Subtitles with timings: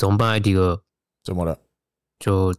[0.00, 0.30] 怎么办？
[0.30, 0.82] 艾迪哥，
[1.22, 1.58] 怎么了？
[2.18, 2.54] 就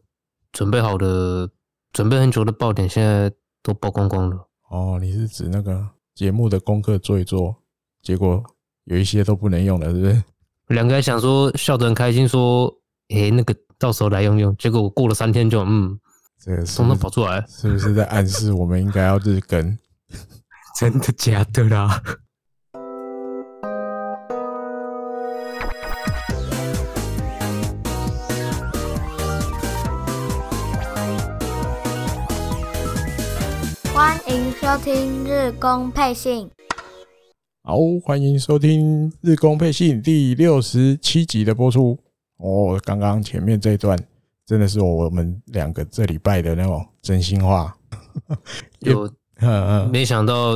[0.52, 1.50] 准备好的、
[1.92, 3.32] 准备很久的爆点，现在
[3.64, 4.48] 都曝光光了。
[4.70, 5.84] 哦，你是指那个
[6.14, 7.56] 节目的功课做一做，
[8.04, 8.44] 结果
[8.84, 10.24] 有一些都不能用了，是不是？
[10.68, 12.72] 两个人想说笑得很开心，说
[13.10, 16.00] ：“诶，那个到时候来用用。”结果我过了三天就嗯，
[16.40, 19.76] 这个从头跑出来，是不是在暗示我们应该要日更？
[20.80, 22.04] 真的假的啦？
[34.72, 36.50] 收听日工配信。
[37.62, 37.76] 好，
[38.06, 42.00] 欢迎收听日工配信第六十七集的播出。
[42.38, 44.02] 哦，刚刚前面这一段
[44.46, 47.76] 真的是我们两个这礼拜的那种真心话。
[48.80, 49.12] 有，
[49.92, 50.52] 没想到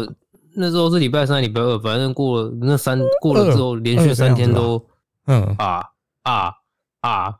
[0.55, 4.81] 那时候是礼拜三、礼拜二，反正过了那三过了之后，连续三天都
[5.25, 5.83] 嗯啊
[6.23, 6.53] 啊
[7.01, 7.35] 啊。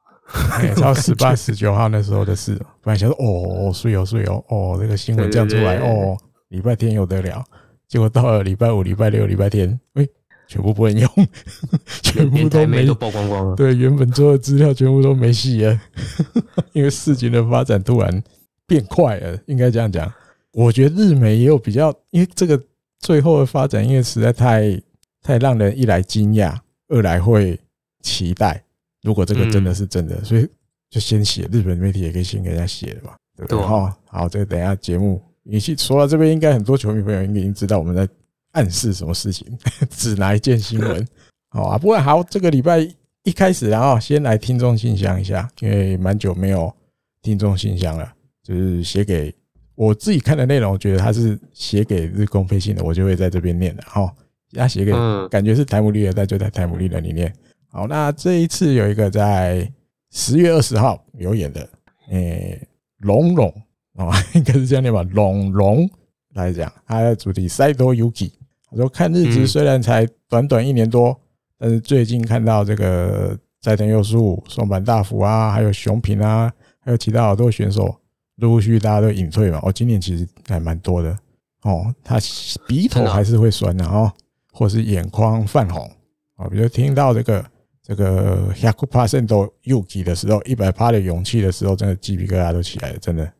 [0.51, 6.17] 哎，到十八、十九号那时候的事，本来想说哦，睡哦睡哦，哦，这个新闻这样出来哦，
[6.49, 7.43] 礼拜天有得了，
[7.87, 10.07] 结果到了礼拜五、礼拜六、礼拜天，哎，
[10.47, 11.09] 全部不能用，
[12.03, 13.55] 全部都没都曝光光了。
[13.55, 15.81] 对，原本做的资料全部都没戏了，
[16.73, 18.23] 因为事情的发展突然
[18.67, 20.11] 变快了，应该这样讲。
[20.51, 22.61] 我觉得日媒也有比较，因为这个
[22.99, 24.81] 最后的发展，因为实在太
[25.21, 26.57] 太让人一来惊讶，
[26.87, 27.59] 二来会
[28.01, 28.63] 期待。
[29.01, 30.47] 如果这个真的是真的，所以
[30.89, 33.61] 就先写日本媒体也可以先给人家写了吧，对不对？
[33.61, 38.07] 好，好，这个等一下节目，你去说到这边，应该很多球迷朋友应该已经知道我们在
[38.53, 39.47] 暗示什么事情，
[39.91, 41.07] 指哪一件新闻？
[41.49, 42.79] 好啊，不过好，这个礼拜
[43.23, 46.73] 一开始，然后先来听众信箱一下，因为蛮久没有
[47.21, 48.11] 听众信箱了，
[48.43, 49.33] 就是写给
[49.75, 53.83] 我自己看的内容，我觉得他是写给日工飞信的，我就会在这边念的。
[53.87, 54.11] 哈，
[54.53, 54.91] 他写给
[55.29, 57.31] 感觉是台姆利的，但就在台姆利的里面。
[57.69, 59.71] 好，那这一次有一个在
[60.11, 61.69] 十月二十号有演的，
[62.09, 62.67] 诶、欸，
[62.99, 63.53] 龙龙
[63.95, 65.89] 啊， 应该是这样念吧，龙龙
[66.33, 68.31] 来讲，他的主题 Saito Yuki，
[68.69, 71.19] 他说看日职虽然才短短一年多，
[71.57, 77.95] 但是最近看到这个斋藤佑树、松坂大辅啊，还有熊平啊，还有其他好多选手
[78.37, 81.17] 陆续大家都隐退嘛，哦，今年其实还蛮多的
[81.63, 82.19] 哦，他
[82.67, 84.11] 鼻头还是会酸的哦，
[84.51, 85.89] 或是眼眶泛红
[86.35, 87.45] 啊，比如听到这个。
[87.87, 93.31] 这个100%都勇气的时候，一百趴的勇气的时候，真的鸡皮疙瘩都起来了，真的。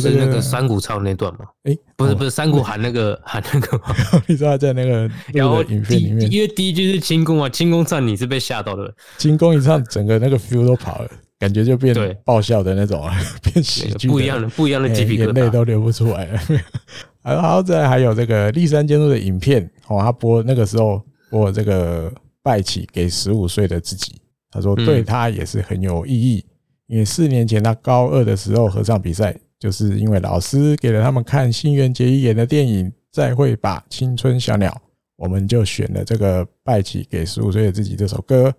[0.00, 1.40] 是那个山谷唱那段吗？
[1.64, 3.94] 诶，不是不是，山谷喊那个 喊那个吗？
[4.26, 16.40] 你知道在那个然后影片里面，因为第一句是轻功啊，轻功唱你是被吓到的，轻功一唱，整个那个 feel 都跑了，感觉就变爆笑的那种啊， 变喜剧，不一样的不一样的鸡皮疙瘩，眼泪都流不出来了。
[17.22, 22.12] 然后再还有这个立山监督的影片哦，他播那个时候播这个。
[22.44, 26.44] 拜起给十五岁的自己，他说对他也是很有意义，
[26.88, 34.68] 因为四年前他高二的时候合唱比赛，就是因为老师给了他们看新垣结衣演的电影《再会吧青春小鸟》，
[35.14, 38.52] 我们就选了这个拜起给十五岁的自己这首歌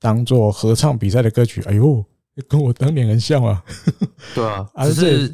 [0.00, 1.62] 当做合唱比赛的歌曲。
[1.68, 2.04] 哎呦，
[2.48, 3.62] 跟我当年很像啊！
[4.34, 5.28] 对啊， 只是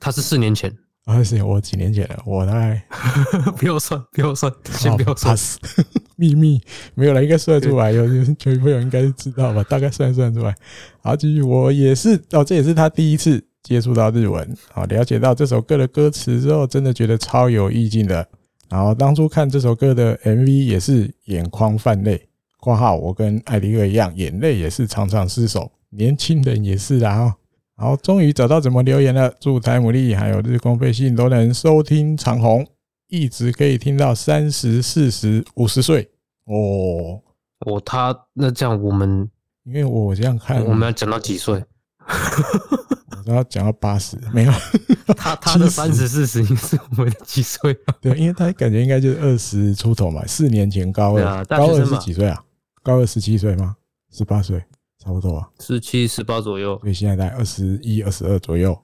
[0.00, 0.74] 他是四年前。
[1.04, 2.82] 啊，是我几年前了，我大概
[3.58, 5.36] 不要算，不要算，先不要算，
[6.16, 6.58] 秘密
[6.94, 9.62] 没有了，应该算得出来，有些球迷朋友应该知道吧？
[9.64, 10.54] 大概算算出来。
[11.02, 18.26] 好，继续，我也是哦，这也是他第一次接触到日文，好，了解到这首歌的歌词之后，真的觉得超有意境的。
[18.68, 22.28] 然后当初看这首歌的 MV 也是眼眶泛泪，
[22.58, 27.34] 括号我跟艾迪克一样，眼泪也是常常失手，年轻人也是啊。
[27.76, 29.34] 好，终于找到怎么留言了。
[29.40, 32.66] 祝台姆利还有日工配信都能收听长虹，
[33.08, 36.10] 一直可以听到三十、四十、五十岁。
[36.44, 37.20] 哦，
[37.66, 39.28] 哦，他那这样我们，
[39.64, 41.64] 因为我这样看，我们要讲到几岁？
[43.30, 44.52] 我要讲到八十，没有。
[45.16, 47.72] 他他的三十、四十应该是我们的几岁？
[48.00, 50.26] 对，因为他感觉应该就是二十出头嘛。
[50.26, 52.44] 四年前高二，高二是几岁啊？
[52.82, 53.76] 高二十七岁吗？
[54.10, 54.62] 十八岁。
[55.02, 58.78] 差不多啊，十七、十八左右，所以现在在二十一、二十二左右。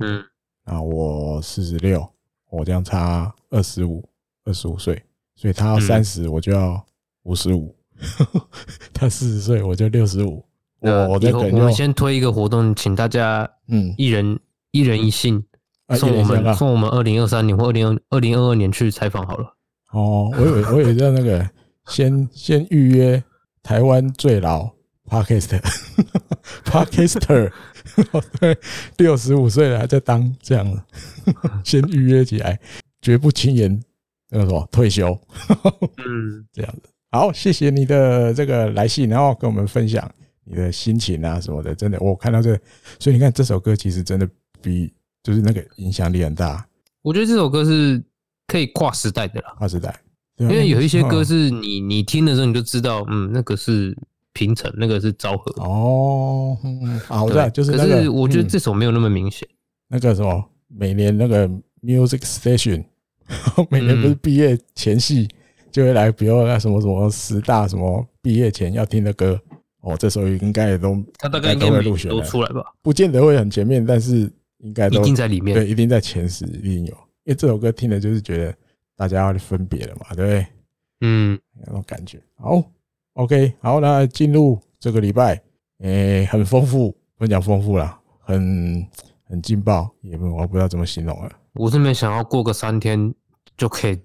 [0.00, 0.22] 嗯，
[0.64, 2.06] 啊，我四十六，
[2.50, 4.06] 我这样差二十五、
[4.44, 5.02] 二十五岁，
[5.34, 6.84] 所以他要三十，我就要
[7.22, 7.74] 五十五；
[8.92, 10.44] 他四十岁，我就六十五。
[10.82, 11.18] 我我
[11.52, 14.38] 我们先推一个活动，请大家嗯，一人
[14.72, 15.42] 一人一信
[15.96, 19.46] 送我们送我们二零二三年或二零二零二二年去采访好了。
[19.92, 21.48] 哦，我以为 我以为在那个
[21.86, 23.22] 先先预约
[23.62, 24.70] 台湾最老。
[25.12, 27.52] Podcaster，Podcaster，
[28.40, 28.56] 对，
[28.96, 30.82] 六十五岁了还在当这样的，
[31.62, 32.58] 先预约起来，
[33.02, 33.78] 绝不轻言
[34.30, 35.08] 那个什么退休。
[35.98, 36.88] 嗯，这样子。
[37.10, 40.10] 好，谢谢你的这个来信，然后跟我们分享
[40.44, 42.58] 你的心情啊什么的，真的，我看到这，
[42.98, 44.28] 所以你看这首歌其实真的
[44.60, 44.92] 比
[45.22, 46.66] 就是那个影响力很大。
[47.02, 48.02] 我觉得这首歌是
[48.46, 49.94] 可以跨时代的啦，跨时代，
[50.36, 53.96] 因为有一些歌是你你听的时候你就知道，嗯，那个是
[54.32, 55.52] 平城，那个是昭和。
[55.62, 56.56] 哦，
[57.06, 57.96] 好的，就是那个。
[57.96, 59.48] 可是我觉得这首没有那么明显。
[59.88, 61.48] 那个什么，每年那个
[61.82, 62.84] Music Station，
[63.70, 65.28] 每年不是毕业前夕
[65.70, 69.40] 就会来，比如那什么什么十大什么毕业前要听的歌。
[69.82, 72.62] 哦，这时候应该也都，他大概应该会入选都出来吧？
[72.82, 75.54] 不见得会很前面，但是应该都一定在里面。
[75.56, 76.94] 对，一定在前十，一定有。
[77.24, 78.54] 因为这首歌听的就是觉得
[78.96, 80.46] 大家要分别了嘛，对不对？
[81.00, 81.36] 嗯，
[81.66, 82.20] 那种感觉。
[82.36, 82.62] 好
[83.14, 85.34] ，OK，好，那进入这个礼拜，
[85.80, 88.86] 诶、欸，很丰富，不讲丰富啦，很
[89.24, 91.32] 很劲爆，也不我不知道怎么形容了。
[91.54, 93.12] 我是没想要过个三天
[93.56, 93.98] 就可以，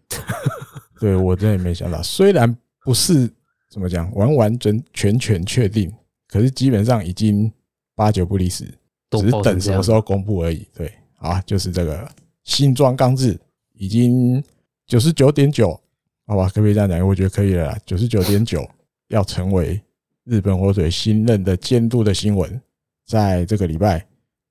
[0.99, 3.31] 对我真的没想到，虽然不是。
[3.77, 4.11] 怎么讲？
[4.15, 5.93] 完完整全全确定，
[6.27, 7.51] 可是基本上已经
[7.93, 8.65] 八九不离十，
[9.11, 10.67] 只是等什么时候公布而已。
[10.73, 12.09] 对，啊，就是这个
[12.43, 13.39] 新装刚制
[13.73, 14.43] 已经
[14.87, 15.79] 九十九点九，
[16.25, 17.07] 好吧，可不可以这样讲？
[17.07, 18.67] 我觉得可以了啦，九十九点九
[19.09, 19.79] 要成为
[20.23, 22.59] 日本火腿新任的监督的新闻，
[23.05, 24.03] 在这个礼拜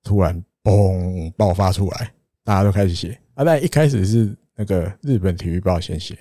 [0.03, 2.13] 突然嘣爆发出来，
[2.45, 3.19] 大家都开始写。
[3.33, 6.17] 啊，但一开始是那个日本体育报先写，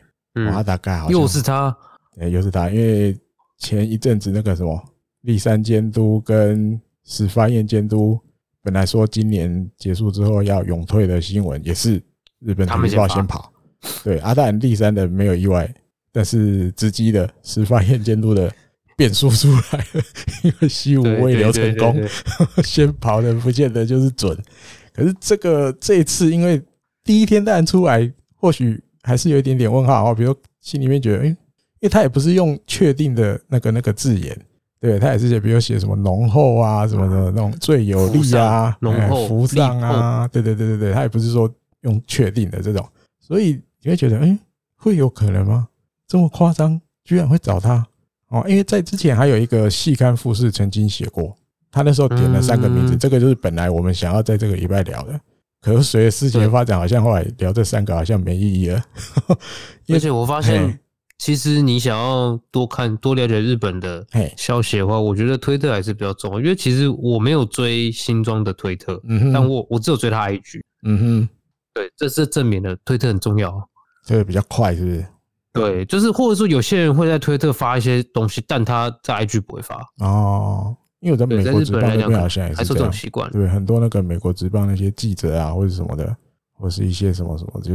[0.50, 1.73] 哇，大概好像又是他。
[2.18, 3.14] 哎，又是他，因为
[3.58, 4.82] 前一阵子那个什么
[5.22, 8.18] 立山监督跟石川彦监督，
[8.62, 12.02] 本来说今年结束之后要永退的新闻，也是
[12.40, 13.52] 日本体育报先跑。
[14.02, 15.72] 对，阿但立山的没有意外，
[16.10, 18.50] 但是直击的石川彦监督的
[18.96, 20.02] 变数出来了，
[20.42, 22.02] 因为西武未留成功，
[22.64, 24.36] 先跑的不见得就是准。
[24.94, 26.62] 可是这个这一次，因为
[27.04, 31.26] 第一天当然出来，或许还是有一点点问号啊，比如心里面觉得，哎。
[31.26, 31.36] 因
[31.82, 34.37] 为他也不是用确定的那个那个字眼，
[34.81, 41.50] 对，他也是写，比如写什么浓厚啊什么的那种最有利啊，浓厚浮上啊，对对对对对，他也不是说
[41.82, 42.87] 用确定的这种，
[43.20, 44.38] 所以你会觉得，嗯，
[44.76, 45.69] 会有可能吗？
[46.08, 47.87] 这么夸张，居然会找他
[48.29, 48.44] 哦？
[48.49, 51.37] 因为在之前还有一个细刊复试曾经写过，
[51.70, 55.20] 他那时候点了三个名字，这个就是本来我们想要在这个礼拜聊的，
[55.61, 58.82] 可是随着事情的发展，好像后来聊这三个好像没意义了，
[59.88, 60.79] 而且我发现。
[61.18, 66.40] 其实你想要多看多了解日本的消息的话，我觉得推特还是比较重要。
[66.40, 69.00] 因为其实我没有追新装的推特，
[69.32, 70.60] 但我我只有追他 IG。
[70.82, 71.28] 嗯哼，
[71.72, 73.66] 对，这是证明了推特很重要。
[74.04, 75.06] 这个比较快，是不是？
[75.54, 79.82] 对，就是或者说有些人会在推特发一些东西，但他在 IG 不会发。
[80.00, 83.30] 哦，因为我在美国职棒那边好像也是这种习惯。
[83.30, 86.14] 对，很多那个美国职棒那些记者啊，或者什么的，
[86.52, 87.72] 或是一些什么什么，就。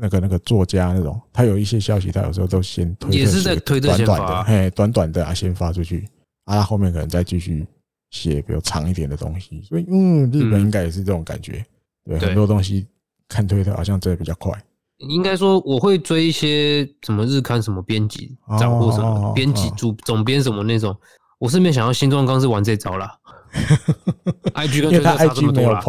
[0.00, 6.08] 那个那个作家那种，他有一些消息，他有时候都先推，也是在推特先发，嘿，短短的啊，先发出去，
[6.46, 7.66] 啊，他后面可能再继续
[8.10, 9.62] 写比较长一点的东西。
[9.62, 11.64] 所以，嗯，日本应该也是这种感觉，
[12.04, 12.86] 对，很多东西
[13.28, 14.52] 看推特好像真的比较快。
[14.98, 20.96] 应该说，我会追一些什么日刊什么编辑掌握什么编辑主总编什么那种，
[21.38, 23.16] 我是没想到新庄刚是玩这招啦。
[24.54, 25.80] IG 跟推特差这么多啦。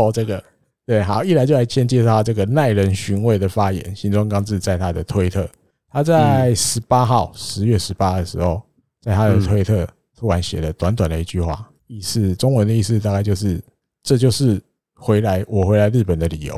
[0.85, 3.95] 对，好，一来就来先介绍这个耐人寻味的发言。
[3.95, 5.47] 新庄刚志在他的推特，
[5.89, 8.61] 他在十八号，十月十八的时候，
[8.99, 9.87] 在他的推特
[10.17, 13.61] 突然写了短短的一句话，意思中文的意思大概就是，
[14.03, 14.61] 这就是
[14.95, 16.55] 回来我回来日本的理由。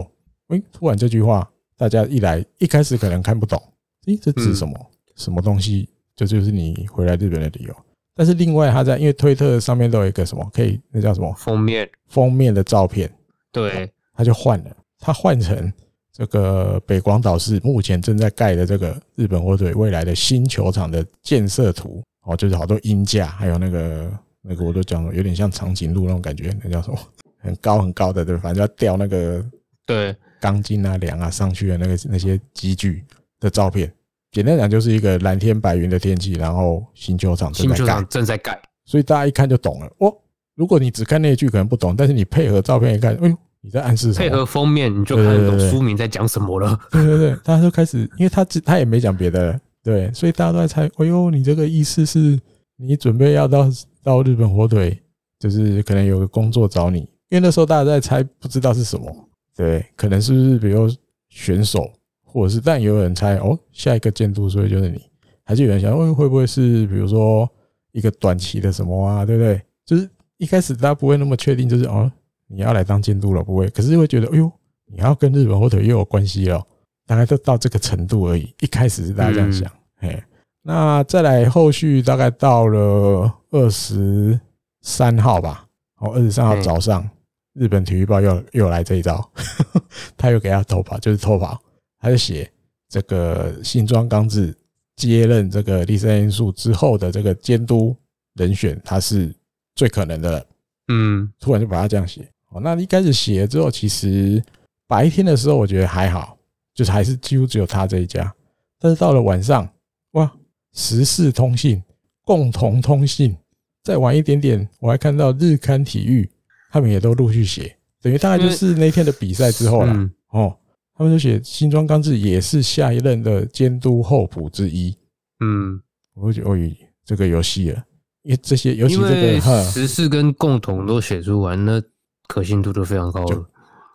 [0.47, 3.61] 诶，突然这句话，大家一来一开始可能看不懂，
[4.07, 4.73] 诶，这指什么？
[5.15, 5.89] 什么东西？
[6.15, 7.75] 这就是你回来日本的理由。
[8.15, 11.89] 但是另外他在因为推特上面都有一个什么，可以那叫什么封面？
[12.07, 13.11] 封面的照片，
[13.51, 13.91] 对。
[14.13, 15.71] 他就换了，他换成
[16.11, 26.97] 这个北广岛市目前正在盖的这个日本火腿未来的新球场的建设图哦，就是好多鹰架，还有那个那个我都讲了，有点像长颈鹿那种感觉，那叫什么？
[27.39, 29.43] 很高很高的，对，反正要吊那个
[29.85, 33.03] 对钢筋啊、梁啊上去的那个那些机具
[33.39, 33.91] 的照片。
[34.31, 39.91] 简单讲，就是一个蓝天白云的天气，然后新球场正在盖，正在盖，所以大家一看就懂了。
[39.97, 40.15] 哦，
[40.55, 43.37] 如果你只看那一句可能不懂，但是你配合照片一看，哎呦。
[43.63, 44.29] 你在暗示什么？
[44.29, 46.77] 配合封面，你就看得懂书名在讲什么了。
[46.91, 50.85] 对对对，大家都开始，因为他他也没讲别的，对，所以大家都在猜。
[50.97, 52.37] 哎呦，你这个意思是
[52.75, 53.65] 你准备要到
[54.03, 55.01] 到日本火腿，
[55.39, 56.99] 就是可能有个工作找你。
[57.29, 59.11] 因为那时候大家在猜，不知道是什么，
[59.55, 60.87] 对，可能是不是比如
[61.29, 61.89] 选手，
[62.25, 65.01] 或者是，但也有人猜哦，下一个监督，所以就是你，
[65.45, 67.49] 还是有人想，哦，会不会是比如说
[67.93, 69.61] 一个短期的什么啊，对不对？
[69.85, 72.11] 就是一开始大家不会那么确定，就是哦。
[72.53, 74.51] 你要来当监督了，不会，可是会觉得，哎呦，
[74.85, 76.65] 你要跟日本火腿又有关系哦，
[77.07, 78.53] 大概都到这个程度而已。
[78.59, 80.23] 一开始是大家这样想，哎，
[80.61, 84.39] 那再来后续大概到了二十
[84.81, 85.67] 三号吧，
[85.97, 87.09] 哦，二十三号早上，
[87.53, 89.27] 日本体育报又又来这一招，
[90.15, 91.59] 他又给他偷跑，就是偷跑，
[91.99, 92.49] 他就写
[92.87, 94.55] 这个新庄刚志
[94.95, 97.95] 接任这个第三因素之后的这个监督
[98.35, 99.33] 人选，他是
[99.75, 100.45] 最可能的了。
[100.89, 102.27] 嗯，突然就把他这样写。
[102.53, 104.41] 哦，那一开始写了之后，其实
[104.87, 106.37] 白天的时候我觉得还好，
[106.73, 108.33] 就是还是几乎只有他这一家。
[108.79, 109.67] 但是到了晚上，
[110.11, 110.31] 哇，
[110.73, 111.81] 时事通信、
[112.23, 113.35] 共同通信，
[113.83, 116.29] 再晚一点点，我还看到日刊体育，
[116.71, 120.09] 他们也都陆续写，等于大概就是那天的比赛之后了。
[120.29, 120.55] 哦，
[120.95, 124.95] 他们就写新庄刚志也是下一任的监督候补之一。
[125.39, 125.81] 嗯，
[126.13, 127.83] 我就觉得哦，这个游戏了。
[128.23, 131.81] 因为这些，尤其这个时事跟共同都写出完，那
[132.27, 133.45] 可信度都非常高了，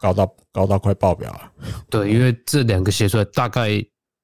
[0.00, 1.52] 高到高到快爆表了。
[1.90, 3.70] 对，因为这两个写出来，大概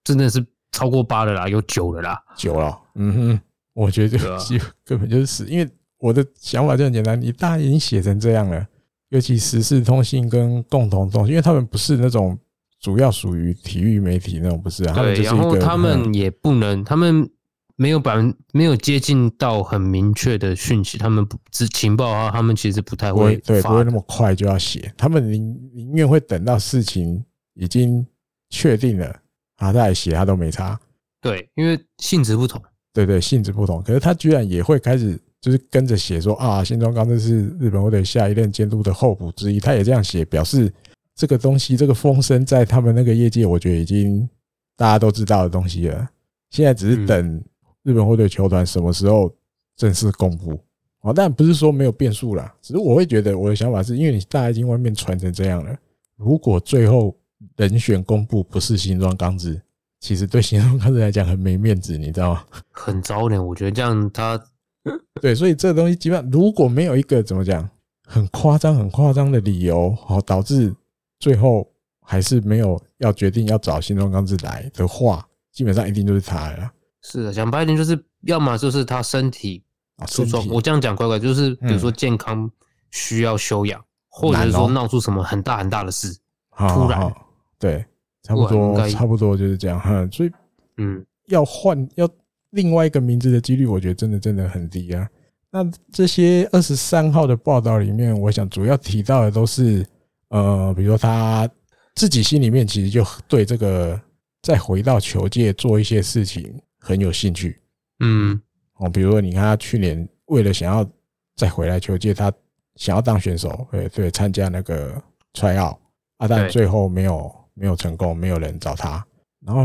[0.04, 2.78] 真的是超过八了啦，有九了啦，九了。
[2.94, 3.40] 嗯哼，
[3.72, 5.68] 我觉得就根本就是死，因为
[5.98, 8.66] 我的想法就很简单，你大家已经写成这样了，
[9.08, 12.38] 尤其时事通信跟共同通信，因为他们不是那种
[12.80, 14.94] 主要属于体育媒体那种，不是啊。
[14.94, 17.28] 对，然后他们也不能，他们。
[17.76, 28.06] 没有百分没有接近到很明确的讯息，他们不只情报啊，他们其实不太会对，不会那么快就要写，他们宁宁愿会等到事情已经
[28.50, 29.20] 确定了
[29.56, 30.78] 啊再来写，他都没差。
[31.20, 32.62] 对，因为性质不同。
[32.92, 33.82] 对对，性质不同。
[33.82, 40.72] 可是他居然也会开始就是跟着写说啊，新庄刚这是日本火腿下一任监督的候补之一，他也这样写，表示
[41.16, 44.28] 这个东西这个风声在他们那个业界，我觉得已经
[44.76, 46.08] 大家都知道的东西了。
[46.50, 47.42] 现在只是等。
[47.84, 49.32] 日本火腿球团什么时候
[49.76, 50.58] 正式公布？
[51.00, 55.76] 啊，但不是说没有变数啦，只是我会觉得我的想法是，因为你大家已经外面传成这样了，
[56.16, 57.14] 如果最后
[57.56, 59.60] 人选公布不是新庄刚志，
[60.00, 62.44] 其实对新庄刚志来讲很没面子，你知道吗？
[62.70, 64.42] 很糟呢，我觉得这样他
[65.20, 67.68] 对，所以这个东西基本上如果没有一个怎么讲
[68.06, 70.74] 很夸张、很夸张的理由，好导致
[71.18, 76.72] 最后还是没有要决定要找新庄刚志来的话，基本上一定就是他了。
[77.06, 79.62] 是的，讲白一点，就是要么就是他身体
[80.06, 82.50] 出状，我这样讲乖乖，就是比如说健康
[82.90, 86.16] 需要休养，或者是说闹出什么很大很大的事，
[86.56, 87.14] 突然，
[87.58, 87.84] 对，
[88.22, 90.08] 差不多，差不多就是这样哈。
[90.10, 90.30] 所以，
[90.78, 92.08] 嗯，要换要
[92.50, 95.06] 另外一个名字的几率，我觉得真的真的很低啊。
[95.50, 99.86] 那这些二十三号的报道里面，我想主要提到的都是，
[100.28, 101.46] 呃，比如说他
[101.94, 104.00] 自己心里面其实就对这个
[104.42, 106.58] 再回到球界做一些事情。
[106.84, 107.58] 很有兴趣，
[108.00, 108.38] 嗯，
[108.74, 110.86] 哦，比如说，你看他去年为了想要
[111.34, 112.30] 再回来球界，他
[112.76, 115.78] 想要当选手，对对，参加那个 tryout
[116.18, 119.02] 啊，但最后没有没有成功，没有人找他。
[119.46, 119.64] 然后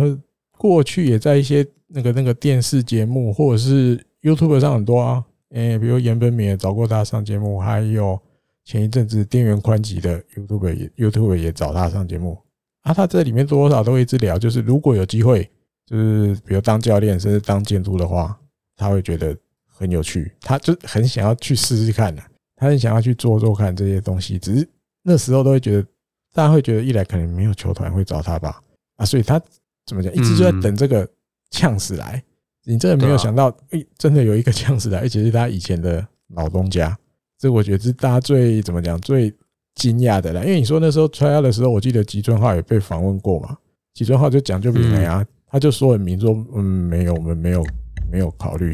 [0.57, 8.17] 过去也在一些那个那个电视节目或者是 YouTube 上很多啊，诶，比如严本敏也找过他上节目，还有
[8.63, 12.37] 前一阵子电源宽吉的 YouTube 也 YouTube 也找他上节目
[12.83, 15.51] 啊，他这里面多少都会一直聊，就是如果有机会。
[15.89, 18.37] 就是比如当教练甚至当监督的话，
[18.75, 22.21] 他会觉得很有趣，他就很想要去试试看的，
[22.55, 24.37] 他很想要去做做看这些东西。
[24.37, 24.69] 只是
[25.01, 25.87] 那时候都会觉得，
[26.31, 28.61] 大家会觉得一来可能没有球团会找他吧，
[28.97, 29.41] 啊，所以他
[29.87, 31.09] 怎么讲，一直就在等这个
[31.49, 32.23] 呛死来。
[32.65, 36.05] 你真的没有想到，诶，真的有一个呛死来，而且是他以前的
[36.35, 36.95] 老东家。
[37.39, 39.33] 这我觉得是大家最怎么讲最
[39.73, 40.45] 惊讶的了。
[40.45, 43.57] 因为你说那时候 tryout 的时候，我记得吉川浩也被访问过嘛，
[43.95, 45.25] 吉川浩就讲就明了呀。
[45.51, 47.65] 他就说很明说，嗯，没有，我们没有
[48.11, 48.71] 没有考虑。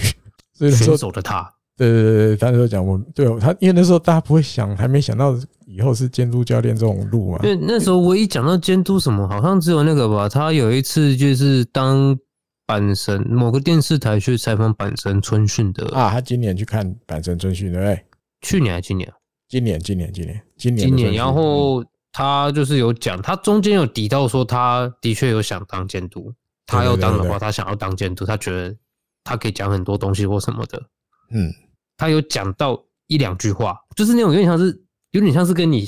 [0.53, 7.39] 所以那时候选手的他，对对对，他就讲我们对他，因为那时候大家不会想，还没想到以后是监督教练这种路嘛。
[7.39, 10.29] 对，那时候唯一讲到监督什么，好像只有那个吧。
[10.29, 12.17] 他有一次就是当
[12.65, 18.05] 阪神某个电视台去采访阪神春训的啊，他今年去看阪神春训，对不对？
[18.41, 19.13] 去年还是今年？
[19.47, 21.13] 今年，今年，今年，今年，今年。
[21.13, 26.33] 然后他就是有讲，他中间有提到说，他的确有想当监督。
[26.65, 28.75] 他要当的话，他想要当监督，他觉得
[29.23, 30.81] 他可以讲很多东西或什么的。
[31.29, 31.53] 嗯，
[31.95, 34.81] 他有讲到一两句话，就是那种有点像是
[35.11, 35.87] 有点像是跟你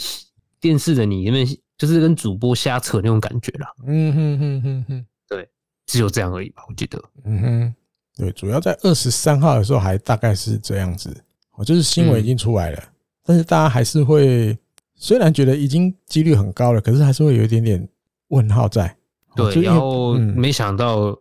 [0.60, 1.46] 电视的你因为
[1.78, 3.74] 就是跟主播瞎扯那种感觉啦。
[3.86, 5.50] 嗯哼哼哼哼，对，
[5.86, 7.04] 只有这样而已吧，我记得。
[7.24, 7.76] 嗯哼，
[8.16, 11.16] 对，主要在二十三号的时候还大概是这样子，
[11.56, 12.84] 哦，就是新闻已经出来了，
[13.24, 14.58] 但是大家还是会
[14.96, 17.88] 虽然觉得已经几率很高了，可是还是会有一点点
[18.30, 18.96] 问号在。
[19.38, 21.16] 对，然后没想到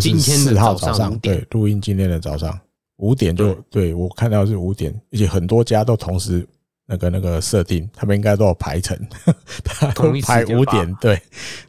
[0.00, 2.58] 今天的早上，对，录音今天的早上
[2.96, 6.46] 五点就对，我看到是五点，而且很多家都同时
[6.86, 8.98] 那个那个设定，他们应该都有排程，
[9.62, 11.20] 他都排五点，对，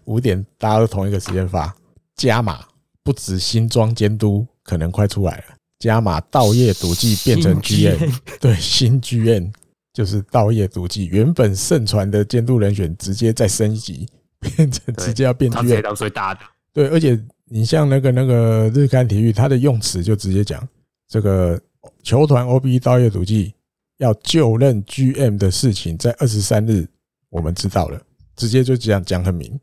[0.06, 1.74] 五点大家都同一个时间发。
[2.16, 2.66] 加码，
[3.04, 5.44] 不止新庄监督可能快出来了，
[5.80, 9.52] 加码稻叶笃纪变成 GM，对，新 GM
[9.94, 14.08] 就是稻叶笃纪，原本盛传的监督人选直接再升级，
[14.40, 16.42] 变成直接要变 GM，当最大的。
[16.72, 20.66] 对，而且你像那个那个日刊体育，他的用词就直接讲
[21.08, 21.60] 这个
[22.04, 23.54] 球团 OB 稻叶笃纪
[23.98, 26.88] 要就任 GM 的事情，在二十三日
[27.30, 28.00] 我们知道了，
[28.36, 29.60] 直接就这样讲很明。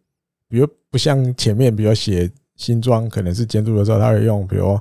[0.49, 4.79] 比如不像前面，比如写新装可能是监督的时候，他会用比如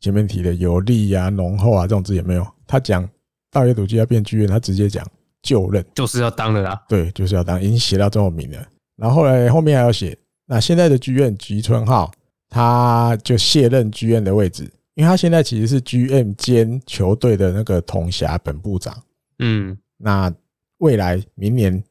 [0.00, 2.46] 前面提的有力呀、浓厚啊这种字也没有。
[2.66, 3.08] 他讲
[3.50, 5.06] 稻叶笃纪要变剧院他直接讲
[5.42, 6.82] 就任，就是要当的啦。
[6.88, 8.66] 对，就是要当，已经写到这么明了。
[9.02, 10.16] 然后后来后面还要写，
[10.46, 12.08] 那现在的剧院吉村浩
[12.48, 14.62] 他就卸任剧院的位置，
[14.94, 18.96] 因为他现在其实是 GM 兼球队的那个统辖本部长。
[19.40, 20.32] 嗯，那
[20.78, 21.82] 未来明年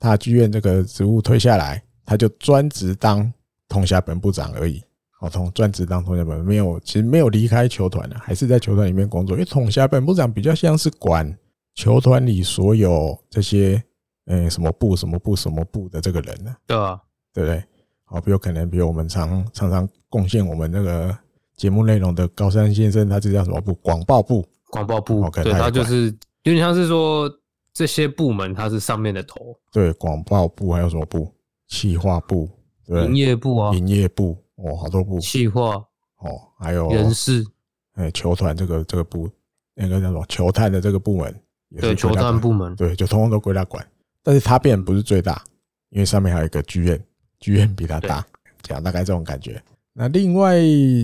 [0.00, 1.80] 他剧院这个职务退下来。
[2.08, 3.32] 他就专职当
[3.68, 4.80] 统辖本部长而已，
[5.18, 9.34] 好，同专职当统辖本，没有，其实没有离开球团的，还是在球团里面工作。
[9.34, 11.36] 因为统辖本部长比较像是管
[11.74, 13.82] 球团里所有这些，
[14.26, 16.54] 嗯，什么部、什么部、什么部的这个人呢？
[16.66, 17.00] 对啊，
[17.32, 17.64] 对不对？
[18.04, 21.16] 好，比如可能，比如我们常常常贡献我们那个
[21.56, 23.74] 节目内容的高山先生，他就叫什么部？
[23.74, 25.28] 广报部，广报部。
[25.30, 26.06] 对，他就是
[26.44, 27.28] 有点像是说
[27.72, 29.56] 这些部门他是上面的头。
[29.72, 31.32] 对，广报部还有什么部？
[31.68, 32.48] 企划部，
[32.86, 35.74] 对，营业部啊，营业部哦，好多部，企划
[36.18, 37.44] 哦，还有人事，
[37.94, 39.28] 哎，球团这个这个部，
[39.74, 41.40] 那个叫什么球探的这个部门，
[41.80, 43.84] 对，球探部门，对，就通通都归他管。
[44.26, 45.40] 但是它变不是最大，
[45.90, 47.00] 因为上面还有一个剧院，
[47.38, 48.26] 剧院比它大，
[48.62, 49.62] 这样大概这种感觉。
[49.92, 50.58] 那另外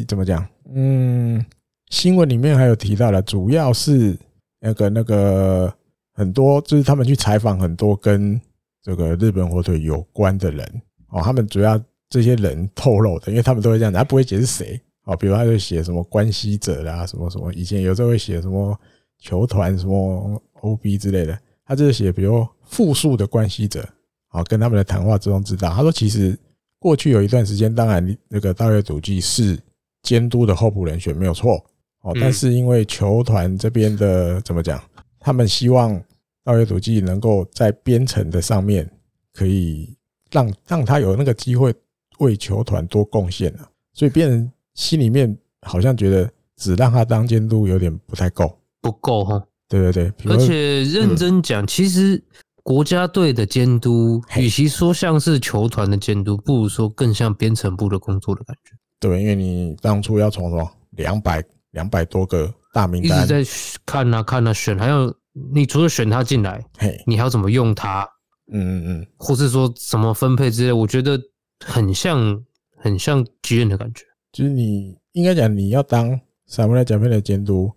[0.09, 0.45] 怎么讲？
[0.75, 1.45] 嗯，
[1.91, 4.19] 新闻里面还有提到了，主要是
[4.59, 5.73] 那个那个
[6.14, 8.41] 很多，就是他们去采访很多跟。
[8.85, 15.17] 这个日本火腿有关的人哦，他们主要这些人透露的，因为他们都会这样子，他不会解释谁哦。
[15.17, 18.76] 比如他就写什么关系者啦，什么什么，以前有时候会写什么
[19.21, 23.89] 球团什么 OB 之类的，他就是写比如复数的关系者
[24.28, 26.37] 啊，跟他们的谈话之中知道，他说其实
[26.78, 29.58] 过去有一段时间，当然那个稻叶笃纪是
[30.02, 31.65] 监督的候补人选没有错
[32.00, 34.82] 哦，但是因为球团这边的怎么讲，
[35.21, 36.02] 他们希望。
[36.45, 38.91] 稻叶笃纪能够在编程的上面，
[39.32, 39.97] 可以
[40.28, 41.73] 让让他有那个机会
[42.19, 49.41] 为球团多贡献啊，所以别人心里面好像觉得只让他当监督有点不太够，不够哈。
[49.69, 52.21] 对对对，而且认真讲，其实
[52.62, 58.76] 国家队的监督，与其说像是球团的监督，不如说更像编程部的工作的感觉。
[59.00, 63.50] 对，因为你当初要从什么两百两百多个大名单一直在
[63.84, 65.14] 看啊看啊选，还有。
[65.50, 68.06] 你除了选他进来，嘿，你还要怎么用他？
[68.52, 71.18] 嗯嗯嗯，或是说什么分配之类，我觉得
[71.64, 72.44] 很像
[72.76, 74.04] 很像 GM 的感觉。
[74.30, 77.72] 就是你应该讲，你要当萨姆莱加帕的监督，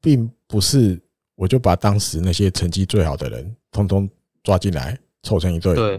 [0.00, 1.02] 并不是
[1.34, 4.08] 我就把当时那些成绩最好的人通通
[4.42, 5.90] 抓进来凑成一队，对，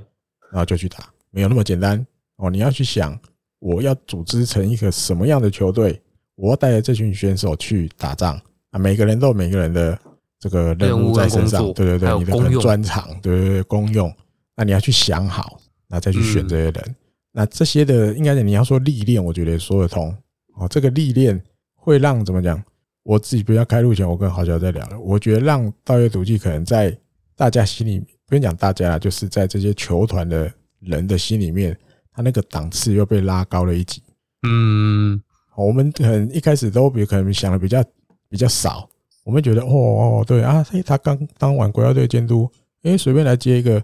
[0.51, 2.06] 然后就去打，没有那么简单
[2.38, 2.49] 哦。
[2.49, 3.17] 你要去想，
[3.60, 6.01] 我要组织成一个什么样的球队，
[6.36, 8.39] 我要带着这群选手去打仗
[8.71, 9.97] 啊，每个人都有每个人的。
[10.43, 14.12] 这个任务在身上，对对对，你的专长，对对对，功用，
[14.56, 16.95] 那你要去想好，那再去选这些人。
[17.32, 20.12] 那这些的，应该是你要说历练，我觉得也说得通。
[20.56, 21.39] 哦，这个历练
[21.75, 22.60] 会让怎么讲？
[23.04, 24.99] 我自己不要开路前，我跟郝小在聊了。
[24.99, 26.97] 我觉得让稻叶笃纪可能在
[27.41, 31.75] 大家心里，不用讲大家，就是在这些球团的人的心里面，
[32.13, 33.99] 他那个档次又被拉高了一级。
[34.47, 35.19] 嗯，
[35.58, 37.84] 我们可能一开始都比可能想的比较
[38.30, 38.88] 比较少。
[39.23, 42.47] 我们觉得哦哦对啊，他刚当完国家队监督，
[42.84, 43.84] 诶，随便来接一个，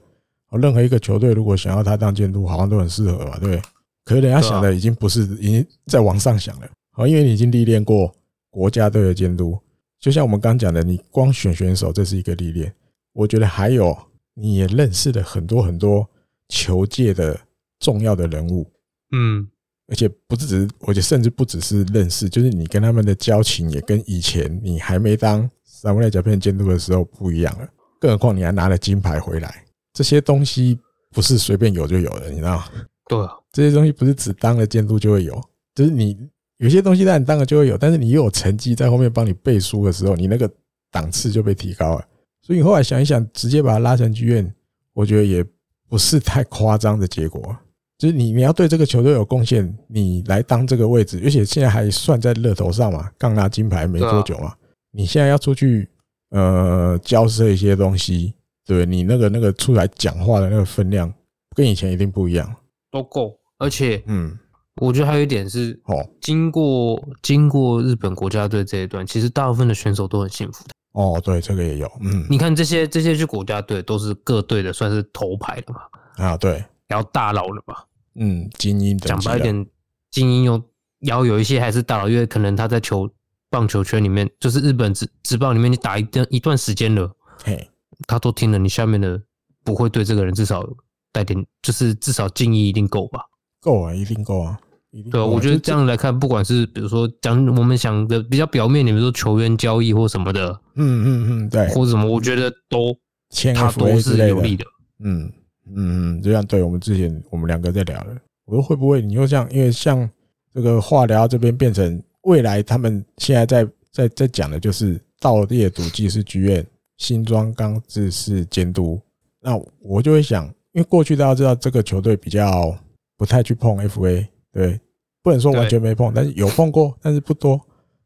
[0.51, 3.59] 任何一个球队如果想要他当监督，好像都很适合嘛，对。
[4.05, 8.13] 可是人家想的已经不是，已经在往上想了，好，因为你已经历练过
[8.51, 9.57] 国家队的监督，
[9.99, 12.71] 就像我们刚讲的，你光选选手这是一个历练，
[13.17, 13.97] 我觉得还有
[14.35, 16.07] 你也认识了很多很多
[16.49, 17.39] 球界的
[17.79, 18.71] 重要的人物，
[19.11, 19.47] 嗯。
[19.89, 27.65] 而且不只是，我觉得甚至不只是认识，就是你跟他们的交情也跟以前你还没当萨姆莱甲片监督的时候不一样了。
[27.97, 30.77] 更何况你还拿了金牌回来，这些东西
[31.11, 32.65] 不是随便有就有的，你知道吗？
[33.07, 35.41] 对啊，这些东西不是只当了监督就会有，
[35.73, 36.17] 就是你
[36.57, 40.51] 有些东西让你当了就会有，但是你又有成绩在后面帮你背书的时候，你那个
[40.91, 42.05] 档次就被提高了。
[42.47, 44.55] 所以你后来想一想，直接把他拉成剧院，
[44.93, 45.45] 我觉得也
[45.89, 47.53] 不是太夸张的结果。
[47.99, 54.55] 就是你，你要对这个球队有贡献，你来当这个位置，而且现在还算在热头上嘛，刚拿金牌没多久嘛，
[54.91, 55.89] 你现在要出去
[56.29, 58.33] 呃交涉一些东西，
[58.65, 61.13] 对你那个那个出来讲话的那个分量，
[61.53, 62.55] 跟以前一定不一样，
[62.89, 63.37] 都够。
[63.57, 64.39] 而且，嗯，
[64.79, 70.69] 我觉得还有一点是，哦，经过经过日本国家队这一段，其实大部分的选手都很幸福的。
[70.97, 71.87] 哦，对，这个也有。
[72.01, 75.81] 嗯，你看这些这些去国家队都是各队的算是头牌的嘛？
[76.17, 77.75] 啊，对，然后大佬了嘛？
[78.15, 79.67] 嗯，精英讲白一点，
[80.09, 80.59] 精英有
[81.01, 83.07] 要有一些还是大佬，因为可能他在球
[83.51, 87.69] 棒球圈里面，就是日本职职棒里面，你打一段一段时间了，嘿，
[88.07, 89.21] 他都听了，你下面的
[89.63, 90.67] 不会对这个人至少
[91.11, 93.23] 带点，就是至少敬意一定够吧？
[93.61, 94.59] 够啊，一定够啊。
[95.03, 102.97] 对，我觉得这样来看，不管是比如说讲我们想的比较表面，你们说球员交易或什么的，嗯嗯嗯，对，或者什么，我觉得都
[103.29, 104.65] 签他都是有利的。
[104.99, 105.31] 嗯
[105.69, 110.09] 嗯嗯，这样对我们之前我们两个在聊的，我说会不会你又像因为像
[110.53, 116.65] 这个化疗这边变成未来他们现在在在在讲的就是稻叶笃纪是剧院，
[116.97, 118.99] 新庄刚志是监督，
[119.41, 122.75] 那我就会想，因为过去大家知道这个球队比较
[123.17, 124.79] 不太去碰 FA，对。
[125.27, 127.59] 不能说完全没碰，但是有碰过，但是不多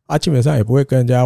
[0.07, 0.17] 啊。
[0.17, 1.23] 基本上也不会跟人家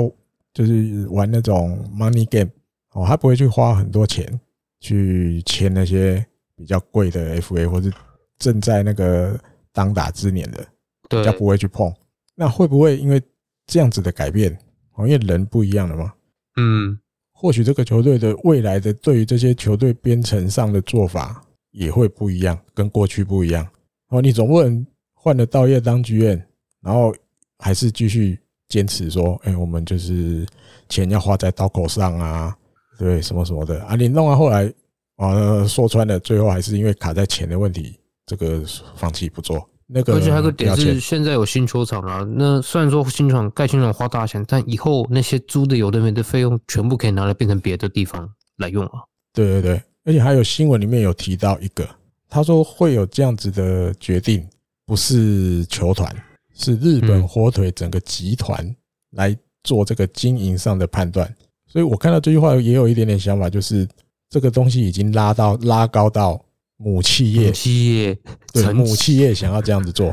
[0.53, 2.51] 就是玩那种 money game
[2.91, 4.37] 哦，他不会去花很多钱
[4.81, 7.89] 去签那些比较贵的 FA 或是
[8.37, 9.39] 正在那个
[9.71, 10.67] 当打之年的，
[11.07, 11.89] 比较不会去碰。
[12.35, 13.21] 那会不会因为
[13.65, 14.51] 这样子的改变
[14.95, 15.07] 哦？
[15.07, 16.11] 因为人不一样了嘛。
[16.57, 16.99] 嗯，
[17.31, 23.65] 或许这个球队的未来的对于这些球队编程上的做法也会不一样，跟过去不一样
[24.09, 24.21] 哦。
[24.21, 24.85] 你总不能。
[25.25, 26.39] 换了道叶当剧院，
[26.83, 27.11] 然后
[27.57, 30.45] 还是继续坚持说：“哎，我们就是
[30.87, 32.55] 钱要花在刀口上啊，
[32.99, 34.71] 对，什么什么的啊。”你弄完后来，
[35.15, 38.63] 啊，说穿了，最后还是因为卡在钱的问题，这个
[38.95, 39.67] 放弃不做。
[39.87, 42.23] 那个，而且还有个点是，现在有新球场啊。
[42.35, 49.01] 那虽然说新场盖新球场花大钱，但以后那些租的有的没的费用，全部可以拿来变成别的地方来用啊。
[49.33, 51.83] 对对对，而且还有新闻里面有提到一个，
[52.29, 54.47] 他说会有这样子的决定。
[54.85, 56.15] 不是球团，
[56.53, 58.75] 是日本火腿整个集团
[59.11, 61.33] 来做这个经营上的判断。
[61.65, 63.87] 所以我看到这句话也有一点点想法，就是
[64.29, 66.39] 这个东西已经拉到拉高到
[66.77, 68.17] 母企业，企业
[68.53, 70.07] 对母企业想要这样子做，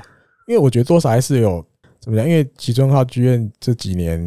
[0.47, 1.65] 因为我觉得多少还是有
[2.01, 2.27] 怎么讲？
[2.27, 4.19] 因为吉村浩剧院这几年，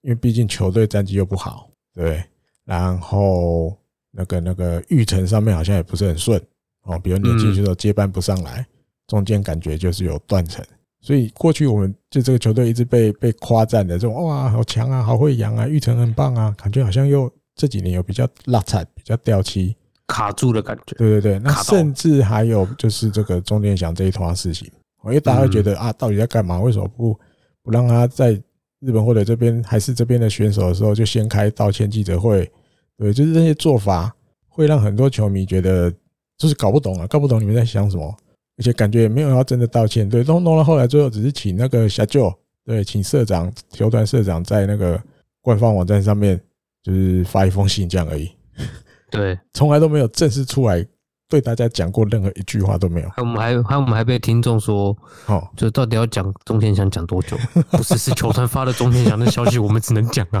[0.00, 2.24] 因为毕竟球队战绩又不好，对，
[2.64, 3.76] 然后
[4.10, 6.42] 那个那个育成上面好像也不是很顺
[6.84, 8.66] 哦，比如年轻选手接班不上来。
[9.06, 10.64] 中间感觉就是有断层，
[11.00, 20.94] 所以过去我们就这个球队一直被被夸赞的这种哇，好强啊，好会养啊，玉成很棒啊，感觉好像又这几年有比较落惨，比较掉漆，卡住的感觉。
[20.96, 24.70] 对对对，那甚至还有就是这个中田翔这一团事情，
[25.04, 26.60] 因为大家会觉得啊，到底在干嘛？
[26.60, 27.18] 为什么不
[27.62, 28.32] 不让他在
[28.80, 32.50] 日本或者这边还是这边的选手的时候就先开道歉记者会？
[32.96, 34.14] 对，就是这些做法
[34.48, 35.92] 会让很多球迷觉得
[36.38, 38.16] 就是搞不懂啊，搞不懂你们在想什么。
[38.62, 42.32] 而且感觉也没有要真的道歉，对，弄弄到后来最后只是请那个小舅，
[42.64, 45.02] 对，请社长、球团社长在那个
[45.40, 46.40] 官方网站上面
[46.80, 48.30] 就是发一封信这样而已，
[49.10, 50.86] 对，从来都没有正式出来
[51.28, 53.10] 对大家讲过任何一句话都没有。
[53.16, 54.96] 我们还还我们还被听众说，
[55.26, 57.36] 哦，就到底要讲中天祥讲多久？
[57.72, 60.40] 不是，是球团发了中天祥的消息，我们只能讲啊，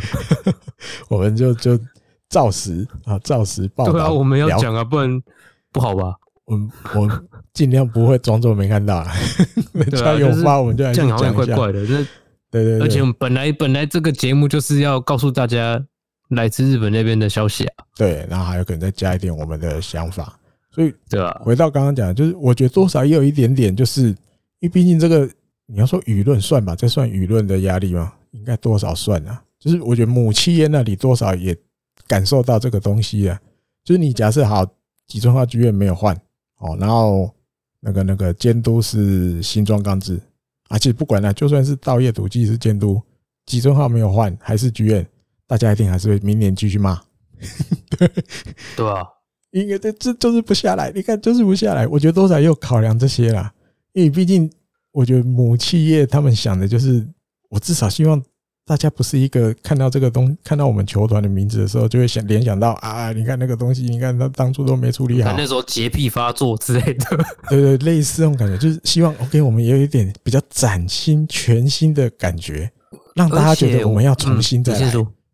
[1.10, 1.76] 我们就就
[2.28, 3.92] 照实啊，照实报道。
[3.92, 5.20] 对啊，我们要讲啊，不然
[5.72, 6.14] 不好吧？
[6.44, 6.58] 我
[6.94, 7.08] 我
[7.54, 9.06] 尽量不会装作没看到，
[9.72, 11.16] 人家有发我们就来讲一下。
[11.18, 12.06] 这样怪怪的，对
[12.50, 12.80] 对对。
[12.80, 15.84] 而且我们本来本来这个节目就是要告诉大家
[16.30, 17.84] 来自日本那边的消息啊。
[17.96, 20.38] 对，然后还有可能再加一点我们的想法。
[20.70, 24.14] 所以，对啊，回到刚刚讲，就是我觉得多少也有一点点，就是因
[24.62, 25.28] 为毕竟这个
[25.66, 28.14] 你要说舆论算吧，这算舆论的压力吗？
[28.30, 29.42] 应该多少算啊。
[29.58, 31.54] 就是我觉得母企业那里多少也
[32.06, 33.38] 感受到这个东西啊。
[33.84, 34.66] 就是你假设好
[35.06, 36.18] 吉村浩剧院没有换。
[36.58, 37.28] 哦，然后
[37.84, 40.20] 那个那个监督是新装钢制，
[40.68, 43.02] 而且不管了，就算是稻叶笃纪是监督，
[43.44, 45.04] 集中号没有换，还是剧院，
[45.48, 47.02] 大家一定还是会明年继续骂。
[47.90, 48.08] 对
[48.76, 49.02] 对啊，
[49.50, 51.86] 应该这这就是不下来，你看就是不下来。
[51.88, 53.52] 我觉得多少也有考量这些啦，
[53.94, 54.48] 因为毕竟
[54.92, 57.04] 我觉得母企业他们想的就是，
[57.48, 58.22] 我至少希望。
[58.64, 72.70] 大家不是一个看到这个东，看到我们球团的名字的时候，就会想联想到啊，你看那个东西，你看他当初都没处理好，那时候洁癖发作之类的， 对对，类似这种感觉，就是希望 OK，我们也有一点比较崭新、全新的感觉，
[73.16, 74.92] 让大家觉得我们要重新再来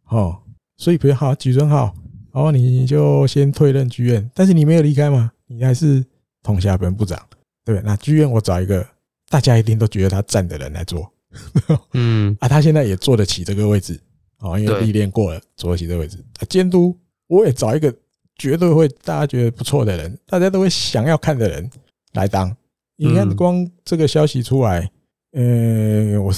[0.08, 0.34] 哦。
[0.78, 1.92] 所以比如好，吉村浩，
[2.32, 6.02] 哦，你就先退任剧院，但是你没有离开嘛，你还是
[6.42, 7.20] 统辖本部长，
[7.62, 8.86] 对，那剧院我找一个
[9.28, 11.12] 大家一定都觉得他赞的人来做。
[11.94, 12.36] 嗯。
[12.40, 14.00] 啊，他现在也坐得起这个位置
[14.40, 16.18] 哦，因为历练过了，坐得起这个位置。
[16.38, 17.94] 啊，监督我也找一个
[18.36, 21.68] 绝对会大家觉得不错的人，大家都会想要看的人
[22.12, 22.54] 来当，
[22.96, 24.88] 你看，光这个消息出来，
[25.32, 26.32] 呃，我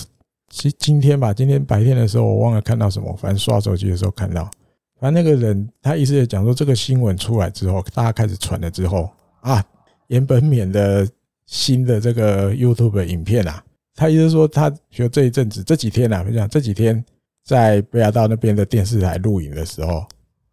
[0.48, 4.50] 今今天吧，今天白天的时候，我忘了看到什么，反正刷手机的时候看到，
[4.98, 9.08] 反正那个人他意思也讲说，这个新闻出来之后，大家开始传了之后
[9.42, 9.62] 啊，
[10.08, 11.06] 岩本勉的
[11.46, 13.62] 新的这个 YouTube 影片啊，
[14.00, 17.04] 他意思是说，他就这一阵子这几天啊，我讲这几天
[17.44, 20.06] 在北海道那边的电视台录影的时候，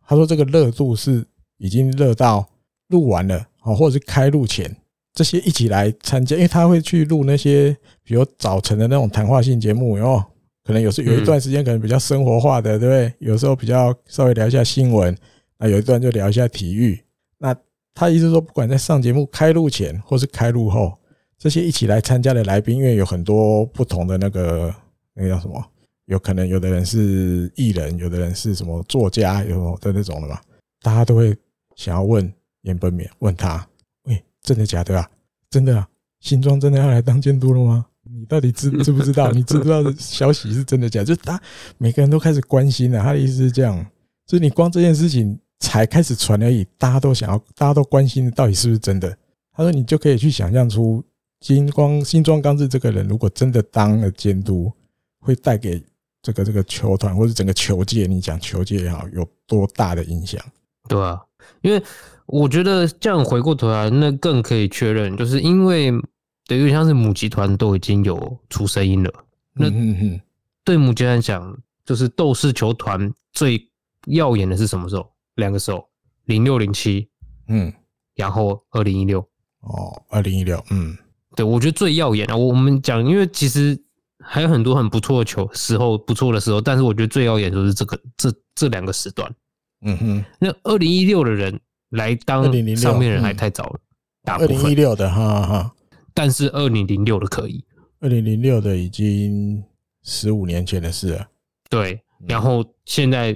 [0.06, 1.26] 他说这个热度是
[1.58, 2.48] 已经热到。
[2.90, 4.74] 录完了啊，或者是开录前，
[5.14, 10.24] 这些一起来参加，因为他会去录那些，比如早晨的那种谈话性节目，然后
[10.64, 13.14] 可能有时有一段时间可能比较生活化的，对不对？
[13.20, 15.14] 有时候比较稍微聊一下新闻，
[15.58, 16.98] 那有一段就聊一下体育。
[17.40, 17.54] 那
[17.94, 20.98] 他意思说，不管在上节目开录前或是开录后，
[21.38, 24.74] 这些一起来参加的来宾，因为有很多不同的那个
[25.14, 25.64] 那个叫什么，
[26.06, 30.40] 有可能有的人是艺人，有的人是什么作家，有的那种的嘛，
[30.82, 31.38] 大家都会
[31.76, 32.32] 想要问。
[32.64, 33.66] 岩本勉问他
[34.10, 35.10] ：“喂，真的假的啊？
[35.50, 35.88] 真的啊？
[36.20, 37.86] 新庄真的要来当监督了吗？
[38.04, 39.32] 你到底知知不知道？
[39.32, 41.06] 你知不知道消息是真的假的？
[41.06, 41.42] 就是他
[41.78, 43.02] 每个人都开始关心了。
[43.02, 43.86] 他的意思是这样，
[44.26, 49.18] 就是你光这件事情才开始传而已，大家都想要，大家都关心到底是不是真的。
[49.54, 51.02] 他说，你就可以去想象出
[51.42, 54.72] 新光新庄刚志这个人，如果真的当了监督，
[55.20, 55.84] 会带给
[56.22, 60.44] 这个这个球团或者整个球界，你讲球界也好，有多大的影响？
[60.88, 61.22] 对啊，
[61.62, 61.84] 因为。
[62.30, 65.90] 我觉得这样回过头来，那更可以确认，就是因为
[66.46, 69.14] 等于像是母集团都已经有出声音了。
[69.54, 69.70] 那
[70.66, 73.66] 对母集团讲，就是斗士球团最
[74.08, 75.10] 耀眼的是什么时候？
[75.36, 75.88] 两个时候，
[76.26, 77.08] 零六零七，
[77.48, 77.72] 嗯，
[78.14, 79.22] 然后二零一六。
[79.62, 80.98] 哦，二零一六，嗯，
[81.38, 82.36] 对，我觉得最耀眼啊。
[82.36, 83.80] 我们讲，因为其实
[84.20, 89.34] 还有很多很不错的球时候，不错的时候，但是我觉得最耀眼就是这个这这两个时段。
[89.82, 91.58] 嗯哼，那二零一六的人。
[91.92, 92.44] 来当
[92.76, 93.80] 上面人还太早了，
[94.26, 95.74] 二零一六的哈哈，
[96.14, 97.64] 但是二零零六的可以，
[98.02, 99.64] 二零零六的已经
[100.04, 101.26] 十五年前的事了。
[101.70, 101.98] 对，
[102.28, 103.34] 然后现在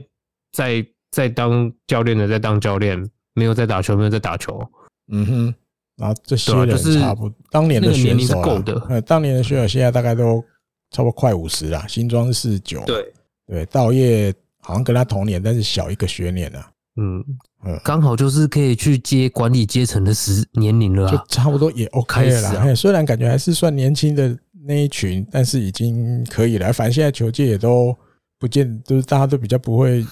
[0.52, 3.02] 在在当教练的在当教练，
[3.36, 4.62] 没有在打球，没有在打球。
[5.08, 5.56] 嗯哼，
[6.02, 10.44] 然后这些人差不多，当年的选手够的，呃，当年的选手现在大概都
[10.90, 11.86] 差不多快五十了。
[11.88, 13.14] 新庄是四九，对
[13.46, 16.72] 对，道业好像跟他同年，但是小一个学年啊。
[16.98, 17.24] 嗯。
[17.64, 22.74] 嗯，刚好就是可以去接管理阶层的时年龄了，就差不多也 OK 了啦。
[22.74, 24.36] 虽然感觉还是算年轻的
[24.66, 26.74] 那一群，但是已经可以了。
[26.74, 27.96] 反正现在球界也都
[28.40, 30.04] 不见，就是大家都比较不会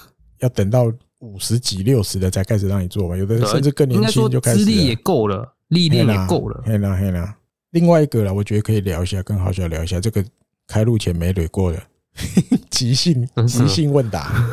[0.41, 3.17] 要等到五十几、六十的才开始让你做嘛。
[3.17, 6.61] 有的人甚至更年轻就开始，资历也够了，历练也够了。
[6.65, 7.35] 嘿啦嘿啦，
[7.71, 10.23] 另外一个啦，我觉得可以聊一下，跟好小聊一下这个
[10.67, 11.81] 开路前没捋过的
[12.69, 14.45] 即兴即兴问答，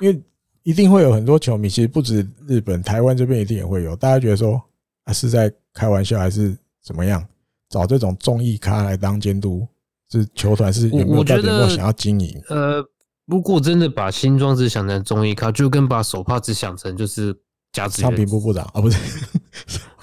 [0.00, 0.20] 因为。
[0.66, 3.94] 一定会有很多球迷，其实不止日本、台湾这边一定也会有。
[3.94, 4.58] 大家觉得说
[5.04, 7.22] 啊，是在开玩笑还是怎么样？
[7.68, 9.68] 找这种综艺咖来当监督，
[10.10, 12.42] 是球团是有没有到底有没有想要经营？
[12.48, 12.82] 呃，
[13.26, 17.36] 如果真的把新庄子想成综艺咖，就跟把手帕子想成就是
[17.70, 18.96] 甲子园商品部部长啊，不是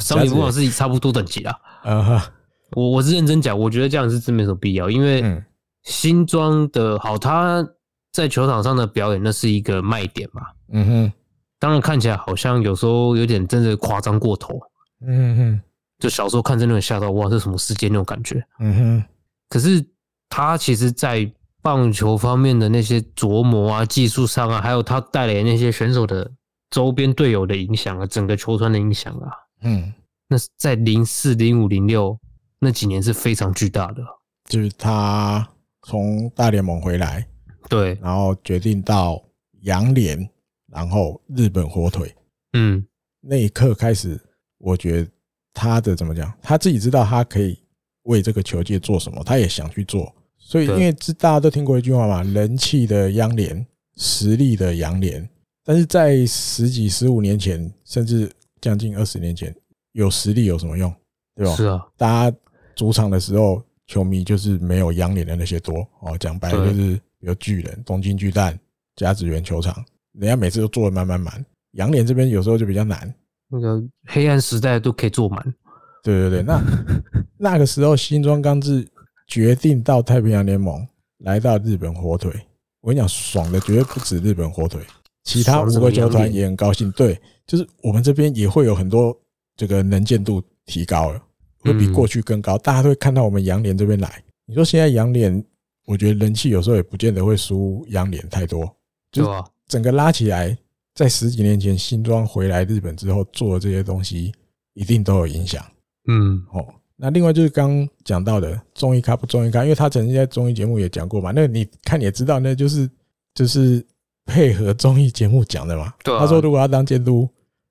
[0.01, 1.55] 商品部长是差不多等级啊。
[1.83, 2.33] 啊，
[2.71, 5.41] 我我是认真讲，我觉得这样是真没什么必要，因为
[5.83, 7.65] 新装的好他。
[8.13, 10.41] 在球场上的表演，那是一个卖点嘛？
[10.73, 11.13] 嗯哼，
[11.57, 14.59] 当然看起来好像有时候有点真的夸张过头。
[15.07, 15.61] 嗯哼，
[15.97, 18.45] 就小时候看真的很吓到，哇，这什么世界那种感觉？
[18.59, 19.03] 嗯哼。
[19.47, 19.81] 可是
[20.27, 21.25] 他其实，在
[21.61, 26.29] 棒球方面的那些琢磨啊、技术上啊，还有他带来那些选手的
[26.69, 29.31] 周边队友的影响啊，整个球团的影响啊，
[29.61, 29.93] 嗯，
[30.27, 32.17] 那是在零四、零五、零六
[32.59, 34.03] 那几年是非常巨大的。
[34.49, 35.47] 就是他
[35.83, 37.25] 从大联盟回来。
[37.69, 39.23] 对，然后决定到
[39.61, 40.29] 洋联，
[40.67, 42.13] 然后日本火腿，
[42.53, 42.85] 嗯，
[43.21, 44.19] 那一刻开始，
[44.57, 45.09] 我觉得
[45.53, 47.57] 他的怎么讲，他自己知道他可以
[48.03, 50.13] 为这个球界做什么，他也想去做。
[50.37, 55.29] 所以，因为这大家都听过一句话嘛，人气的央联，实力的洋联。
[55.63, 58.29] 但是在十几、十五年前，甚至
[58.61, 59.53] 将近二十年前，
[59.91, 60.93] 有实力有什么用？
[61.35, 61.55] 对吧？
[61.55, 62.37] 是啊，大家
[62.75, 66.17] 主场的时候，球迷就是没有央联的那些多哦。
[66.17, 66.99] 讲白了就是。
[67.21, 68.59] 有巨人、东京巨蛋、
[68.95, 71.45] 甲子园球场，人家每次都坐的满满满。
[71.73, 73.13] 洋联这边有时候就比较难，
[73.47, 75.53] 那个黑暗时代都可以坐满。
[76.01, 76.59] 对对对，那
[77.37, 78.83] 那个时候新庄刚志
[79.27, 80.83] 决定到太平洋联盟，
[81.19, 82.33] 来到日本火腿。
[82.79, 84.81] 我跟你讲，爽的绝对不止日本火腿，
[85.23, 86.91] 其他五个球团也很高兴。
[86.93, 89.17] 对，就是我们这边也会有很多
[89.55, 91.21] 这个能见度提高了，
[91.59, 92.57] 会比过去更高。
[92.57, 94.23] 大家都会看到我们洋联这边来。
[94.45, 95.43] 你说现在洋联？
[95.87, 98.71] 我觉得人气有时候也不见得会输央联太多，
[99.11, 99.27] 就
[99.67, 100.55] 整个拉起来，
[100.93, 104.31] 在十几年前新庄回来日本之后做的这些东西，
[104.75, 105.65] 一定都有影响。
[106.07, 106.63] 嗯，哦，
[106.95, 111.31] 那另外就是刚刚讲到的综艺咖不综艺咖，因为他曾经在综艺节目也讲过嘛。
[111.35, 112.89] 那你看也知道，那就是
[113.33, 113.83] 就是
[114.31, 115.93] 配合综艺节目讲的嘛。
[116.03, 116.19] 对、啊。
[116.19, 117.27] 他说如果要当监督，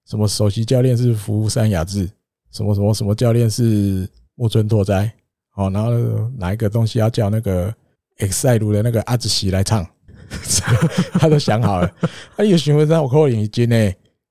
[0.06, 2.08] 什么首席教练是福山雅治，
[2.50, 5.10] 什么什么什么教练是木村拓哉，
[5.54, 5.90] 哦，然后
[6.36, 7.74] 哪一个东西要叫那个
[8.18, 9.86] EXILE 的那个阿紫喜来唱，
[11.14, 11.90] 他都想好了。
[12.36, 13.76] 他有询问他我扣眼睛呢，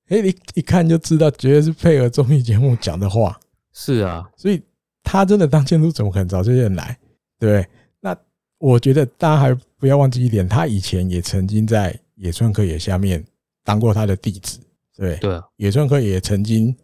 [0.10, 3.40] 哎，你一看就知道，绝对是配合综艺节目讲的话。
[3.74, 4.62] 是啊，所以
[5.04, 6.98] 他真的当监督，怎么可能找这些人来？
[7.40, 7.68] 对不对？
[8.02, 8.16] 那
[8.58, 13.26] 我觉得大家还不要忘记一点，他以前也曾经在野村克也下面
[13.64, 14.60] 当过他的弟子。
[14.96, 16.76] 对对、啊，野村克也曾经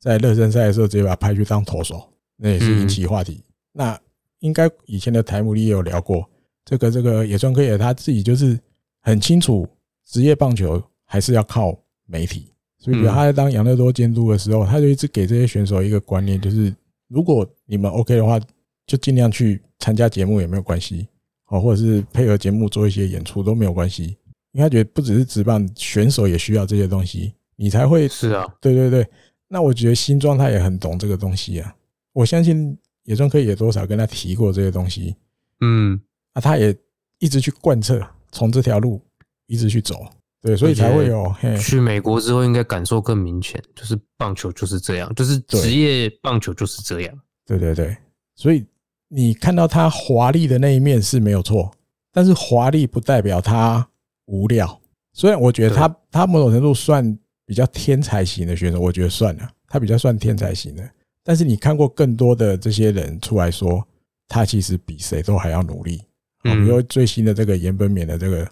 [0.00, 3.34] 在热身赛的时候直接把他派去当投手，那也是引起话题。
[3.34, 4.00] 嗯、那
[4.38, 6.28] 应该以前的台姆利也有聊过，
[6.64, 8.58] 这个这个野村克也他自己就是
[9.00, 9.66] 很清楚，
[10.06, 11.76] 职业棒球还是要靠
[12.06, 12.50] 媒体。
[12.78, 16.74] 所以，他在当养乐多监督的时候，他就一直给这些选手一个观念，就是
[17.08, 18.38] 如果你们 OK 的话，
[18.86, 21.08] 就尽量去参加节目也没有关系，
[21.48, 24.18] 哦，或者是配合节目做一些演出都没有关系，
[24.54, 29.06] 因为他觉得不只是职棒选手也需要这些东西，你才会是啊，对对对。
[29.48, 31.74] 那我觉得新庄他也很懂这个东西啊，
[32.12, 35.16] 我相信野村可以也多少跟他提过这些东西，
[35.60, 36.00] 嗯，
[36.32, 36.74] 啊，他也
[37.18, 38.00] 一直去贯彻，
[38.32, 39.00] 从这条路
[39.46, 40.06] 一直去走。
[40.40, 47.20] 对，所以才会有去美国之后，应该感受更明显，就是棒球就是这样，就是职业棒球就是这样。
[47.46, 47.96] 对对对，
[48.34, 48.62] 所以
[49.08, 51.70] 你看到他华丽的那一面是没有错，
[52.12, 53.88] 但是华丽不代表他
[54.26, 54.80] 无聊。
[55.12, 60.90] 虽然我觉得他他某种程度算比较天才型的选手，我觉得算了，他比较算天才型的。
[61.22, 63.86] 但是你看过更多的这些人出来说，
[64.28, 66.02] 他其实比谁都还要努力。
[66.42, 68.46] 比如最新的这个岩本勉的这个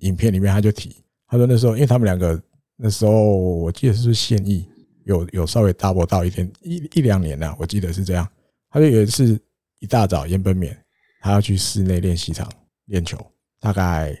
[0.00, 0.96] 影片里面，他就提。
[1.28, 2.40] 他说那时候，因为他们两个
[2.76, 4.68] 那时候，我记得是现役
[5.04, 8.28] 有有稍微 double 到一天一一两年了，我记得是这样。
[8.70, 9.40] 他就有一次
[9.78, 10.76] 一大早，岩本勉
[11.20, 12.50] 他要去室内练习场
[12.86, 13.16] 练球，
[13.60, 14.16] 大概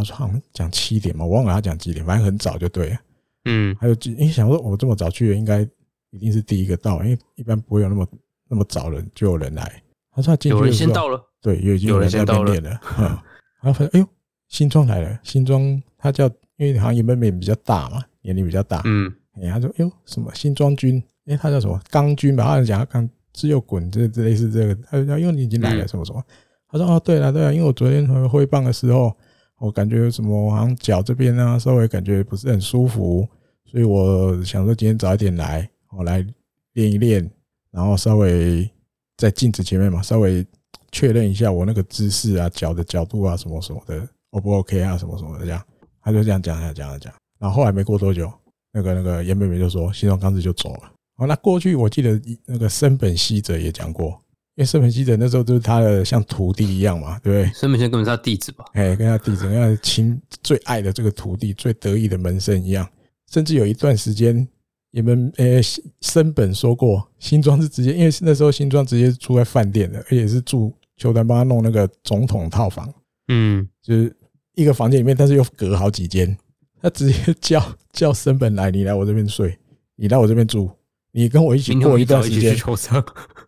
[0.00, 2.96] 他说好像讲七点嘛，我忘了他讲几点，反正很早就对了。
[3.44, 5.60] 嗯，还有因为想说我这么早去，应该
[6.10, 8.06] 一定是第一个到，因为一般不会有那么
[8.48, 9.82] 那么早人就有人来。
[10.12, 12.80] 他说他进去有人先到了，对，已经有人在那边练了。
[12.98, 13.04] 嗯，
[13.62, 14.06] 然后发现哎呦，
[14.48, 16.30] 新庄来了，新庄他叫。
[16.56, 18.82] 因为好像岩本勉比较大嘛，年龄比较大。
[18.84, 21.02] 嗯，哎，他说：“哎呦，什么新庄君？
[21.24, 22.44] 哎，他叫什么刚君吧？
[22.44, 24.74] 好像讲他刚只有滚，这这类似这个。
[24.74, 26.22] 他说：因为你已经来了，什么什么？
[26.68, 29.16] 他说：哦，对了对了，因为我昨天挥棒的时候，
[29.60, 33.28] 我感觉什么好像脚这边啊，稍微感觉不是很舒服，
[33.66, 36.26] 所以我想说今天早一点来，我来
[36.72, 37.30] 练一练，
[37.70, 38.68] 然后稍微
[39.16, 40.44] 在镜子前面嘛，稍微
[40.90, 45.62] 确认一下我那个姿势啊，脚的角度啊，什么什么的，O 不 OK 啊，什么什么的这样。”
[46.02, 48.32] 他就这样讲，讲，讲，讲，然后后来没过多久，
[48.72, 50.90] 那个那个严妹妹就说新庄刚子就走了。
[51.16, 54.18] 哦，那过去我记得那个森本希哲也讲过，
[54.56, 57.52] 因为森本希德那时候就是他的像徒弟一样嘛，对不对？
[57.54, 58.64] 森本希德根本是他弟子吧？
[58.74, 62.88] 哎，跟他弟子，跟他亲最爱的这个徒弟，最得意的门生一样。
[63.30, 64.46] 甚至有一段时间，
[64.90, 65.60] 你们呃
[66.00, 72.92] 森本说过，新庄是直接，因为那时候新庄直接住在饭店的，而且是住球团帮他弄那个总统套房，
[73.28, 74.14] 嗯，就是。
[74.56, 76.36] 一个房间里面，但是又隔好几间。
[76.82, 79.56] 他直接叫叫森本来，你来我这边睡，
[79.96, 80.68] 你来我这边住，
[81.12, 82.54] 你跟我一起过一段时间。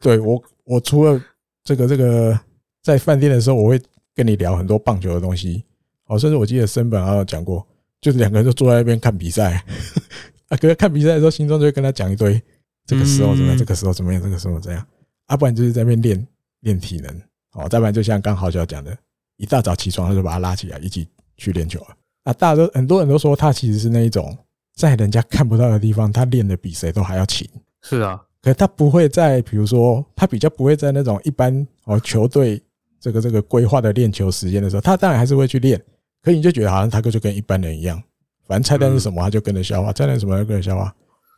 [0.01, 1.21] 对我，我除了
[1.65, 2.39] 这个这个
[2.83, 3.81] 在饭店的时候，我会
[4.15, 5.65] 跟你聊很多棒球的东西。
[6.07, 7.67] 哦，甚至我记得森本好像讲过，
[8.01, 9.65] 就是两个人就坐在那边看比赛。
[10.49, 12.41] 啊，可是看比赛的时候，心中就会跟他讲一堆，
[12.87, 14.87] 这个时候怎么样，这个时候怎么样，这个时候怎样。
[15.27, 16.27] 啊，不然就是在那边练
[16.61, 17.23] 练体能。
[17.53, 18.97] 哦，再不然就像刚好就要讲的。
[19.39, 21.97] 一大早起床，他就把他拉起来，一起去练球了。
[22.25, 24.37] 啊，大家都很多人都说他其实是那一种
[24.75, 27.49] 在人家看不到的地方，他练的比谁都还要勤。
[27.83, 32.61] 是啊，可是他不会在，比如说他比较不会在那种一般哦球队
[33.01, 35.81] 这个这个规划的练球时间的时候，他当然还是会去练。
[36.23, 38.03] 可你就觉得好像他就跟一般人一样，
[38.47, 40.95] 反正菜单是什么他就跟着消化，菜单什么他就跟着消化。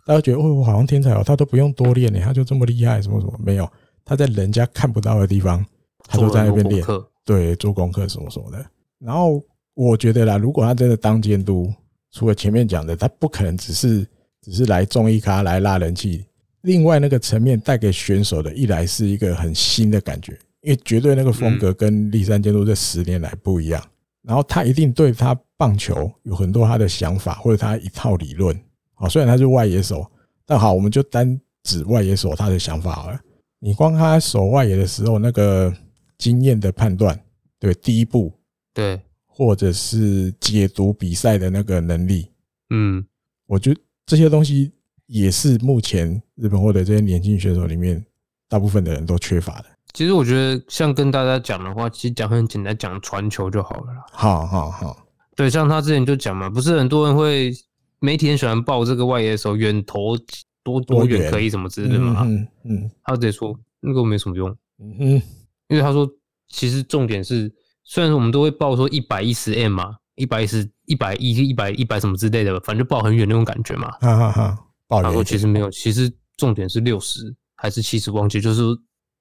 [0.07, 3.71] 大家觉得哦，我好像天才哦，他都不用多练呢，他就这么厉害，什么什么没有？
[4.05, 5.65] 他在人家看不到的地方，
[6.07, 6.85] 他都在那边练。
[7.25, 8.65] 对，做功课什么什么的。
[8.99, 9.43] 然后
[9.73, 11.73] 我觉得啦，如果他真的当监督，
[12.13, 14.07] 除了前面讲的，他不可能只是
[14.43, 16.25] 只是来综艺咖来拉人气。
[16.65, 23.83] 另外那个层面带给选手的，一来是一个很新的感觉，因为绝对那个风格跟立山监督这十年来不一样。
[24.23, 28.55] 然后他一定对他棒球有很多他的想法，或者他一套理论。
[28.95, 30.05] 好，虽然他是外野手，
[30.45, 33.21] 但好，我们就单指外野手他的想法好了。
[33.61, 35.75] 你光他守外野的时候那个。
[36.17, 37.21] 经验的判断，
[37.59, 38.33] 对第一步，
[38.73, 42.31] 对，或者是解读比赛的那个能力，
[42.71, 43.05] 嗯，
[43.47, 44.71] 我觉得这些东西
[45.07, 48.05] 也是目前日本或者这些年轻选手里面，
[48.49, 49.67] 大部分的人都缺乏的。
[49.93, 54.05] 其实我觉得，像跟大家讲的话，其实讲很简单，讲传球就好了啦。
[54.13, 57.53] 好好好，对，像他之前就讲嘛，不是很多人会
[58.01, 60.17] 媒体很喜欢报这个外野的时候远投
[60.63, 62.23] 多多远可以什么之类的嘛。
[62.27, 64.51] 嗯嗯，他直接说那个没什么用。
[64.79, 65.23] 嗯嗯，
[65.69, 66.09] 因为他说
[66.49, 67.53] 其实重点是，
[67.85, 73.91] 虽然说我们都会报说一百一十 M 嘛，一百一十、一百一、一百一百什么之类的，反正就报很远那种感觉嘛。
[74.01, 75.05] 哈哈哈，报远。
[75.05, 78.63] 他说其实没有，其实重点是六十还是七十，忘记就是。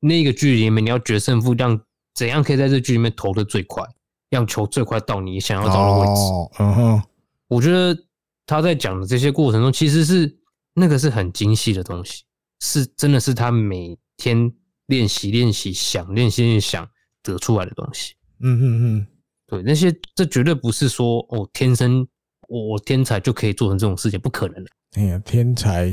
[0.05, 1.79] 那个距离里面，你要决胜负，让
[2.13, 3.81] 怎样可以在这距离里面投的最快，
[4.29, 6.21] 让球最快到你想要找的位置。
[6.59, 7.03] 嗯哼，
[7.47, 7.97] 我觉得
[8.45, 10.37] 他在讲的这些过程中，其实是
[10.73, 12.25] 那个是很精细的东西，
[12.59, 14.51] 是真的是他每天
[14.87, 16.85] 练习练习想练习练想
[17.21, 18.13] 得出来的东西。
[18.41, 19.07] 嗯嗯嗯，
[19.47, 22.05] 对，那些这绝对不是说哦天生
[22.47, 24.69] 我我天才就可以做成这种事情，不可能的。
[24.95, 25.87] 哎呀，天才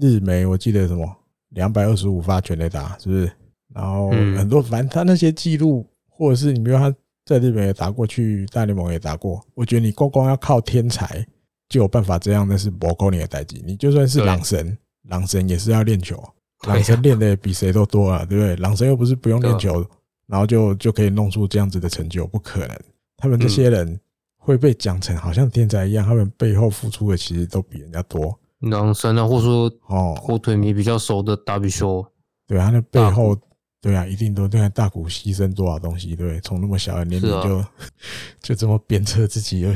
[0.00, 1.06] 日媒，我记得什么
[1.50, 3.30] 两百二十五发全垒打，是不是？
[3.74, 6.92] 然后很多，反正他那些记录，或者是你比如他
[7.24, 9.40] 在日本也打过去，大联盟也打过。
[9.54, 11.24] 我觉得你光光要靠天才
[11.68, 13.62] 就有办法这样，那是不可能的代际。
[13.64, 14.76] 你就算是狼神，
[15.08, 16.20] 狼神也是要练球，
[16.66, 18.56] 狼神练的比谁都多啊，对不对？
[18.56, 19.86] 狼神又不是不用练球，
[20.26, 22.76] 然后就就可以弄出这样子的成就，不可能。
[23.16, 24.00] 他们这些人
[24.40, 28.36] 会被讲成好像天才一样，他们背后付出的其实都比人家多。
[28.58, 32.04] 狼神啊，或者说哦，火腿迷比较熟的达比修，
[32.48, 33.38] 对啊，那背后。
[33.82, 36.38] 对啊，一定都对啊，大股牺牲多少东西，对？
[36.40, 37.72] 从那么小的年龄就、啊、
[38.42, 39.66] 就这么鞭策自己。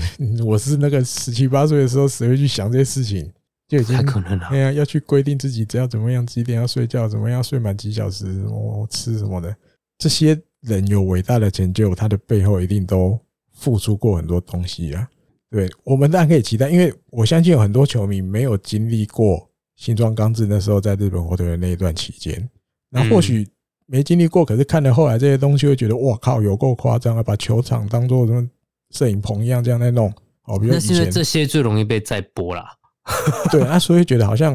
[0.45, 3.33] 我是那个十七八岁的时候，谁会去想这些事情？
[3.67, 4.49] 就已经可能了。
[4.51, 9.57] 对啊，要去规定自己只要怎么样，几点要睡觉，怎么样睡满几小时，我吃什么的。
[9.97, 13.19] 这些人有伟大的成就，他的背后一定都
[13.65, 15.09] 付出过很多东西啊。
[15.51, 22.49] 对，我们当然可以期待，因为我相信有很多球迷没有经历过新庄刚志那时候在日本火腿的那一段期间，
[22.91, 23.49] 那或许。
[23.87, 27.23] 没经历过，可是看了后来这些东西，会觉得哇靠，有够夸张啊！
[27.23, 28.49] 把球场当做什么
[28.93, 30.11] 摄影棚一样这样在弄。
[30.45, 32.65] 哦，比如那是因为这些最容易被再播啦。
[33.53, 34.55] 对啊，所以觉得好像，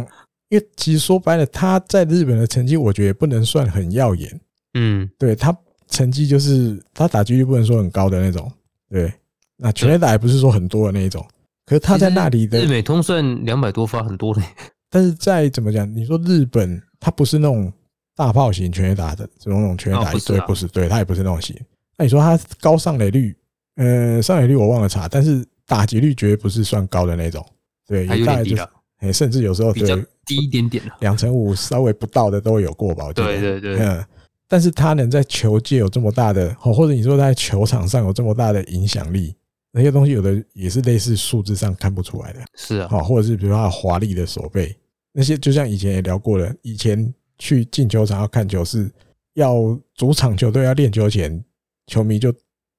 [0.49, 4.41] 因为其实说白了，他在日本的成绩，我觉得也不能算很耀眼。
[4.73, 5.55] 嗯，对他
[5.87, 8.51] 成绩就是他打击率不能说很高的那种。
[8.89, 9.13] 对，
[9.57, 11.25] 那全垒打也不是说很多的那一种。
[11.65, 14.43] 可是他在那里的日美通算两百多发很多嘞。
[14.89, 15.89] 但是在怎么讲？
[15.95, 17.71] 你说日本，他不是那种。
[18.15, 21.55] 大炮型全垒打的这种种全垒打一堆不是，对，他也不是那种型。
[21.97, 23.33] 那你说他高上垒率，
[23.77, 27.41] 呃，上垒率我忘了查，但是打击率绝对不是算高的那种，
[27.87, 33.29] 对，也大概就是，甚至有时候比较低一点点了，两成五稍微不到的都有过吧，我觉得。
[33.29, 34.05] 对对对，嗯，
[34.49, 39.33] 但是他能在球界有这么大的，或者你说他在球场上有这么大的影响力，
[39.71, 44.75] 那些东西有的也是类似数字上看不出来的，是啊，好，或者是比如说他华丽的手背，
[45.13, 47.13] 那些就像以前也聊过了，以前。
[47.41, 48.91] 去进球场要看球，是
[49.35, 49.55] 要
[49.95, 51.41] 主场球队要练球前，
[51.87, 52.33] 球迷就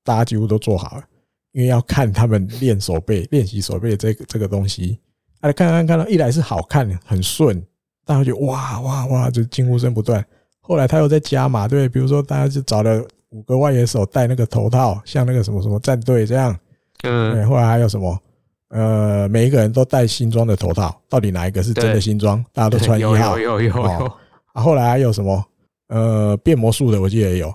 [0.04, 1.04] 大家几乎都做好了，
[1.52, 4.98] 因为要看他们练手背、练习手背这个这个东西。
[5.40, 7.58] 哎，看看看到一来是好看，很顺，
[8.04, 10.22] 大家就哇哇哇，就惊呼声不断。
[10.60, 16.56] 后来他又在加码，对，比如说大家就找了五个外野手戴那个头套，像那个什么什么战队这样。
[17.02, 18.18] 嗯，后来还有什么？
[18.68, 22.44] 呃，每一个人都戴新装的头套，到底哪一个是真的新装？
[22.52, 23.38] 大家都穿一号。
[23.38, 23.82] 有有有有。
[24.52, 25.44] 啊，后来还有什么？
[25.88, 27.48] 呃，变魔术的，我记得也有，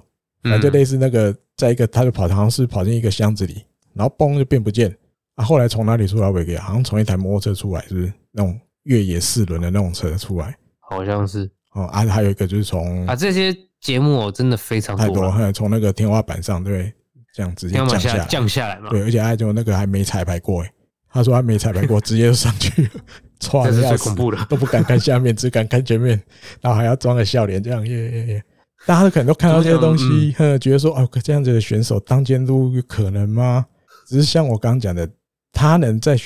[0.44, 4.94] 反正就类似那个，在一个，他就跑，好像是跑进一个箱子里，然后嘣就变不见。
[5.36, 6.30] 啊，后来从哪里出来？
[6.30, 10.54] 尾给好像从一台摩托车出来，是不是那种越野四轮的那种车出来？
[10.80, 11.50] 好像是。
[11.76, 16.92] 哦，啊，还有一个就是从啊，这些节目哦，真的非常太多，从那个天花板上，对，
[17.34, 18.90] 这样直接降下来，降下来嘛。
[18.90, 20.72] 对，而且还就那个还没彩排过，诶，
[21.12, 22.90] 他说他没彩排过， 直接就上去。
[23.38, 26.20] 这是最恐怖的，都不敢看下面，只敢看前面，
[26.62, 28.44] 然后还要装个笑脸，这样耶耶耶！
[28.86, 33.66] 大家都可能都看到这些东西，呵，觉得说哦，这样子的选手当监督可能吗？
[34.08, 35.08] 只是像我刚刚讲的，
[35.52, 36.18] 他能在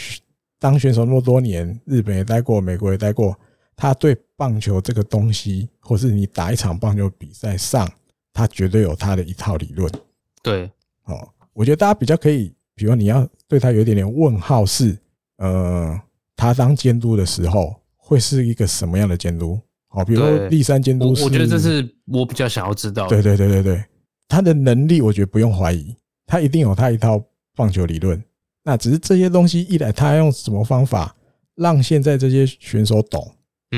[0.59, 3.37] 当选手那么多年，日本也待过，美国也待过，
[3.79, 7.89] 他对棒球这个东西，或是你打一场棒球比赛上，
[8.33, 9.89] 他绝对有他的一套理论。
[10.43, 10.69] 对，
[11.05, 14.97] 哦，我觉得大家比较可以，比如你要对他有一点点问号，是
[15.37, 15.99] 呃。
[16.41, 19.59] 他当监督的时候会是一个什么样的监督？
[19.89, 23.09] 好，比如说第三监督，我觉得这是我比较想要知道。
[23.09, 23.83] 对对对对对，
[24.25, 25.93] 他的能力我觉得不用怀疑，
[26.25, 27.21] 他一定有他一套
[27.57, 28.23] 棒球理论。
[28.63, 31.13] 那只是这些东西一来，他用什么方法
[31.55, 33.29] 让现在这些选手懂？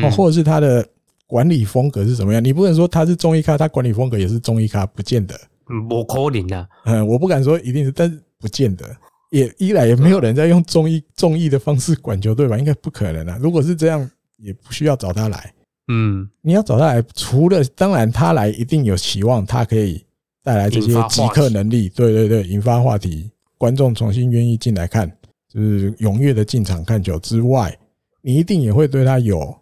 [0.03, 0.85] 哦，或者是他的
[1.27, 2.43] 管理风格是什么样？
[2.43, 5.35] 你不能说他是中医咖，他管理风格也是中医咖，不见得。
[5.69, 8.85] 嗯我可能啊，嗯，我不敢说一定是，但是不见得。
[9.29, 12.57] 也一来也没有人在用中医中医的方式管球队吧？
[12.57, 13.37] 应该不可能啊！
[13.41, 15.53] 如果是这样，也不需要找他来。
[15.87, 20.03] 嗯，你要找他来，除了当然他来一定有期望，他可以
[20.43, 25.09] 带来这些即刻能力，对对对，引发话题，观众重新愿意进来看，
[25.47, 27.73] 就是踊跃的进场看球之外，
[28.21, 29.55] 你一定也会对他有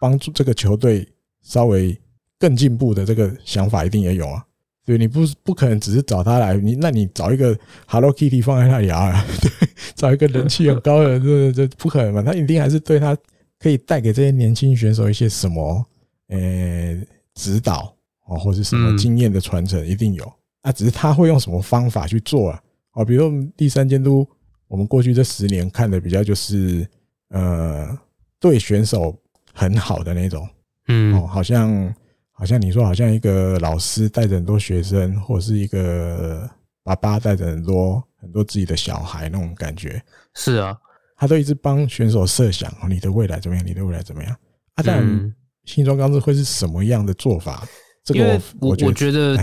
[0.00, 1.06] 帮助，这个球队
[1.42, 1.98] 稍微
[2.38, 4.44] 更进步的这个想法一定也有啊。
[4.84, 9.24] 对，你不不可能只是找他来，你那你找一个 Hello Kitty 放在那里啊？
[9.42, 9.50] 对，
[9.94, 11.22] 找一个人气很高的人，
[11.54, 12.22] 这这不可能嘛？
[12.22, 13.16] 他一定还是对他。
[13.58, 15.82] 可以带给这些年轻选手一些什么？
[16.28, 16.94] 呃，
[17.34, 20.30] 指导哦，或者什么经验的传承，一定有。
[20.62, 22.62] 那，只是他会用什么方法去做啊？
[22.92, 24.28] 哦，比如第三监督，
[24.68, 26.86] 我们过去这十年看的比较就是，
[27.30, 27.98] 呃，
[28.38, 29.18] 对选手
[29.56, 30.46] 很好的那种，
[30.88, 31.94] 嗯，哦，好像
[32.30, 36.48] 好像你说，好像一个老师带着很多学生，或者是一个
[36.84, 40.00] 爸爸带着很多很多自己的小孩那种感觉。
[40.34, 40.76] 是啊。
[41.18, 43.66] 他都一直帮选手设想哦，你的未来怎么样？
[43.66, 44.36] 你的未来怎么样？
[44.74, 45.34] 啊，但
[45.64, 47.66] 新庄刚志会是什么样的做法？
[48.04, 49.34] 这个我我我觉得，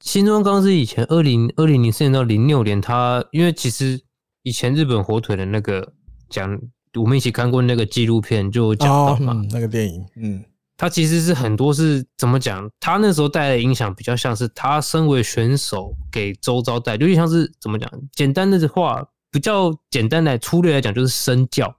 [0.00, 4.00] 新庄刚志以前二零二零零四年到零六年，他因为其实
[4.42, 5.92] 以前日本火腿的那个
[6.30, 6.58] 讲，
[6.98, 10.44] 我们一起看过那个纪录片，就讲到嘛，那个电影，嗯，
[10.76, 12.68] 他其实是很多是怎么讲？
[12.80, 17.90] 他那时候带来的影响比较像是他身为选手给周遭带，有点像是怎么讲？
[18.12, 19.06] 简单的话。
[19.32, 21.72] 比较简单来粗略来讲，就是身教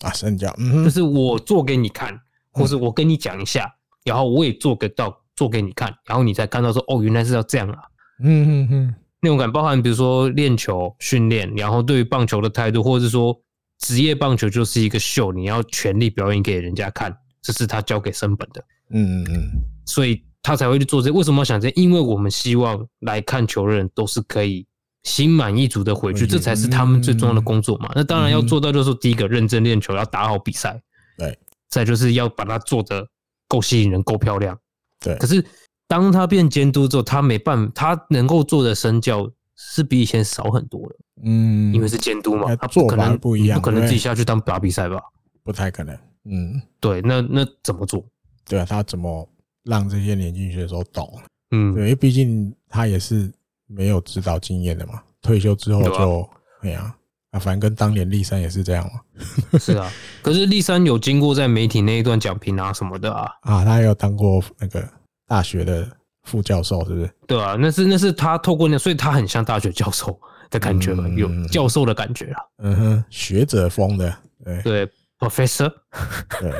[0.00, 2.14] 啊，身教，嗯，就是我做给你看，
[2.52, 3.66] 或是我跟你讲一下，
[4.04, 7.78] 然后我也做个到做给你看，然后你才看到说，哦，原来是要这样啊，
[8.22, 13.34] 嗯嗯嗯，那种感包含比如说练球训练，然后对于棒球的态度，或者是说
[13.78, 19.50] 职业棒球就是一个秀，你要全力表演给人家看，这是他教给升本的，嗯嗯嗯，
[19.86, 21.12] 所以他才会去做这。
[21.12, 21.68] 为什么要想这？
[21.70, 24.66] 因为我们希望来看球的人都是可以。
[25.04, 27.90] 心满意足的回去，这才是他们最重要的工作嘛。
[27.94, 30.78] 那当然要做到，就是第一个认真练球，要打好比赛。
[31.16, 31.38] 对，
[31.70, 33.08] 再就是要把它做得
[33.46, 34.58] 够吸引人、够漂亮。
[35.00, 35.14] 对。
[35.16, 35.42] 可是
[35.86, 40.96] 当他变监督之后，他没办法，他能够做的身教是比以前少很多了。
[41.24, 44.98] 嗯，因为是监督嘛，他不可能不一样，不可能自己下去当打比赛吧？
[45.42, 45.94] 不太可能。
[46.24, 47.02] 嗯，对。
[47.02, 48.02] 那那怎么做？
[48.48, 49.28] 对啊，他怎么
[49.64, 51.20] 让这些年轻选手懂？
[51.50, 53.30] 嗯，对，因为毕竟他也是。
[53.70, 56.30] 没有指导经验的嘛，退休之后就
[56.62, 56.96] 哎呀
[57.32, 59.58] 啊，反正跟当年立三也是这样嘛。
[59.58, 59.92] 是啊，
[60.22, 64.88] 可是立三有经过在媒体那一段讲评啊什么的啊啊，他有当过那个
[65.26, 65.86] 大学的
[66.28, 67.10] 副教授，是不是？
[67.26, 70.20] 对啊，那是那是他透过那，所以他很像大学教授
[70.50, 72.42] 的感觉嘛，有教授的感觉啊。
[72.58, 74.14] 嗯哼，学者风的，
[74.44, 75.72] 对对，professor，
[76.38, 76.50] 对，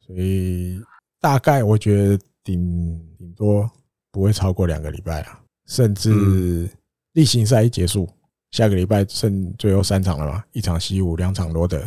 [0.00, 0.80] 所以
[1.20, 3.70] 大概我觉得顶顶多
[4.10, 5.38] 不会超过两个礼拜啊。
[5.66, 6.66] 甚至
[7.12, 8.08] 例行赛一结束，
[8.52, 10.42] 下个礼拜剩最后三场了嘛？
[10.52, 11.78] 一场西武，两场罗德，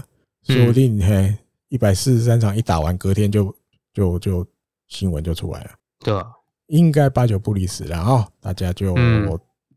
[0.43, 1.35] 说不定嘿，
[1.69, 3.55] 一百四十三场一打完，隔天就
[3.91, 4.47] 就就
[4.87, 5.71] 新闻就出来了。
[5.99, 6.27] 对啊，
[6.71, 8.95] 应该八九不离十，然后大家就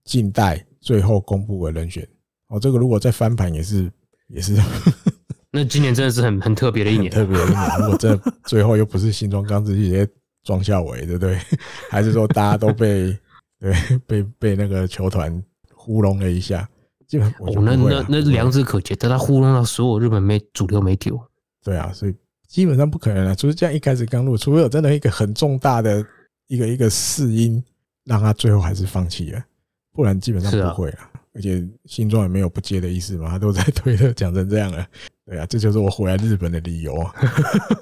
[0.04, 2.06] 静待最后公布的人选。
[2.48, 3.90] 哦，这个如果再翻盘也是
[4.28, 4.56] 也是，
[5.50, 7.78] 那今年真的是很很特别的一年，特别的一年。
[7.80, 10.08] 如果这最后又不是新庄刚志直接
[10.42, 11.38] 庄孝伟，对不对？
[11.90, 13.16] 还是说大家都被？
[13.58, 13.72] 对，
[14.06, 15.42] 被被那个球团
[15.72, 16.68] 糊弄了一下，
[17.06, 21.18] 基本哦，那那那良知可见，但他糊弄到所有日本媒主流媒体哦。
[21.62, 22.14] 对啊，所以
[22.46, 26.04] 基本上不可能啊，就是这样一开始刚入，除非有真的一个很重大的
[26.46, 27.62] 一个一个试音，
[28.04, 29.44] 让他最后还是放弃了，
[29.92, 30.98] 不然基本上不会了。
[31.34, 34.86] 而且新庄也没有不接的意思嘛，他都在推特讲成这样了。
[35.26, 37.14] 对啊，这就是我回来日本的理由啊。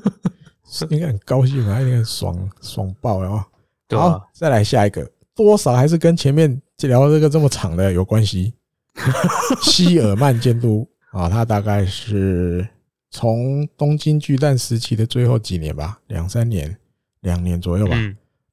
[0.89, 3.47] 应该很高兴啊，应该爽爽爆啊。
[3.91, 5.07] 好，再来下一个。
[5.35, 8.55] 多少还是跟前面聊这个这么长的有关系。
[9.61, 12.67] 西尔曼监督啊，他大概是
[13.11, 16.75] 从东京巨蛋时期的最后几年吧，两三年，
[17.21, 17.97] 两年左右吧，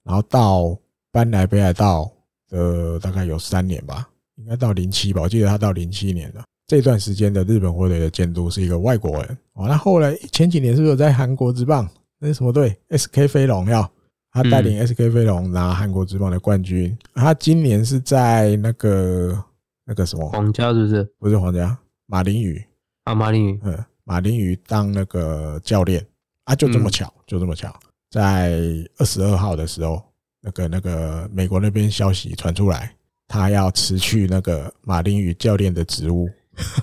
[0.10, 0.76] 然后到
[1.12, 2.12] 搬来北海道
[2.50, 6.44] 的大概有三年吧，应该到零七吧，我记得他到零七年了。
[6.66, 9.68] 这段时间的日本火腿的监督是一个外国人哦。
[9.68, 11.88] 那后来前几年是不是有在韩国之棒？
[12.18, 13.88] 那是什么队？SK 飞龙要。
[14.32, 16.96] 他带领 SK 飞龙拿韩国之棒的冠军。
[17.14, 19.44] 他今年是在那个
[19.86, 21.04] 那个什么皇家，是不是？
[21.20, 22.64] 不是皇家，马林鱼
[23.04, 26.04] 啊，马林鱼，嗯，马林鱼当那个教练
[26.46, 27.76] 啊，就这么巧，就这么巧，
[28.10, 28.60] 在
[28.98, 30.02] 二十二号的时候，
[30.42, 32.94] 那个那个美国那边消息传出来，
[33.28, 36.30] 他要辞去那个马林鱼教练的职务，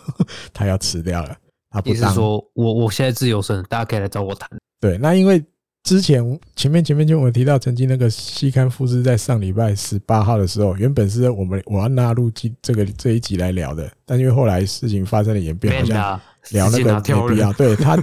[0.53, 1.37] 他要辞掉了。
[1.71, 4.49] 他不是，说我我现在自由身，大家可以来找我谈。
[4.81, 5.45] 对，那因为。
[5.87, 6.21] 之前
[6.57, 12.29] 前面前面就我们提到，曾经那个西刊富士在上礼拜十八号的时候，原本是我们我要纳入
[12.61, 16.21] 这个这一集来聊的，但因为后来事情发生了演变，好像
[16.51, 17.53] 聊那个没必要。
[17.53, 17.97] 对他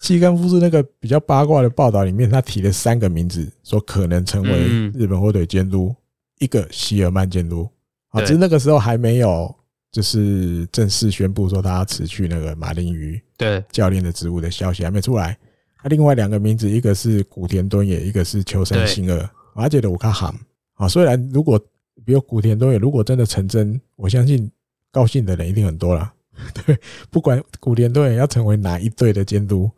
[0.00, 5.94] 西干夫是那个比较八卦的报道里面，他提了三个名字，说可能成为日本火腿监督，
[6.38, 7.68] 一个希尔曼监督
[8.10, 9.52] 啊，只是那个时候还没有
[9.90, 15.36] 就是正式宣布说他要辞去那个马林鱼对教练的职务的消息还没出来。
[15.80, 20.32] 他另外两个名字，一个是古田敦也，一个是秋山信二，而且的我看好
[20.74, 20.88] 啊。
[20.88, 21.58] 虽然如果
[22.04, 24.48] 比如古田敦也如果真的成真，我相信
[24.92, 26.12] 高兴的人一定很多了。
[26.54, 26.78] 对，
[27.10, 29.68] 不管古田敦也要成为哪一队的监督。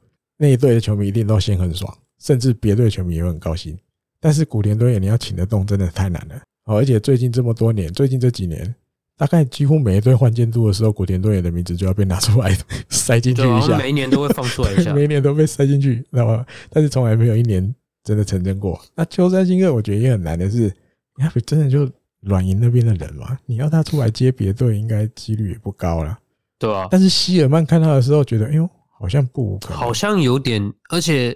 [0.43, 3.79] 那一队的球迷一定都心很爽，甚至别队球迷也很高兴。
[4.19, 6.37] 但是古田敦也你要请得动，真的太难了。
[6.65, 8.75] 哦，而且最近这么多年，最近这几年，
[9.19, 12.57] 大概几乎每一队换监督的时候，古田敦也的名字就要被拿出来
[12.89, 13.77] 塞进去一下。
[13.77, 16.47] 每一年都会放出来一下， 每一年都被塞进去，知道吗？
[16.71, 18.81] 但是从来没有一年真的成真过。
[18.95, 20.73] 那秋山新二，我觉得也很难的是，
[21.17, 21.87] 你要真的就
[22.23, 26.19] 软银那边的人嘛，你要他出来接别队，应该几率也不高了，
[26.59, 26.89] 对啊。
[26.91, 28.67] 但是希尔曼看他的时候，觉得，哎呦。
[29.01, 31.35] 好像不可能，好像有点，而且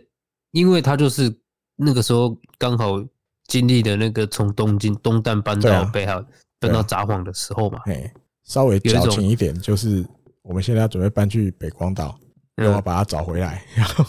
[0.50, 1.34] 因为他就是
[1.76, 3.02] 那个时候刚好
[3.46, 6.22] 经历的那个从东京东旦搬到北海，
[6.60, 8.12] 搬到札幌的时候嘛，哎，
[8.44, 10.04] 稍微矫情一点，就是
[10.42, 12.14] 我们现在要准备搬去北光岛，
[12.56, 14.04] 又要把它找回来，然后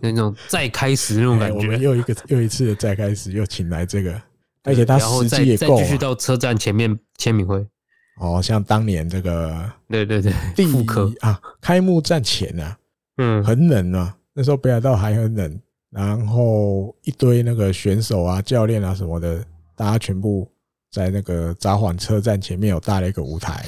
[0.00, 4.22] 那种再开始那种感觉，我们又一个又一次的再开始，又请来这个，
[4.62, 7.66] 而且他时机也够，继续到车站前面签名会，
[8.20, 10.86] 哦，像当年这个，对对对，第一
[11.18, 12.78] 啊，开幕战前啊。
[13.18, 15.60] 嗯，很冷啊，那时候北海道还很冷，
[15.90, 19.44] 然后一堆那个选手啊、教练啊什么的，
[19.76, 20.50] 大家全部
[20.90, 23.66] 在那个札幌车站前面有搭了一个舞台，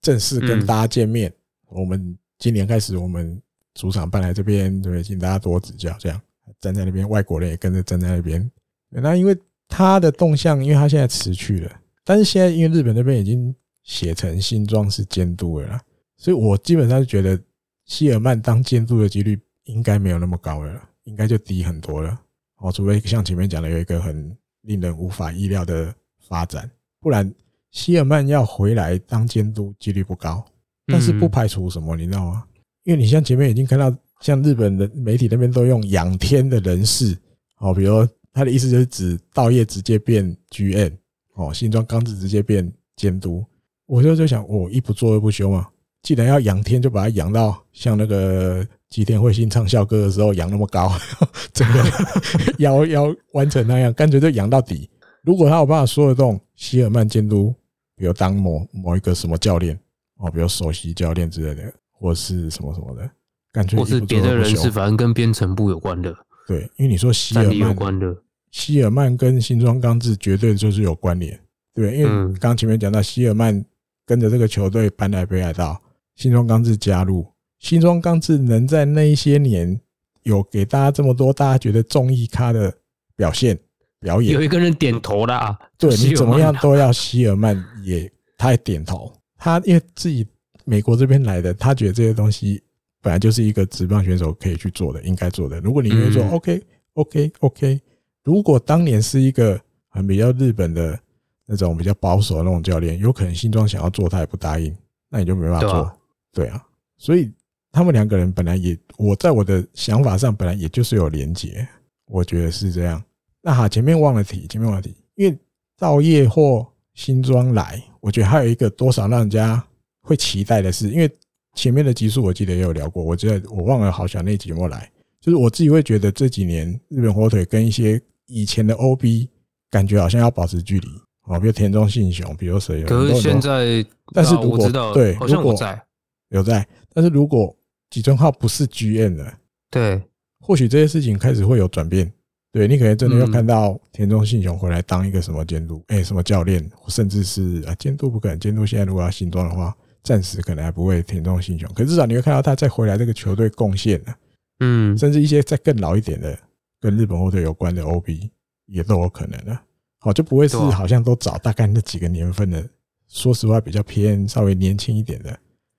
[0.00, 1.30] 正式跟大家见面。
[1.68, 3.38] 我们今年开始，我们
[3.74, 5.94] 主场搬来这边，对，请大家多指教。
[5.98, 6.18] 这样
[6.58, 8.50] 站在那边，外国人也跟着站在那边。
[8.88, 9.36] 那因为
[9.68, 11.72] 他的动向，因为他现在辞去了，
[12.02, 15.82] 但是现在因为日本那边已经写成新庄是监督了啦，
[16.16, 17.38] 所以我基本上是觉得。
[17.86, 22.20] 希尔曼当监督的几率应该没有那么高了，应该就低很多了。
[22.58, 25.94] 哦，除非像前面讲的有一个很令人无法意料的
[26.28, 26.70] 发展，
[27.00, 27.32] 不然
[27.70, 30.44] 希尔曼要回来当监督几率不高。
[30.88, 32.44] 但是不排除什么，你知道吗？
[32.84, 37.18] 因为你像前面已经看到，像日本的媒体那边都用仰天的人士，
[37.58, 40.92] 哦，比如他的意思就是指道业直接变 GM，
[41.34, 43.44] 哦，新庄刚子直接变监督。
[43.86, 45.68] 我就就想，我一不做二不休嘛。
[46.06, 50.88] 既然要仰天，就把它仰到像那个吉田惠心唱校歌的时候仰那么高，
[51.52, 51.82] 整个
[52.62, 54.88] 腰腰弯成那样，干脆就仰到底。
[55.22, 57.52] 如果他有办法说得动，希尔曼监督，
[57.96, 59.76] 比如当某某一个什么教练
[60.18, 63.10] 哦，比如首席教练之类的，或是什么什么的，
[63.50, 66.14] 干脆或是别的人是反正跟编程部有关的。
[66.46, 68.16] 对，因为你说希尔曼有关的，
[68.52, 71.36] 希尔曼跟新庄刚志绝对就是有关联。
[71.74, 73.64] 对，因为刚刚前面讲到希尔曼
[74.06, 75.76] 跟着这个球队搬来北海道。
[76.16, 77.26] 新庄刚志加入，
[77.58, 79.78] 新庄刚志能在那一些年
[80.22, 82.72] 有给大家这么多大家觉得综艺咖的
[83.14, 83.56] 表现
[84.00, 90.26] 表演，有一个人点头的啊，对，你怎么样都要希尔曼也他也点头，他因为自己
[90.64, 92.62] 美国这边来的，他觉得这些东西
[93.02, 95.60] 本来就是一个职棒选手可以去做的，应该做的。
[95.60, 96.62] 如果你愿意说 OK
[96.94, 97.80] OK OK，
[98.24, 100.98] 如果当年是一个很比较日本的
[101.46, 104.74] 那种比较保守的那种教练，有可能新庄想要做，他也不答应，
[105.08, 105.95] 那你就没办法做。
[106.36, 106.62] 对啊，
[106.98, 107.32] 所以
[107.72, 111.66] 他们两个人本来也，我在我的想法上本来也就是有连结，
[112.08, 113.02] 我觉得是这样。
[113.40, 115.34] 那好，前面忘了提，前面忘了提，因为
[115.78, 119.64] 造业或新庄来，我觉得还有一个多少让人家
[120.02, 121.10] 会期待的是，因为
[121.54, 129.26] 前面的集数我记得也有聊过，我觉得我忘了好像那节目来，就是我自己会觉得这几年日本火腿跟一些以前的 OB
[129.70, 130.88] 感觉好像要保持距离
[131.22, 133.82] 啊，比如田中信雄，比如谁，可是现在，
[134.12, 135.82] 但是如果对，好像我在。
[136.30, 137.56] 有在，但是如果
[137.90, 139.38] 吉村浩不是 GM 了，
[139.70, 140.02] 对，
[140.40, 142.12] 或许这些事情开始会有转变。
[142.52, 148.40] 对，你可能真的要看到田中信雄回来当一个什么监督，哎，什么教练，甚至是啊监督不可能。
[148.40, 154.16] 监督现在如果要新装的话，暂时可能还不会田中信雄，可至少你会看到他再回来这个球队贡献了。
[154.60, 156.38] 嗯，甚至一些再更老一点的
[156.80, 158.30] 跟日本后队有关的 OB
[158.66, 159.58] 也都有可能的。
[159.98, 162.66] 好，就不会是好像都找大概那几个年份的，
[163.06, 165.38] 说实话比较偏稍微年轻一点的。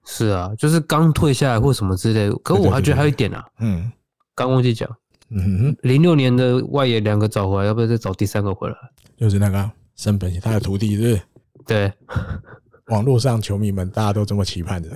[0.09, 2.35] 是啊，就是刚退下来或什么之类的。
[2.37, 3.91] 可我还觉得还有一点啊，嗯，
[4.33, 4.89] 刚忘记讲，
[5.29, 8.75] 嗯哼，零六年的外野两个找回来，要不要再找第三个回来？
[9.17, 11.21] 就是那个森本他的徒弟，是不是？
[11.65, 11.93] 对，
[12.87, 14.89] 网络上球迷们大家都这么期盼着，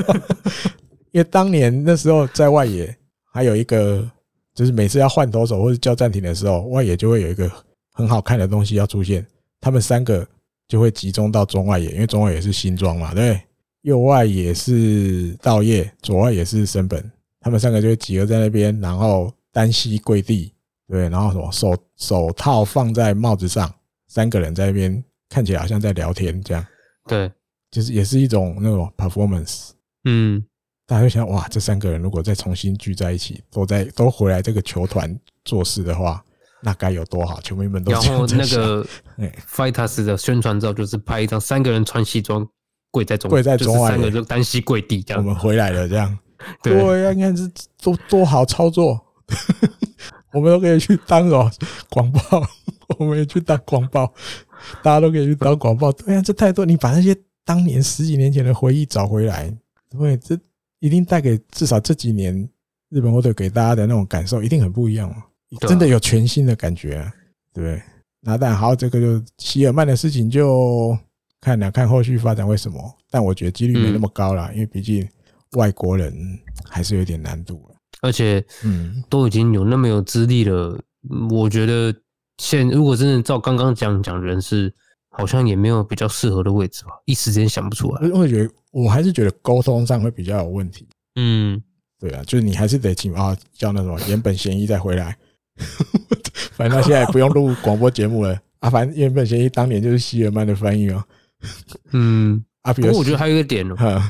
[1.12, 2.94] 因为当年那时候在外野
[3.32, 4.06] 还有一个，
[4.54, 7.50] 就是每次要换投手或者叫暂停的时候，外野就会有一个
[7.94, 9.26] 很好看的东西要出现，
[9.62, 10.28] 他们三个
[10.68, 13.40] 就会集中到中外野，因为中外野是新装嘛，对。
[13.86, 17.08] 右外也是道叶，左外也是森本，
[17.38, 20.52] 他们三个就会集合在那边，然后单膝跪地，
[20.88, 23.72] 对，然后什么手手套放在帽子上，
[24.08, 26.66] 三个人在那边看起来好像在聊天这样，
[27.06, 27.30] 对，
[27.70, 29.68] 就是也是一种那种 performance，
[30.02, 30.44] 嗯，
[30.84, 36.20] 大家就想哇，这三个人如果再重新聚在一起，都在都回来这个球团做事的话。
[36.62, 37.40] 那该有多好！
[37.42, 38.84] 球迷们都然后那个
[39.46, 42.48] Fighters 的宣传照就是拍一张三个人穿西装
[42.96, 45.22] 跪在中跪在中外，三个就单膝跪地这样。
[45.22, 46.18] 我们回来了，这样。
[46.62, 47.02] 对。
[47.02, 47.42] 呀，你看这
[47.82, 48.98] 多多好操作，
[50.32, 51.50] 我们都可以去当哦
[51.90, 52.42] 广报，
[52.98, 54.10] 我们也去当广报，
[54.82, 55.92] 大家都可以去当广报。
[55.92, 59.54] 对呀，这太多，你把那些当年十几年前的回忆找回来，
[59.90, 60.38] 对，这
[60.78, 62.48] 一定带给至少这几年
[62.88, 65.14] 日本火腿给大家的那种感受一定很不一样。
[65.68, 67.12] 真的有全新的感觉，啊，
[67.52, 67.82] 对不对？
[68.20, 70.98] 那但好，这个就希尔曼的事情就
[71.46, 72.76] 看两看后续发展为什么。
[73.08, 75.08] 但我觉得几率没那么高了，因为毕竟
[75.52, 76.12] 外国人
[76.68, 77.62] 还是有点难度。
[78.02, 80.76] 而且，嗯，都已经有那么有资历了，
[81.30, 81.94] 我觉得
[82.38, 84.74] 现如果真的照刚刚讲讲人事，
[85.08, 88.08] 好像也没有比较适合的位置吧，一时间想不出来。
[88.10, 90.84] 我觉得我还是觉得沟通上会比较有问题。
[91.14, 91.62] 嗯，
[92.00, 95.16] 对啊，就是你还是得请啊，叫那什么原本贤一再回来。
[96.52, 98.68] 反正他现在不用录广播节目了啊！
[98.68, 101.02] 反正原本嫌疑当年就是希尔曼的翻译哦。
[101.92, 104.02] 嗯啊，不过我觉得还有一个点哦，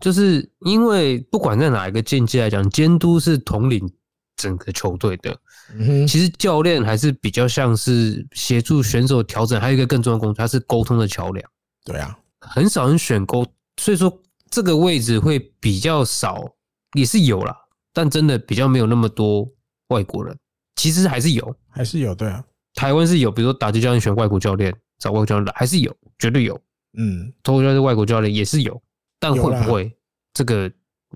[0.00, 3.88] 就是因为不管在哪一个境界来讲，监督是统领
[4.36, 5.36] 整个球队的。
[5.74, 11.50] 嗯，其实教练还是比较像是协助选手调整，还有一个更重要的工作，他是沟通的桥梁。
[11.84, 14.20] 对啊，很少人选沟，所以说
[14.50, 16.42] 这个位置会比较少，
[16.94, 17.56] 也是有啦，
[17.92, 19.48] 但真的比较没有那么多
[19.88, 20.36] 外国人。
[20.76, 22.42] 其实还是有，还是有，对啊，
[22.74, 26.60] 台湾是有，比如说打击教练选外国教练，找外国教练来，还是有，绝对有，
[26.96, 28.80] 嗯，投球教练外国教练也是有，
[29.18, 29.92] 但会不会
[30.34, 30.70] 这个，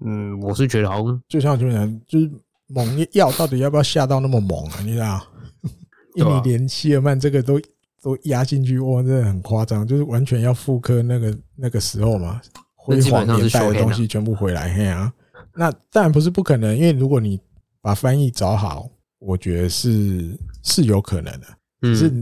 [0.05, 2.31] 嗯，我是觉得好像就像就像就是
[2.69, 4.81] 猛药到底要不要下到那么猛啊？
[4.83, 5.21] 你知道，
[6.15, 7.61] 一米连希尔曼这个都
[8.03, 12.41] 都压进去，哇，真的很夸张，就是完全要复刻那个那个时候嘛，
[12.75, 15.13] 辉煌年代的东西全部回来，嘿啊，
[15.55, 17.41] 那当然不是不可能，因为如果你
[17.81, 18.89] 把翻译找好。
[19.27, 21.47] 我觉得是是有可能的，
[21.81, 22.13] 只是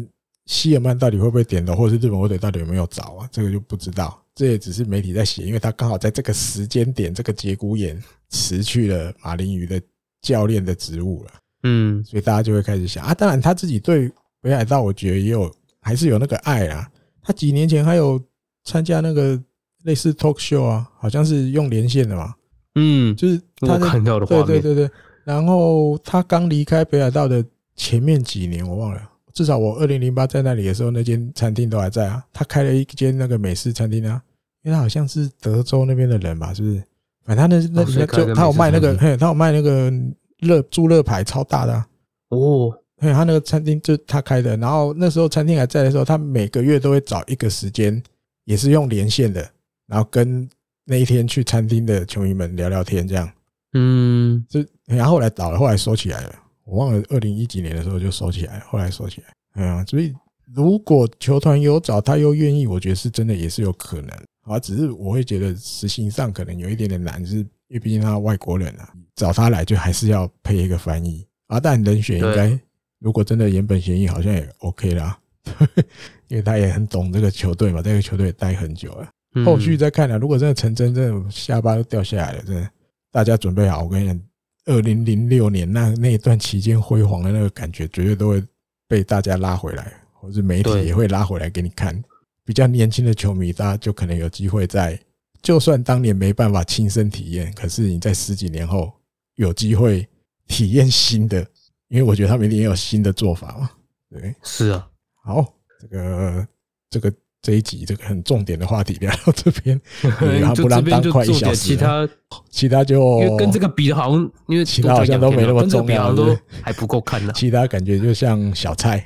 [0.47, 3.29] 希尔曼到底会不会点头，或者是日本火腿到底有没有找啊？
[3.31, 4.19] 这个就不知道。
[4.35, 9.81] 这也只是媒体在写，因为他刚好在这个时间点、这个节骨眼辞去了马林鱼的
[10.23, 11.31] 教练的职务了。
[11.65, 16.89] 嗯，所以大家就会开始想啊，当然他自己对北海道，我觉得也有还是有那个爱啊。
[17.23, 18.21] 他几年前还有
[18.65, 19.41] 参加那个
[19.85, 22.35] 类似 talk show 啊，好像是用连线的嘛。
[22.75, 24.91] 嗯，就是他看到的画面，对对对对。
[25.25, 27.45] 然后他刚离开北海道的
[27.77, 32.23] 前面几年，我忘了，至少我二零零八在那里的时候，那间餐厅都还在啊。
[32.33, 34.23] 他开了一间那个美式餐厅啊，
[34.63, 36.83] 因为他好像是德州那边的人吧，是不是？
[37.25, 39.93] 反正他那那里面就他有卖那个，嘿，他有卖那个
[40.39, 41.85] 热猪肋排超大的
[42.31, 42.73] 哦。
[42.99, 44.57] 嘿，他那个餐厅就他开的。
[44.57, 48.03] 然后那时候餐厅还在的时候，他每个月都会找一个时间，
[48.45, 49.49] 也是用连线的，
[49.87, 50.49] 然后跟
[50.85, 53.31] 那一天去餐厅的球迷们聊聊天，这样。
[53.75, 56.35] 嗯，就然后后来倒了，后来收起来了。
[56.73, 59.27] 我忘了二零一几年的时候就收起来，后来收起来。
[59.53, 60.15] 哎呀，所以
[60.55, 64.09] 如果球团有找他又愿意，我觉得是真的也是有可能。
[64.45, 71.61] 啊，只是我会觉得实行上可能有一点点难，就是因为毕竟他外国人啊，找他来就还是要配一个翻译啊。
[71.61, 72.59] 但人选应该
[72.99, 75.19] 如果真的原本协议，好像也 OK 啦，
[76.29, 79.09] 因为他也很懂这个球队嘛，这个球队也待很久了。
[79.45, 82.71] 后续再看了，如果真的成真，真的下巴都掉下来了，真的。
[83.11, 84.21] 大家准备好，我跟你讲，
[84.67, 88.43] 二零零六年那那一段期间辉煌的那个感觉，绝对都会
[88.87, 92.03] 被大家拉回来，或者媒体也会拉回来给你看。
[92.45, 94.99] 比较年轻的球迷，大家就可能有机会在，
[95.43, 98.93] 就算当年没办法亲身体验，可是你在十几年后
[99.37, 100.09] 有机会
[100.47, 101.41] 体验新的，
[101.89, 103.71] 因为我觉得他们一定也有新的做法嘛。
[104.11, 104.89] 对，是啊，
[105.23, 106.49] 好，这个
[106.91, 107.13] 这个。
[107.43, 112.09] 这一集这个很重点的话题聊到这边， 还不然当快一小时，其他
[112.49, 117.33] 其他就因为跟这个比的好像，因为其他好像都没那么重要，都还不够看呢。
[117.35, 119.05] 其他感觉就像小菜，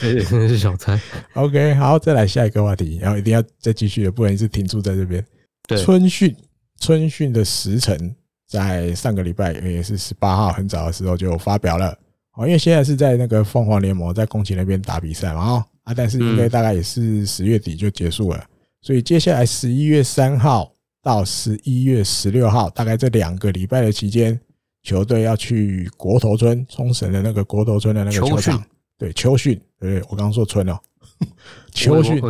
[0.00, 0.98] 真的是小菜。
[1.34, 5.22] OK，好，再来下一个话题，然后一定要再继续的，不然一直停住在这边。
[5.68, 6.34] 对，春训，
[6.80, 8.16] 春训的时辰
[8.48, 11.88] 在上个礼拜也是十八号很早的时候就发表了。
[12.36, 15.64] 哦，因为现在是在那个凤凰联盟在宫崎那边打比赛嘛，哦。
[15.86, 18.44] 啊，但是应该大概也是十月底就结束了，
[18.82, 24.38] 所以接下来十一月三号到十一月十六号，大概这两个礼拜的期间，
[24.82, 28.60] 球队要去国头村冲绳的那个国头村的那个球场，
[28.98, 30.76] 对，秋训，对，我刚刚说村哦，
[31.72, 32.20] 秋训，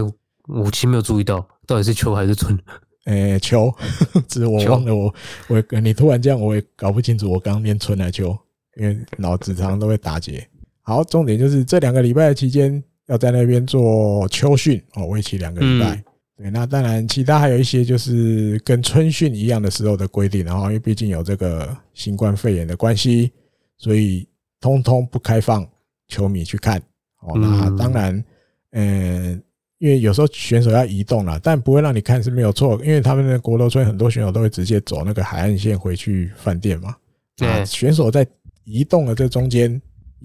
[0.49, 2.59] 我其实没有注意到到底是秋还是春，
[3.07, 3.75] 诶，秋，
[4.29, 5.15] 只是我忘了我
[5.49, 8.37] 我你突然这样，我也搞不清楚我刚刚念春来秋，
[8.79, 10.47] 因为脑子常常都会打结。
[10.83, 16.03] 好，重点就是这两个礼拜的期间要在那边做秋训哦，为期两个礼拜。
[16.37, 23.33] 对，那当然其他还有一些就是跟春训一样的时候的规定，然后因为毕竟有这个新冠肺炎的关系，
[23.79, 24.29] 所以
[24.61, 25.67] 通通不开放
[26.09, 26.81] 球迷去看。
[27.21, 28.25] 哦，那当然，
[28.73, 29.43] 嗯。
[29.79, 36.97] 因为有时候选手要移动了，但不会让你看是没有错，因为他们的国楼村很多选手都会直接走那个海岸线回去饭店嘛。
[37.37, 38.27] 对，选手在
[38.65, 39.71] 移动的这中间，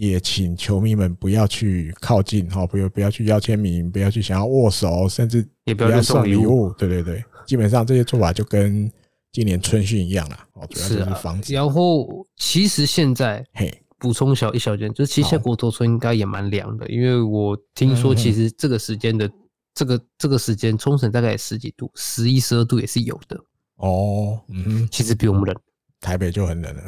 [0.02, 6.74] 也请球迷们不要去靠近哈，不要不要去要签名，不要去想要握手，甚至也不要送礼物。
[6.74, 8.92] 对对对，基本上这些做法就跟
[9.32, 10.38] 今年春训一样了。
[10.54, 11.54] 哦，主要就是防止。
[11.54, 13.72] 然后其实现在嘿。
[14.02, 19.32] 补充小一小件，就是其实现在国头村应该也蛮凉的，因为我听说其实这个时间的
[19.76, 23.40] 这个这个时间冲绳大概十几度，十一十二度也是有的。
[23.76, 25.56] 哦，嗯，其实比我们冷，
[26.00, 26.82] 台北就很冷了。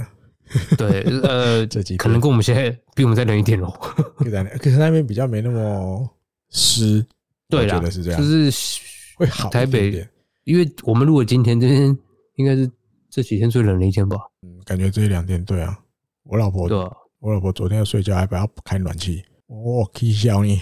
[0.78, 3.70] 对，呃，这几可能跟我们现在比我们再冷一点哦。
[4.60, 6.10] 可是那边比较没那么
[6.50, 7.06] 湿，
[7.50, 8.82] 对啦，是这样，就是
[9.16, 10.08] 会好台北，
[10.44, 11.98] 因为我们如果今天这天
[12.36, 12.70] 应该是
[13.10, 14.18] 这几天最冷的一天吧？
[14.42, 15.80] 嗯，感觉这一两天对啊，
[16.24, 16.78] 我老婆对。
[17.20, 20.60] 我老婆昨天要睡觉，还不要开暖气，我气笑你。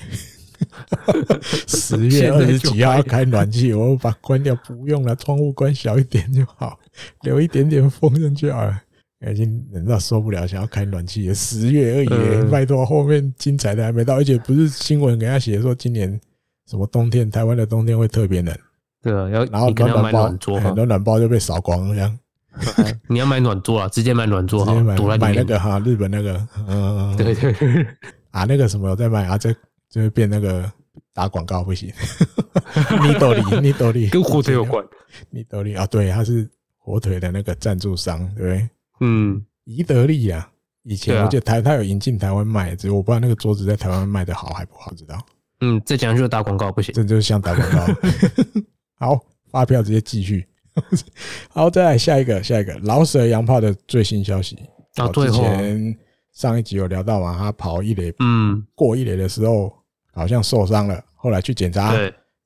[1.68, 6.80] 十月 二十几号要开暖气，我把关掉，不用了，窗户关小一点就好，
[7.24, 8.80] 留一点点风进去好了。
[9.30, 11.32] 已经冷到受不了，想要开暖气。
[11.34, 16.20] 十月而已，拜托，后面精彩的还没到，而且不是新闻给他写说今年
[16.68, 18.58] 什么冬天，台湾的冬天会特别冷。
[19.04, 22.20] 对啊，要然后暖暖包，很多暖包就被扫光了，这样。
[23.08, 27.88] 你要买暖桌啊，直接买暖桌，直接买买那个哈，日本那个，嗯，对对对，
[28.32, 29.54] 啊，那个什么我在买啊，这
[29.90, 30.70] 就会变那个
[31.14, 31.90] 打广告不行，
[33.02, 34.84] 尼多利，尼多利跟火腿有关，
[35.30, 36.46] 尼多利啊，对，他是
[36.78, 38.70] 火腿的那个赞助商，对不对？
[39.02, 40.50] 嗯，宜得利啊，
[40.84, 45.20] 以前我记得台他有引进台湾卖，只是我不知道那个桌子在台湾卖的好还不好，知道？
[45.60, 47.86] 嗯，这讲就是打广告不行，这就是像打广告。
[48.98, 49.20] 好，
[49.52, 50.48] 发票直接继续。
[51.50, 54.58] 好，再来下一个，下一个老舍洋炮的最新消息。
[54.96, 55.44] 到最后，
[56.34, 59.72] 上一集有聊到嘛，他跑一垒，嗯，过一垒的时候
[60.14, 61.94] 好像受伤了，后来去检查，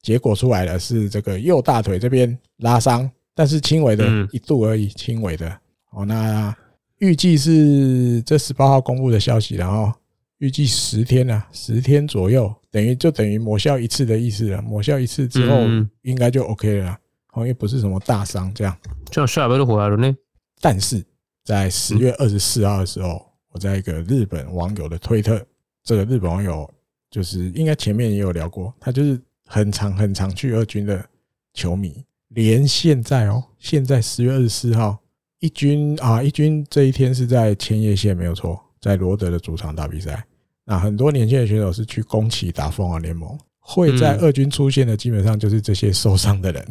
[0.02, 5.60] 结果出来了是这个右大腿这边拉伤，但是轻微的，一度而已，轻微的。
[5.96, 6.56] 哦，那
[6.98, 9.92] 预计是这十八号公布的消息，然后
[10.40, 14.62] 预计十天啊，十天左右，等于就等于抹消一次的意思了。
[14.62, 15.62] 抹消一次之后，
[16.02, 16.98] 应该就 OK 了。
[17.28, 18.78] 好像不是什么大伤，这样，
[19.12, 20.16] 这样下礼拜就回来了呢。
[20.62, 21.04] 但是
[21.44, 25.46] 在十月二十四号的时候，我在一个日本网友的推特，
[25.84, 26.70] 这个日本网友
[27.10, 31.06] 就是应该前面也有聊过，他就是很长很长去二军的
[31.54, 34.98] 球迷，连现在哦，现在十月二十四号，
[35.46, 40.26] 一军啊，一军这一天是在千叶县没有错，在罗德的主场打比赛。
[40.64, 43.38] 那很多年轻的选手是去宫崎打凤凰联盟。
[43.60, 46.68] 会在二军出现的，基本上就是这些受伤的人。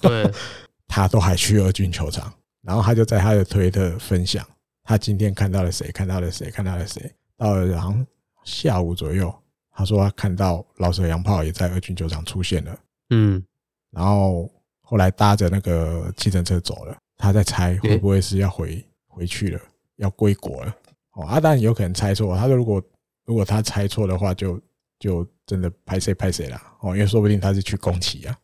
[0.00, 0.30] 对，
[0.88, 4.46] 他都还去二军球场，然后他就在他的推特分享，
[4.82, 7.12] 他今天看到了谁，看到了谁，看到了谁。
[7.36, 8.06] 到了好像
[8.44, 9.34] 下午左右，
[9.70, 12.78] 他说他看到老舍洋炮也在二军球场出现了。
[13.10, 13.42] 嗯，
[13.90, 14.50] 然后
[14.80, 16.96] 后来搭着那个计程车走了。
[17.16, 19.60] 他在猜会不会是要回回去了，
[19.96, 20.74] 要归国了。
[21.12, 22.36] 哦，阿当然有可能猜错。
[22.36, 22.82] 他说如果
[23.24, 24.60] 如果他猜错的话，就。
[25.00, 28.38] 就真的拍谁拍谁了哦，因为说不定他是去宫崎啊。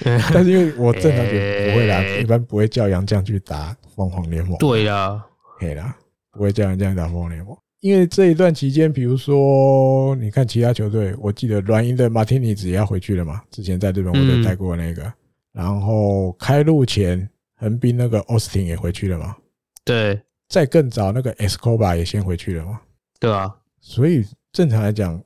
[0.32, 4.56] 但是因为我正常觉不会啦， 一般不会叫杨绛去打凤凰联盟。
[4.56, 5.22] 对啦，
[5.58, 5.94] 可以啦，
[6.32, 7.54] 不会叫杨将打凤凰联盟。
[7.80, 15.12] 因为这一段期间，比如说你看其他球队，我记得软银的马天尼子也要回去了嘛，之前在日本我都带过那个。
[15.58, 19.36] 然后开路前横滨那个奥斯汀也回去了嘛。
[19.84, 22.80] 对，再更早那个 Escobar 也先回去了嘛。
[23.18, 24.24] 对啊，所以。
[24.50, 25.22] 正常来讲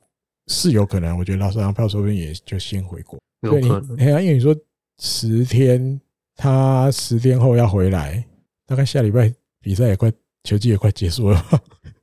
[0.47, 3.17] 是有可能，我觉得老舍洋炮说不定也就先回国。
[3.39, 4.53] 有可能，因为你说
[5.01, 5.99] 十天，
[6.35, 8.23] 他十天后要回来，
[8.67, 10.11] 大概下礼拜比赛也快，
[10.43, 11.43] 球季也快结束了。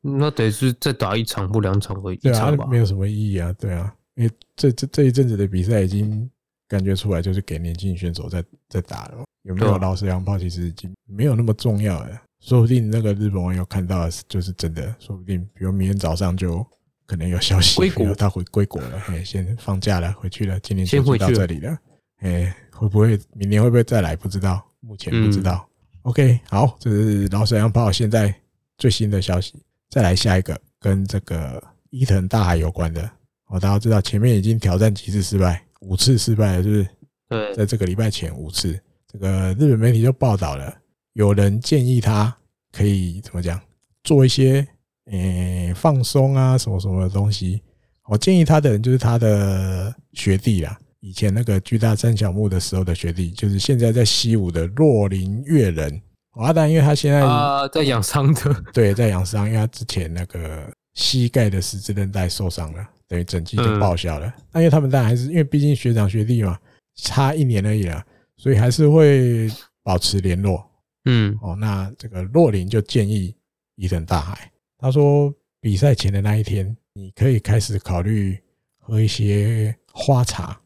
[0.01, 2.16] 那得是再打一场或两场而已。
[2.16, 3.53] 对啊，没有什么意义啊。
[3.53, 6.28] 对啊，因为这这这一阵子的比赛已经
[6.71, 9.25] 感觉出来，就是给年轻选手在在打了。
[9.43, 12.23] 有没有老舍洋炮，其实已经没有那么重要了。
[12.41, 16.66] 说不定那个日本网友看到的就是真的，说不定比如明天早上就。
[17.07, 21.77] 可能有消息，归国，他回归国了，嘿，先放假了，回去了，今年就到这里了，
[22.18, 24.14] 哎，会不会明年会不会再来？
[24.14, 25.68] 不知道，目前不知道。
[26.03, 28.33] OK，好，这是老舍洋炮现在
[28.79, 29.61] 最新的消息。
[29.89, 31.61] 再来下一个，跟这个
[31.91, 33.11] 伊藤大海有关的。
[33.47, 36.89] 哦，大家知道前面已经挑战几次失败，五次失败了，是不是？
[37.28, 40.74] 对，在这个礼拜前五次，这个日本媒体就报道了，
[41.12, 42.37] 有人建议他
[42.72, 43.61] 可以怎么讲，
[44.03, 44.66] 做一些
[45.07, 47.62] 呃放松啊什么什么的东西。
[48.07, 56.03] 我建议他的人就是他的学弟啦，以前那个巨大三小木的时候的学弟，就是现在在西武的若林月人。
[56.33, 64.32] 阿丹，因为他现在啊在养伤的，对，在养伤，因为他之前那个膝盖的十字韧带受伤了，等于整季就报销了。
[64.52, 66.56] 那因为他们当然还是因为毕竟学长学弟嘛，
[66.94, 68.06] 差一年而已啦，
[68.36, 69.50] 所以还是会
[69.82, 70.64] 保持联络。
[71.06, 73.34] 嗯，哦，那这个洛林就建议
[73.74, 74.48] 伊藤大海，
[74.78, 78.38] 他说比赛前的那一天，你可以开始考虑
[78.78, 80.56] 喝一些花茶、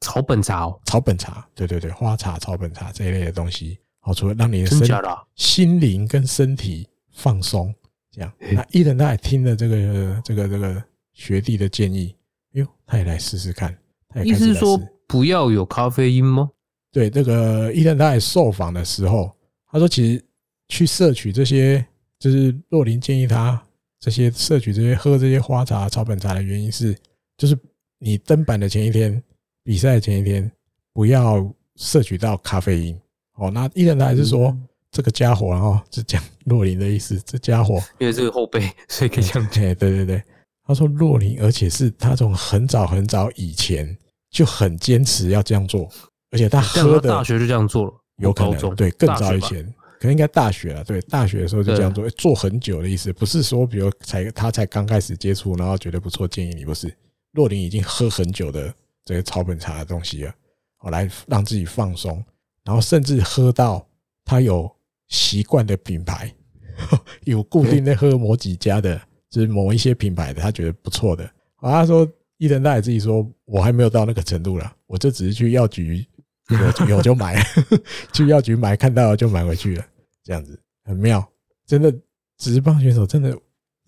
[0.00, 3.78] 草本茶哦，草本茶，对对对，花茶、草本茶这一类的东西。
[4.00, 4.88] 好，除了让你的身
[5.36, 7.72] 心灵跟身体放松，
[8.10, 12.14] 这样，那伊藤大海听了这个这个这个学弟的建议，
[12.52, 13.76] 哟，他也来试试看。
[14.24, 16.50] 意思是说不要有咖啡因吗？
[16.90, 19.30] 对，这个伊藤他也受访的时候，
[19.70, 20.24] 他说其实
[20.68, 21.84] 去摄取这些，
[22.18, 23.62] 就是洛林建议他
[23.98, 26.94] 这些摄取这些喝这些花茶、草本茶的原因是，
[27.38, 27.58] 就是
[27.98, 29.22] 你登板的前一天、
[29.64, 30.50] 比赛的前一天，
[30.92, 33.00] 不要摄取到咖啡因。
[33.36, 34.54] 哦，那伊藤他还是说
[34.90, 39.62] 这个家伙，然后是讲洛林的意思，这家伙因为这个后辈，所以可以这样讲。
[39.76, 40.22] 对对对，
[40.66, 43.96] 他说洛林，而且是他从很早很早以前
[44.30, 45.88] 就很坚持要这样做，
[46.30, 49.64] 而且他喝的大学就这样做了，有可能对更早以前，
[49.98, 56.94] 可能应该大学了，对大学的时候就这样做，做很久的意思，不是说比如才他才刚开始接触，然后觉得不错，建议你不是，
[57.32, 58.72] 洛林已经喝很久的
[59.04, 60.32] 这个草本茶的东西了，
[60.76, 62.24] 好来让自己放松。
[62.64, 63.84] 然后甚至喝到
[64.24, 64.70] 他有
[65.08, 66.32] 习惯的品牌，
[67.24, 69.00] 有固定的喝某几家的，
[69.40, 71.24] 是某一些品牌的，他觉得不错的。
[71.56, 72.06] 啊，他说
[72.38, 76.06] 伊藤大海自己说，我还没有到那个程度了，我就只是去药局
[76.48, 77.42] 有有就买，
[78.12, 79.84] 去药局买看到就买回去了，
[80.22, 81.26] 这样子很妙。
[81.66, 81.94] 真的，
[82.38, 83.36] 职棒选手真的，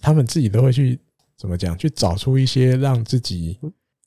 [0.01, 0.99] 他们自己都会去
[1.37, 3.59] 怎么讲，去找出一些让自己，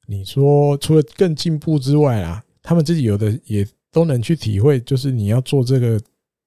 [0.07, 3.67] 你说除了更进步之外啊，他们自己有的也。
[3.89, 5.99] 都能去体会，就是你要做这个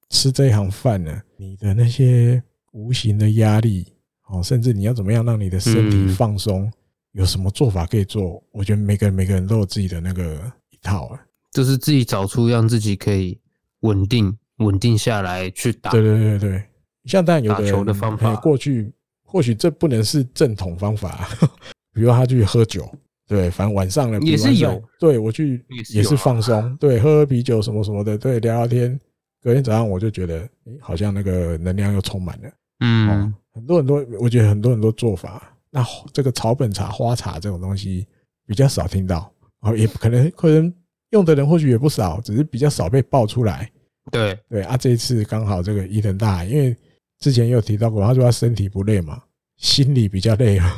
[0.09, 3.85] 吃这一行饭呢，你的那些无形的压力，
[4.31, 6.71] 哦，甚至你要怎么样让你的身体放松，
[7.11, 8.41] 有什么做法可以做？
[8.51, 10.35] 我觉得每个人每个人都有自己的那个
[10.69, 11.19] 一套啊，
[11.51, 13.37] 就是自己找出让自己可以
[13.81, 15.91] 稳定稳定下来去打。
[15.91, 16.63] 对对对对，
[17.05, 18.91] 像当然有的球的方法，过去
[19.23, 21.27] 或许这不能是正统方法，
[21.93, 22.89] 比如他去喝酒。
[23.27, 24.83] 对，反正晚上了也是有。
[24.99, 25.63] 对，我去
[25.93, 28.99] 也是放松，对，喝喝啤酒什么什么的，对，聊聊天。
[29.41, 30.47] 隔天早上我就觉得，
[30.81, 32.51] 好像那个能量又充满了。
[32.81, 35.55] 嗯，很多很多，我觉得很多很多做法。
[35.69, 38.05] 那这个草本茶、花茶这种东西
[38.45, 39.31] 比较少听到，
[39.61, 40.73] 哦，也可能可能
[41.11, 43.71] 用的人或许也不少，只是比较少被爆出来。
[44.11, 46.75] 对对啊，这一次刚好这个伊藤大海，因为
[47.19, 49.21] 之前也有提到过，他说他身体不累嘛。
[49.57, 50.75] 心里比较累啊，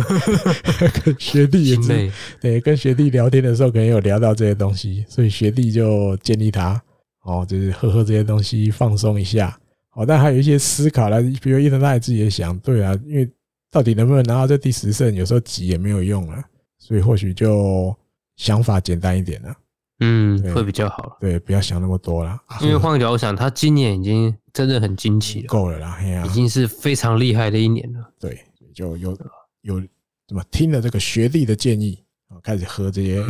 [1.04, 6.82] 跟学弟也是，对，跟学弟聊天的时候可能有聊到这些东西，所以学弟就建议他，
[7.24, 9.60] 哦，就是喝喝这些东西放松一下，
[9.98, 13.28] 哦，但还有一些思考啦，比如伊藤大海自己也想，对啊，因为
[13.68, 16.40] 到底能不能拿到这第十胜，有时候急也没有用了，
[16.78, 17.92] 所以或许就
[18.36, 19.52] 想法简单一点了。
[19.98, 21.16] 嗯，会比较好。
[21.18, 22.38] 对，不要想那么多了。
[22.60, 28.08] 因为换个角度想，他今年已经真的很惊奇了，够了啦，已经是非常厉害的一年了。
[28.20, 28.38] 对，
[28.72, 29.18] 就有
[29.62, 29.82] 有
[30.28, 33.20] 怎么听了这个学弟的建议啊，开始喝这些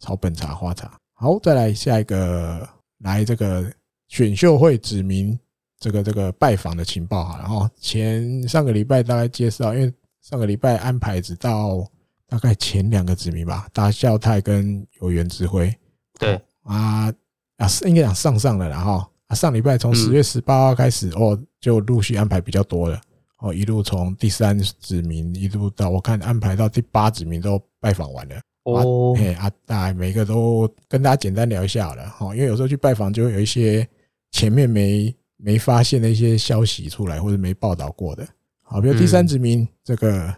[0.00, 0.98] 草本茶、花茶。
[1.12, 2.68] 好，再来下一个，
[2.98, 3.72] 来这个
[4.08, 5.38] 选秀会指名
[5.78, 7.38] 这个这个拜访的情报哈。
[7.38, 11.86] 然后前上个礼拜大概介绍，因为上个礼拜安排只到
[12.28, 15.74] 大概前两个指名吧，大孝太跟有缘之辉。
[16.18, 17.12] 对啊
[17.58, 23.00] 啊，应该讲上上了，然后啊上礼拜从十月十八号开始哦，就陆续安排比较多了
[23.38, 33.86] 哦，一路从第三指名一路到我看安排到第八指名都拜访完了哦，哎啊，大概每个都跟大家简单聊一下好了哈，因为有时候去拜访就会有一些
[34.32, 38.26] 前面没没发现的一些消息出来或者没报道过的，
[38.62, 40.34] 好，比如第三殖民这个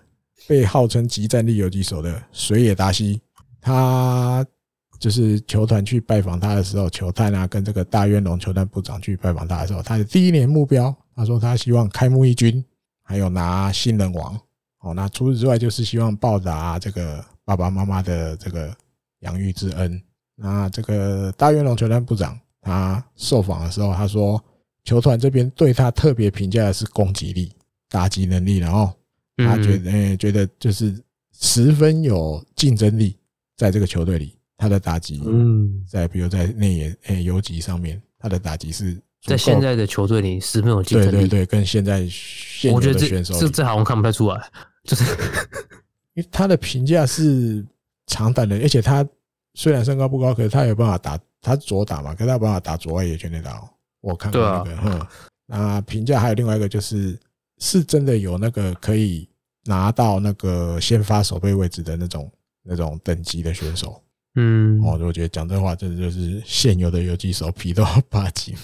[0.46, 3.20] 被号称极战力游击手的水野达希，
[3.60, 4.46] 他。
[5.00, 12.64] 就是球团去拜访他的时候，球探啊跟这个大渊龙球探部长去拜访他的时候，他的第一年目标，他说他希望开幕一军，
[13.04, 14.36] 还有拿新人王。
[14.80, 18.74] 哦，那除此之外，就是希望报答这个爸爸妈妈的这个
[19.20, 20.02] 养育之恩。
[20.34, 24.44] 那这个大渊龙球探部长他受访的时候，他说
[24.88, 27.52] 球团这边对他特别评价的是攻击力、
[27.90, 28.90] 打击能力，然后
[29.36, 30.98] 他觉得诶觉得就是
[31.38, 33.14] 十分有竞争力，
[33.54, 34.34] 在这个球队里。
[34.60, 41.10] 他的打击，嗯，在比如在内野诶游击上面，他的打击是在现在的球队里十分有竞争力。
[41.12, 44.50] 对对对，跟现在现有的选手，这这好像看不太出来，
[44.82, 45.04] 就是
[46.14, 47.64] 因为他的评价是
[48.06, 49.06] 长短的，而且他
[49.54, 53.62] 虽然身高不高，可是他有办法打，他左打嘛，可是他有办法打左外野全垒打。
[54.00, 55.06] 我看过那个，嗯，
[55.46, 57.18] 那评价还有另外一个就是
[57.58, 59.28] 是真的有那个可以
[59.64, 62.30] 拿到那个先发守备位置的那种
[62.62, 64.02] 那种等级的选手。
[64.34, 68.54] 嗯，哦，我觉得讲这话真的就是现有的游击手皮都要扒紧，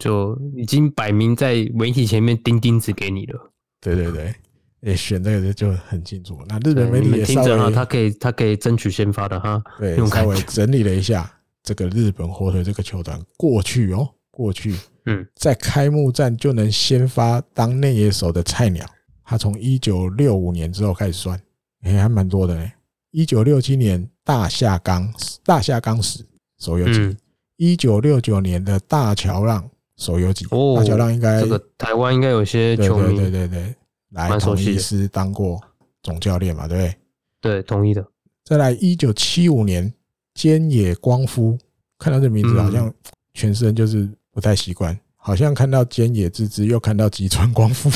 [0.00, 3.52] 就已经摆明在媒体前面钉钉子给你了。
[3.80, 4.34] 对对对，
[4.80, 6.40] 诶，选这个就很清楚。
[6.48, 9.62] 那日本媒体也稍微，他可以他可以争取先发的哈。
[9.78, 11.30] 对，稍微整理了一下
[11.62, 14.76] 这个日本火腿这个球团过去哦，过去
[15.06, 18.84] 嗯，在开幕战就能先发当内野手的菜鸟，
[19.24, 21.40] 他从一九六五年之后开始算，
[21.82, 22.72] 诶，还蛮多的嘞。
[23.10, 25.12] 一九六七年大下冈
[25.44, 26.24] 大下冈史
[26.58, 27.16] 手游击，
[27.56, 30.44] 一九六九年的大桥浪手游击，
[30.76, 33.74] 大桥浪应该这个台湾应该有些球迷对对对对，
[34.10, 35.60] 来同一师当过
[36.02, 36.96] 总教练嘛，对不对？
[37.40, 38.04] 对，同意的。
[38.42, 39.92] 再来一九七五年
[40.34, 41.56] 菅野光夫，
[41.98, 42.92] 看到这名字好像
[43.34, 47.88] 全身就是不太习惯，好像看到菅野之之，又看到吉川光夫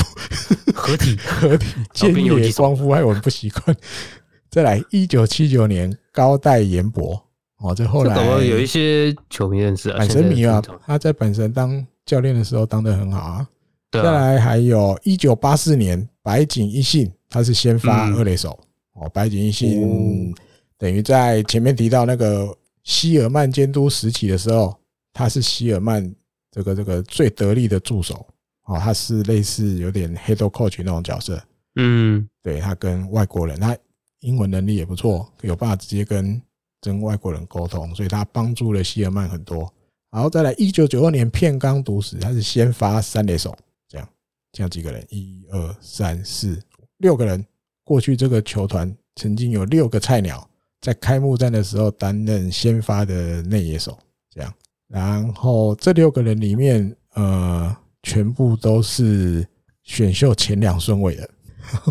[0.73, 3.75] 合体合体，菅野光夫还有人不习惯。
[4.49, 7.21] 再来，一九七九年高带延博
[7.57, 13.47] 哦，这后来有一些球迷认识啊，阪神迷啊，他在阪神当教练的时候当的很好啊。
[13.91, 18.57] 再来还有一九八四年白井一信，他是先发二垒手
[18.93, 20.33] 哦，白井一信
[20.77, 24.75] 等于在前面提到那个希尔曼监督时期的时候，
[25.11, 26.03] 他是希尔曼
[26.51, 28.25] 这个这个最得力的助手
[28.65, 31.41] 哦，他是类似有点 head coach 那种角色，
[31.75, 33.77] 嗯，对他跟外国人他。
[34.21, 36.41] 英文能力也不错，有办法直接跟
[36.81, 39.73] 跟外国人沟通，所以他帮助了希尔曼很多。
[40.11, 44.09] 然后再来，一九九二年片冈毒史，他是先发三垒手，这样
[44.51, 47.45] 这样几个人，一二三四五六个人。
[47.85, 50.45] 过去这个球团曾经有六个菜鸟
[50.81, 53.97] 在开幕战的时候担任先发的内野手，
[54.29, 54.53] 这样。
[54.89, 59.47] 然后这六个人里面，呃，全部都是
[59.83, 61.29] 选秀前两顺位的。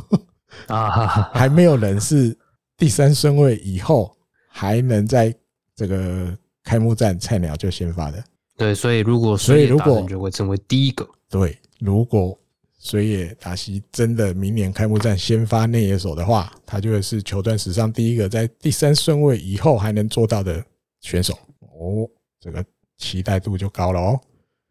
[0.67, 2.37] 啊，还没有人是
[2.77, 4.15] 第三顺位以后
[4.49, 5.33] 还能在
[5.77, 8.23] 这个开幕战菜鸟就先发的。
[8.57, 11.09] 对，所以如果所以如果就会成为第一个。
[11.31, 12.37] 对，如果
[12.81, 20.65] 水野达希真的明年开幕战先发内野手的话，他就会是球队史上第一个在第三顺位以后还能做到的
[21.01, 21.35] 选手。
[21.61, 22.09] 哦，
[22.41, 22.65] 这个
[22.99, 24.21] 期待度就高了哦。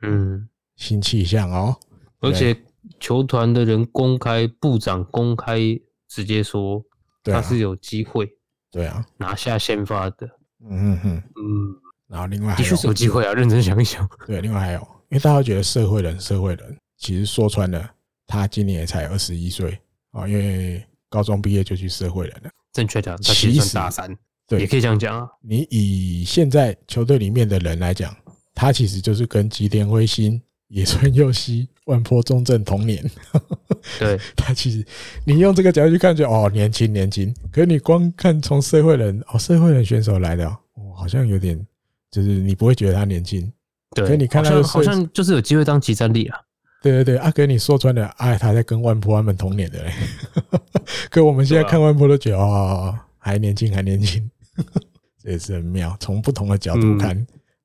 [0.04, 1.76] 嗯，新气象哦，
[2.20, 2.56] 而且。
[3.02, 5.60] 球团的人公开，部长公开
[6.08, 6.82] 直接说，
[7.22, 8.26] 他是有机会，
[8.72, 10.26] 对啊，拿下先发的，
[10.62, 11.24] 嗯嗯嗯。
[11.36, 11.76] 嗯，
[12.08, 17.92] 然后另外的确是有机会啊，认真想一想，对，另外还有，因为大家觉得社会人，社会人其实说穿了，
[18.26, 19.78] 他今年也才二十一岁
[20.12, 24.18] 啊，因为高中毕业就去社会人了，正确讲，他其实大三，
[24.48, 25.28] 对，也可以这样讲啊。
[25.42, 28.16] 你以现在球队里面的人来讲，
[28.56, 31.68] 他其实就是跟吉田辉星、野村佑希。
[31.88, 33.02] 万坡中正同年，
[33.98, 34.86] 对 他其实
[35.24, 37.34] 你用这个角度去看，就哦年轻年轻。
[37.50, 41.58] 可是你光看从社会人哦社会人选手来的哦，好像有点
[42.12, 43.50] 就是你不会觉得他年轻。
[43.96, 46.38] 对，可你看他好像就是有机会当集战力啊。
[46.82, 49.94] 对对对，阿哥你说穿了，哎，他在跟万坡他们同年的嘞。
[51.10, 54.30] 可我们现在看万坡都觉得哦还年轻还年轻，
[55.22, 55.96] 这也是很妙。
[56.00, 57.16] 从不同的角度看，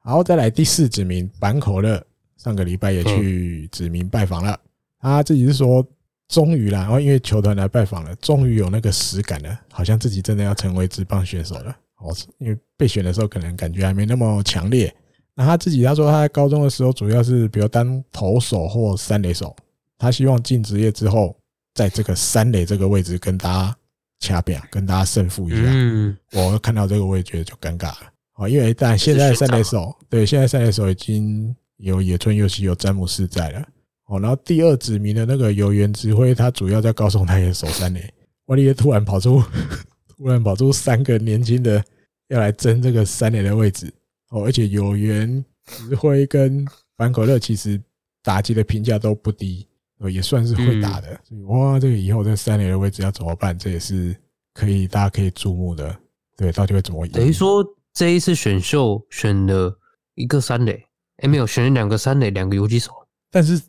[0.05, 2.05] 然后再来第四指名板口乐。
[2.39, 4.59] 上个礼拜也去指名拜访了，
[4.98, 5.86] 他自己是说，
[6.27, 11.77] 终于啦，然后因为球团来拜访了，终于有那个实感了，好像自己真的要成为职棒选手了。
[11.98, 14.93] 哦，因为备选的时候可能感觉还没那么强烈。
[15.36, 19.55] 那他自己他说他在高中的时候主要是比如当投手或三垒手，
[19.97, 21.36] 他希望进职业之后，
[21.74, 23.77] 在这个三垒这个位置跟大家
[24.22, 25.62] 掐表，跟大家胜负一下。
[25.66, 28.10] 嗯，我看到这个我也觉得就尴尬了。
[28.36, 31.54] 哦，因为但现在三垒手对现在三垒手已经。
[31.78, 33.68] 有野村佑希，有詹姆斯在了
[34.06, 38.08] 哦，然后第二指名的那个有原指挥，他主要在高松，他也守三垒。
[38.44, 39.42] 哇，你也突然跑出，
[40.06, 41.82] 突然跑出三个年轻的
[42.28, 43.92] 要来争这个三垒的位置
[44.28, 46.64] 哦，而且有原指挥跟
[46.96, 47.82] 坂口乐其实
[48.22, 49.66] 打击的评价都不低，
[50.10, 51.20] 也算是会打的。
[51.24, 53.58] 所以哇，这个以后这三垒的位置要怎么办？
[53.58, 54.16] 这也是
[54.54, 55.94] 可以大家可以注目的。
[56.36, 57.06] 对，到底会怎么？
[57.08, 59.76] 等于说这一次选秀选了
[60.14, 60.84] 一个三垒。
[61.22, 62.90] 也没有选了两个三垒，两个游击手，
[63.30, 63.60] 但是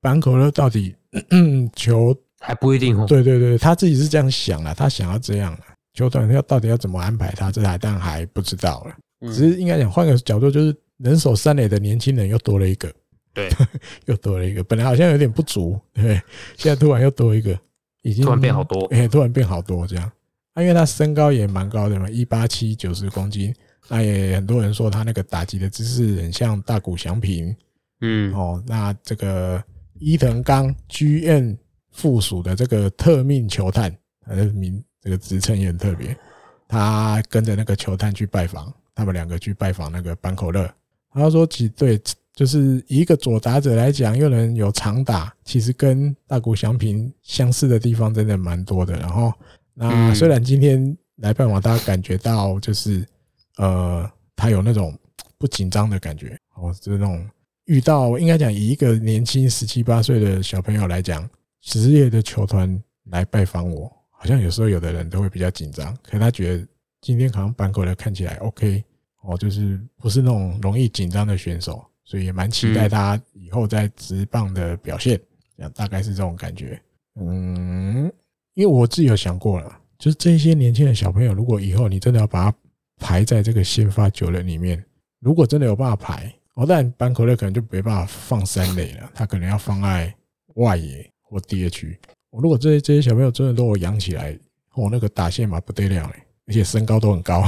[0.00, 0.94] 板口乐到底
[1.74, 3.04] 球还不一定哦。
[3.04, 5.58] 对对对，他自己是这样想的，他想要这样，
[5.94, 8.94] 球团要到底要怎么安排他，这还当然还不知道了。
[9.32, 12.92] 只是应该讲换个角度，就是人手三垒的年轻人又多了一个，
[13.32, 13.48] 对，
[14.06, 14.62] 又多了一个。
[14.64, 16.20] 本来好像有点不足，对，
[16.56, 17.58] 现在突然又多一个，
[18.02, 20.12] 已经突然变好多，哎，突然变好多这样。
[20.54, 23.54] 啊，因为他身高也蛮高的嘛，一八七九十公斤，
[23.88, 27.54] 那也很多人说他那个打击的姿势很像大谷翔平，
[28.00, 29.62] 嗯，哦，那这个
[30.00, 31.56] 伊藤刚 G N
[31.92, 33.96] 附属的这个特命球探，
[34.26, 36.16] 他的名这个职称也很特别，
[36.66, 40.68] 他跟着那个球探去拜访，他们两个去拜访那个坂口乐，
[41.12, 42.00] 他说其对，
[42.40, 49.30] 就是以一个左打者来讲，又能有长打，其实跟大谷翔平相似的地方真的蛮多的，然后。
[49.74, 53.06] 那虽然今天来拜访，大家感觉到就是，
[53.58, 54.98] 呃，他有那种
[55.36, 57.28] 不紧张的感觉，哦，就是那种
[57.66, 61.28] 遇到应该讲以一个年轻十七八岁的小朋友来讲，
[61.60, 66.66] 职业的球团来拜访我，好像有时候有的人都会比较紧张，可是他觉得
[67.02, 68.82] 今天好像板口的看起来 OK，
[69.24, 75.16] 哦，就是不是那种容易紧张的选手，所以也蛮期待他以后在职棒的表现，
[75.56, 76.82] 这样大概是这种感觉，
[77.20, 78.12] 嗯。
[78.54, 82.58] 因为我自己有想过了，就是这些年轻的小朋友，如果以后你真的要把他
[82.98, 84.84] 排在这个先发九人里面，
[85.20, 90.12] 如果真的有办法排，哦，但班口乐可能就没办法放三垒了，他可能要放在
[90.56, 91.96] 外野或 DH。
[92.30, 94.36] 我如果这些这些小朋友真的都我养起来，
[94.74, 97.44] 哦，那个打线嘛不得了嘞，而且身高都很高，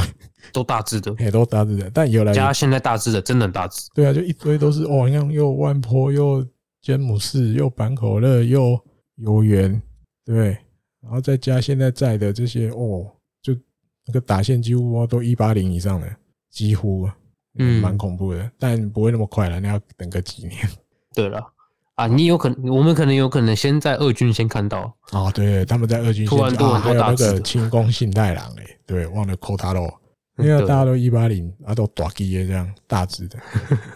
[0.52, 1.90] 都大只的，也都大只的。
[1.90, 6.47] 但有来加现在大只的真的很大只，对啊，就一堆都是哦，你看又万坡又
[6.81, 8.78] 詹姆士又板口乐又
[9.16, 9.81] 游园，
[10.24, 10.56] 对。
[11.01, 13.10] 然后再加现在在的这些哦，
[13.43, 13.52] 就
[14.06, 16.09] 那个打线几乎都一八零以上的，
[16.48, 17.10] 几乎
[17.59, 20.56] 嗯，蛮恐怖的，但不会那么快了，那要等个几年。
[21.12, 21.44] 对了
[22.03, 24.93] 啊，你有可能，我们可能有可能先在二军先看到。
[25.11, 29.89] 啊，对，他们在二军先突然多很多大只，还有那个清宫信太郎哎，对，忘了扣他喽，
[30.39, 33.39] 因为大家都一八零，啊都大只的这样大只的。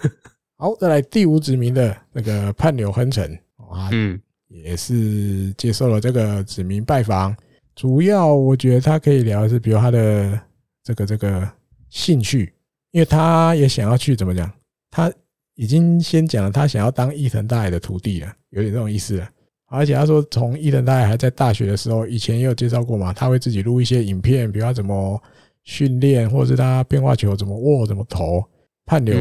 [0.59, 3.24] 好，再来第五指名的那个叛柳亨城
[3.70, 4.20] 啊，嗯。
[4.49, 7.37] 也是接受了这个指名拜访，
[7.74, 10.41] 主要我觉得他可以聊的是，比如他的
[10.85, 11.51] 这个这个
[11.91, 12.55] 兴趣，
[12.93, 14.49] 因为他也想要去怎么讲，
[14.89, 15.12] 他
[15.57, 19.28] 已经先讲了，他想要当伊藤大海的徒弟了，有点这种意思了。
[19.69, 25.20] 而且他说，从伊藤大海还在大学的时候，以前也有介绍过嘛，他会自己录一些影片，比如他怎么
[25.65, 28.45] 训练，或者是他变化球怎么握、怎么投。
[28.85, 29.16] 判流，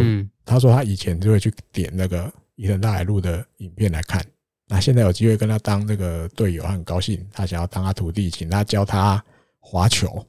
[0.45, 4.23] 他说他以前就会去点那个伊藤大海录的影片来看。
[4.67, 7.25] 那现在有机会跟他当这个队友，他很高兴。
[7.31, 9.23] 他想要当他徒弟，请他教他
[9.59, 10.23] 滑球。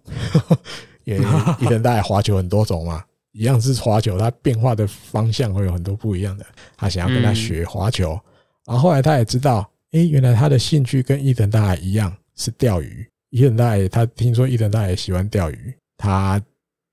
[1.04, 1.18] 也
[1.60, 3.04] 伊藤大海滑球很多种嘛，
[3.36, 6.46] 一样是滑球，他变化的方向会有很多不一样的。
[6.76, 8.18] 他想要跟他学滑球，
[8.64, 13.06] 然后后来他也知道，哎，原来他的兴趣跟伊藤大海一样是钓鱼。
[13.30, 16.42] 伊藤大海他听说伊藤大海喜欢钓鱼，他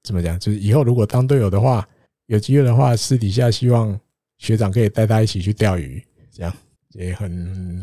[0.04, 0.38] 怎么讲？
[0.38, 1.88] 就是以后如果当队友的话，
[2.26, 3.98] 有机会的话，私底下希望
[4.40, 6.54] 学长可以带他一起去钓鱼，这样。
[6.90, 7.32] 也很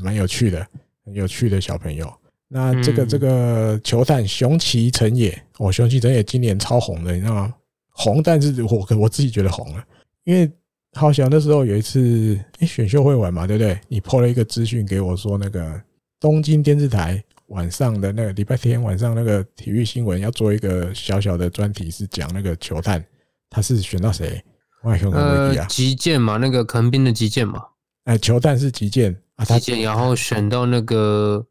[0.04, 0.64] 蛮有趣的，
[1.04, 2.12] 很有趣的小朋友。
[2.46, 7.54] 那这个这个球探熊崎诚也，哦，熊崎诚也今年超红的，你知道吗？
[7.90, 9.84] 红，但是我我自己觉得红了，
[10.24, 10.50] 因为
[10.94, 13.78] 好像那时候有一次，诶，选秀会玩嘛，对不对？
[13.88, 15.80] 你 po 了一个资讯给我说，那个
[16.18, 23.04] 东京电视台晚上的那个礼拜天晚上那个体育新闻要做一个小小的专题，是讲那个球探，
[23.48, 24.42] 他是选到谁？
[24.82, 27.62] 外雄很威力啊，击剑嘛，那个横滨的击剑嘛。
[28.04, 31.46] 哎，球探是击剑啊，击剑，然后选到那个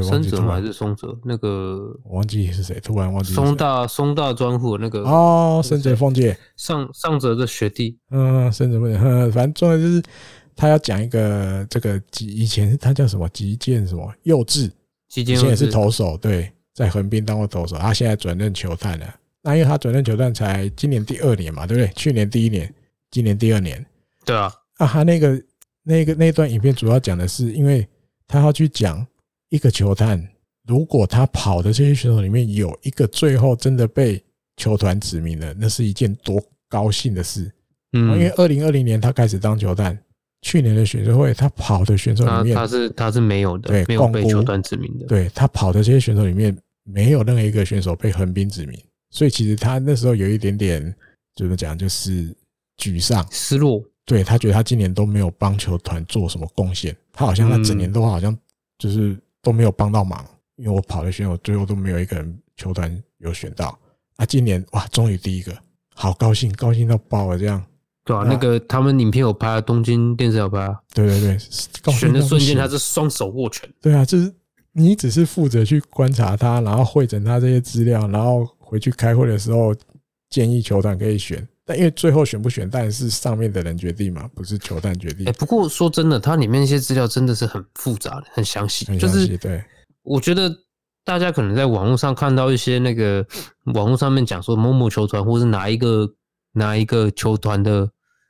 [0.00, 1.18] 森泽还是松泽？
[1.24, 8.96] 那个我忘记是谁，突然忘记松大松大专户那个哦，深泽凤介上上泽的学弟，嗯，深泽凤介，
[9.32, 10.00] 反正重要就是
[10.54, 14.70] 他要讲一个这个击，以前他叫什么击剑什么幼稚，
[15.16, 19.14] 以前也是投手，对，在横滨当过投手，他现在转任球探了。
[19.42, 21.92] 那因为他转任球探才今年第二年嘛，对不对？
[21.96, 22.72] 去年第一年，
[23.10, 23.84] 今年第二年，
[24.24, 25.42] 对啊，啊，他那个。
[25.84, 27.84] 那个那段影片主要讲的是，因为
[28.28, 29.04] 他要去讲
[29.52, 30.26] 一个球探，
[30.66, 34.18] 如果他跑的这些选手里面有一个最后真的被
[34.56, 37.52] 球团指名了，那是一件多高兴的事。
[37.92, 39.96] 嗯，因为二零二零年他开始当球探，
[40.40, 45.04] 去年的选秀会他跑的选手里面，他是他是没有的，对，没有被球团指名的。
[45.04, 50.94] 对，他跑的这些选手里面没有任何一个选手被横滨指名，所以其实他那时候有一点点
[51.36, 52.34] 怎么讲，就是
[52.78, 53.84] 沮丧、失落。
[54.06, 58.36] 对，他觉得他今年都没有帮球团做什么贡献，他好像他整年都好像
[58.78, 60.24] 就是都没有帮到忙，
[60.56, 63.78] 因为我跑的选手最后都没有一个人球团有选到
[64.16, 64.24] 啊。
[64.24, 65.52] 今年哇，终于第一个，
[65.94, 67.62] 好高兴，高兴到爆了这样。
[68.04, 70.74] 对啊，那个他们影片有拍，东京电视有拍。
[70.94, 71.38] 对对对，
[71.92, 73.68] 选的瞬间他是双手握拳。
[73.80, 74.32] 对啊，就是
[74.72, 79.74] 你只是负责去观察他，然后会诊他这些资料，然后回去开会的时候
[80.30, 81.46] 建议球团可以选。
[81.64, 85.26] 但因为最后选不选，但是上面的人决定嘛，不是球探决定。
[85.28, 88.84] 哎，不过说真的，它里面那些资料真的是很复杂的，很详细。
[88.98, 89.64] 就是对，
[90.02, 90.52] 我觉得
[91.04, 93.24] 大家可能在网络上看到一些那个
[93.74, 96.12] 网络上面讲说某某球团，或是哪一个
[96.52, 97.88] 哪一个球团的，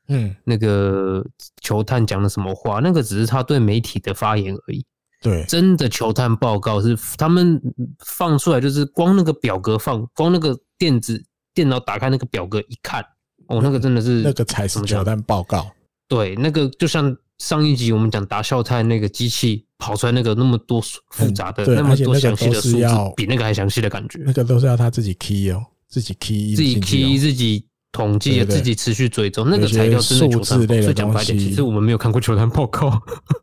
[0.08, 1.24] 嗯，那个
[1.62, 4.84] 球探讲的什么话，那个只是他对媒体的发言而已。
[5.22, 7.58] 对，真的球探报告是他们
[8.04, 13.02] 放出来，就是光那个表格放，光那个电子电脑打开那个表格一看。
[13.52, 15.70] 哦，那个真的是那个才是球探报告。
[16.08, 20.80] 对，那个就像上一集我们讲达孝泰那个机器跑出来那个那么多
[21.10, 24.18] 复杂的、那么多详细的数字，比那个还详细的感觉。
[24.24, 30.66] 那个都是要他自己 key 哦，自己 key，自己 key，自己统计，自己持续追踪，那个才叫真的球探。
[30.66, 32.90] 所以讲白点，其实我们没有看过球探报告，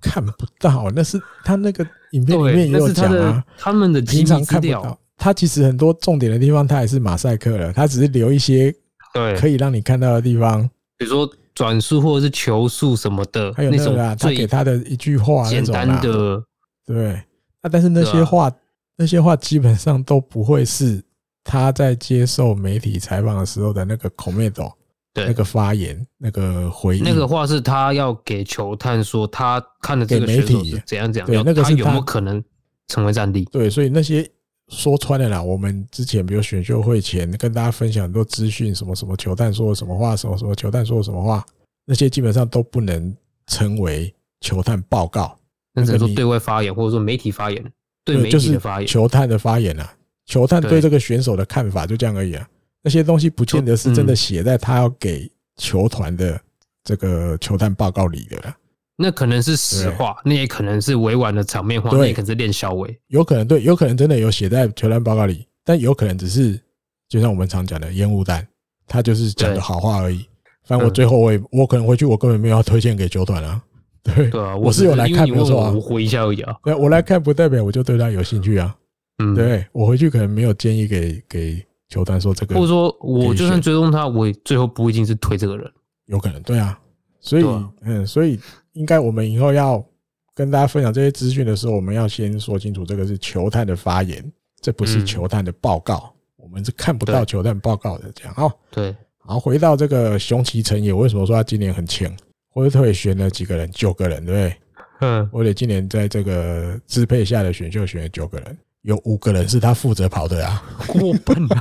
[0.01, 0.91] 看不到。
[0.95, 4.99] 那是他那个影片里面也有讲啊，他们的平常看不到。
[5.17, 8.73] 他其实很多重点的地方，他也是马赛克了，他只是留一些。
[9.13, 16.43] 对，可以让你看到的地方，比如说转速或者是球速什么的，还有那个啊，他给他的一句话，简单的，
[16.85, 17.21] 对，
[17.61, 18.51] 那但是那些话，
[18.97, 21.03] 那些话基本上都不会是
[21.43, 24.71] 他在接受媒体采访的时候的那个 comment，
[25.13, 30.79] 对，那个发言，那个回应，那个话是他要给球探说他看的这个媒体。
[30.85, 32.43] 怎样怎样，对，那个是他有没有可能
[32.87, 33.43] 成为战力？
[33.51, 34.29] 对，所以那些。
[34.69, 41.43] 说穿了啦，我们之前比如选秀会前跟大家分享很多资讯，什么什么球探说了什么话，什么什么球探说了什么话，
[41.85, 43.15] 那些基本上都不能
[43.47, 45.37] 称为球探报告。
[45.73, 47.63] 那只能说对外发言，或者说媒体发言，
[48.05, 49.93] 对媒体的发言，球探的发言啊，
[50.25, 52.47] 球探对这个选手的看法就这样而已啊。
[52.81, 56.39] 那些东西不见得是真的写在他要给球团的
[56.83, 58.55] 这个球探报告里的啦。
[59.01, 66.59] 那可能是实话，那也可能是委婉的场面话，那也可能是练小伟，有可能对，有可能真的有写在球探报告里，但有可能只是
[67.07, 68.45] 就像我们常讲的烟雾弹，
[68.85, 70.25] 他就是讲的好话而已。
[70.65, 73.61] 反正我最后我也我可能回去，我根本没有要推荐给球团啊。
[74.03, 76.53] 对，对啊，我是有来看，没错啊，我回一下而已啊。
[76.65, 78.75] 对，我来看不代表我就对他有兴趣啊。
[79.23, 85.71] 嗯，对我回去可能没有建议给给球团说这个，或者说我就算追踪他，我也最后不一定是推这个人，
[86.07, 86.77] 有可能对啊。
[87.21, 87.45] 所以
[87.83, 88.37] 嗯，所以。
[88.79, 89.85] 应该我们以后要
[90.33, 94.23] 跟大家分享这些资讯的时候，我们要先说清楚，这个是球探的发言，
[94.61, 98.09] 这不是球探的报告，我们是看不到球探报告的。
[98.15, 98.85] 这样哦，对。
[98.85, 102.09] 然后，回到这个熊崎诚也，为什么说他今年很强？
[102.51, 103.69] 火腿队选了几个人？
[103.69, 104.55] 九个人，对不对？
[105.01, 105.27] 嗯。
[105.27, 108.57] 火腿今年在这个支配下的选秀选了九个人。
[108.83, 111.57] 有五个人是他负责跑的啊， 过半了，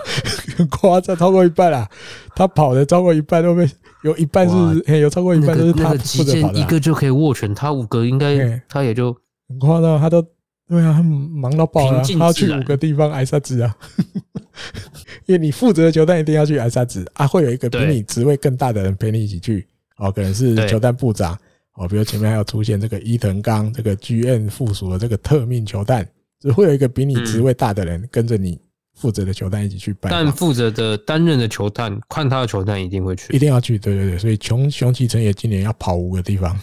[0.56, 1.88] 很 夸张，超过一半啊，
[2.36, 3.68] 他跑的超过一半都被，
[4.04, 6.58] 有一半是，有超过一半都是他负责跑的。
[6.60, 9.12] 一个就可以握拳，他五个应该他也就
[9.48, 10.22] 很夸张，他都
[10.68, 13.76] 对啊，他忙到爆了，他要去五个地方挨沙子啊。
[15.26, 19.66] 因为你负责的球探一定要去挨沙子啊，会有一个比你职位更大的人陪你一起去
[19.98, 21.36] 哦，可能是球探部长
[21.74, 26.08] 哦，比如前面还有出现这个伊藤刚这个 G N 附属的这个特命球探。
[26.40, 28.60] 只会有一个比你职位大的人跟着你
[28.94, 33.78] 负责的球探一起去办，但负责的担任的球探，看他的球探一定会去，一定要去。
[33.78, 36.58] 对对对，所以熊熊启成也今年要跑五个地方，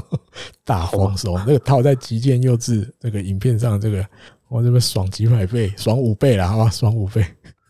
[0.64, 1.36] 大丰收。
[1.38, 4.06] 那个套在吉见佑治这个影片上，这个
[4.48, 7.22] 我这边爽几百倍，爽五倍了，好吧，爽五倍。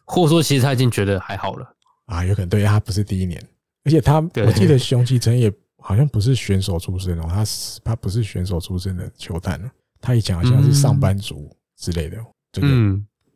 [0.05, 1.67] 或者说，其实他已经觉得还好了
[2.07, 3.43] 啊，有可能对他不是第一年，
[3.85, 9.61] 而且他我记得熊启成也好像不是选手出身哦，他是他不是选手出身的球探。
[10.05, 12.19] 他一讲好像是上班族之类的，
[12.53, 12.69] 这个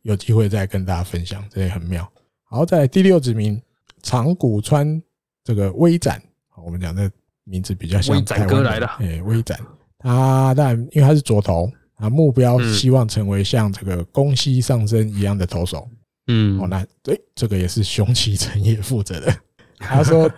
[0.03, 2.07] 有机会再跟大家分享，这也很妙。
[2.45, 3.59] 好，在第六指名
[4.03, 5.03] 长谷川
[5.43, 6.23] 这个微展，
[6.63, 7.11] 我们讲的
[7.45, 9.59] 名字比较像台湾来的，哎，微展，
[9.99, 15.89] 他但因为他是左投，他目标希望成为像这个宫西尚生一样的投手。
[16.27, 19.35] 嗯，哦，那对这个也是熊崎诚也负责的。
[19.79, 20.31] 他说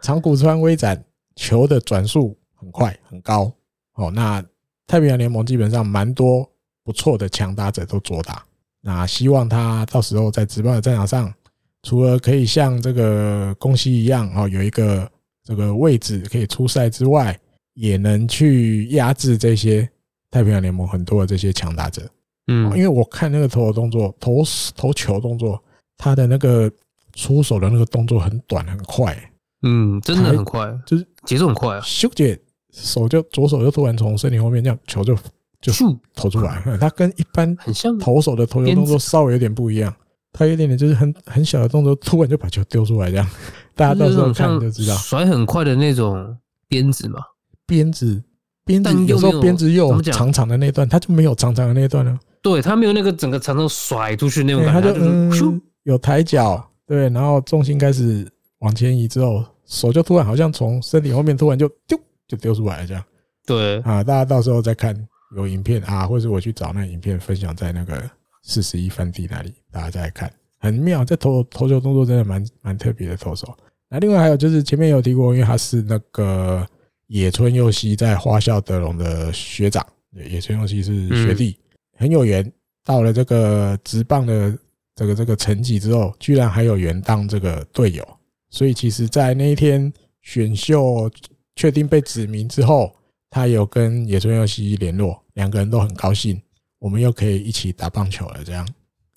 [0.00, 1.04] 长谷川微展
[1.34, 3.52] 球的转速很快很高，
[3.96, 4.42] 哦，那。
[4.86, 6.48] 太平洋联盟基本上蛮多
[6.84, 8.44] 不错的强打者都左打，
[8.80, 11.32] 那希望他到时候在直棒的战场上，
[11.82, 15.10] 除了可以像这个宫西一样哦，有一个
[15.42, 17.36] 这个位置可以出赛之外，
[17.74, 19.88] 也能去压制这些
[20.30, 22.08] 太平洋联盟很多的这些强打者。
[22.46, 24.44] 嗯，因为我看那个投球动作，投
[24.76, 25.60] 投球动作，
[25.96, 26.70] 他的那个
[27.14, 29.16] 出手的那个动作很短很快。
[29.62, 32.40] 嗯，真的很快，就是节奏很快啊，修姐。
[32.76, 35.16] 手就左手就突然从身体后面这样球就
[35.60, 35.72] 就
[36.14, 37.98] 投出来，他跟一般很像。
[37.98, 39.92] 投手的投球动作稍微有点不一样，
[40.32, 43.26] 他有点点就是很很小的动作，突然就把球丢出来这样，
[43.74, 44.94] 大家到时候看就知道。
[44.96, 46.36] 甩很快的那种
[46.68, 47.20] 鞭子嘛，
[47.66, 48.22] 鞭子
[48.64, 52.18] 鞭子有时候鞭子又有长长的那段，他就没有长长的那段了。
[52.42, 61.98] 对，他没有那个整个长长甩出去那种感觉，他就嗯，有抬脚，对，然后重心开始往前移之后，手就突然好像从身体后面突然就丢
[62.28, 63.04] 就丢出来了这样。
[63.44, 64.96] 对啊，大家到时候再看
[65.36, 68.02] 有影片啊，或者我去找那影片分享在那个
[68.42, 71.04] 四十一番地那里，大家再来看，很妙。
[71.04, 73.56] 这投投球动作真的蛮蛮特别的投手。
[73.88, 76.66] 那另外还有就是前面有提过，因为他是那个
[77.06, 81.56] 野村佑希在花校德隆的学长，野村佑希是学弟，
[81.96, 82.52] 很有缘。
[82.84, 84.56] 到了这个职棒的
[84.94, 88.06] 这个这个层级之后，居然还有缘当这个队友。
[88.50, 89.92] 所以其实，在那一天
[90.22, 91.10] 选秀
[91.56, 92.94] 确定被指名之后，
[93.28, 96.40] 他有跟野村佑希联络，两个人都很高兴，
[96.78, 98.44] 我们又可以一起打棒球了。
[98.44, 98.66] 这样，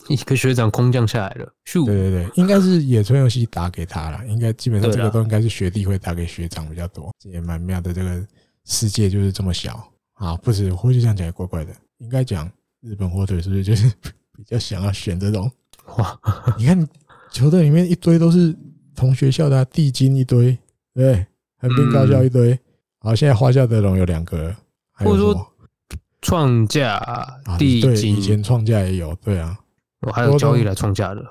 [0.08, 1.54] 一个学长空降下来了。
[1.72, 4.26] 对对对，应该是野村佑希打给他了。
[4.28, 7.94] 应该基本上这个都应该是学弟会打给学长比较多，这也蛮妙的。
[7.94, 8.26] 这个
[8.66, 10.36] 世界就是这么小啊！
[10.38, 11.74] 不是，或许这样讲也怪怪的。
[12.00, 12.50] 应该讲
[12.82, 13.92] 日本火腿是不是就是
[14.36, 15.52] 比较想要选这种？
[15.98, 16.20] 哇，
[16.58, 16.88] 你看
[17.32, 18.56] 球队里面一堆都是
[18.96, 20.58] 同学校的地精一堆，
[20.94, 21.26] 对，
[21.60, 22.58] 横滨高校一堆。
[23.02, 24.54] 好，现在花校德龙有两个，
[24.92, 25.54] 还有说
[26.22, 27.00] 创价
[27.58, 29.58] 帝京，以前创价也有，对啊，
[30.02, 31.24] 我还有交易来创价的，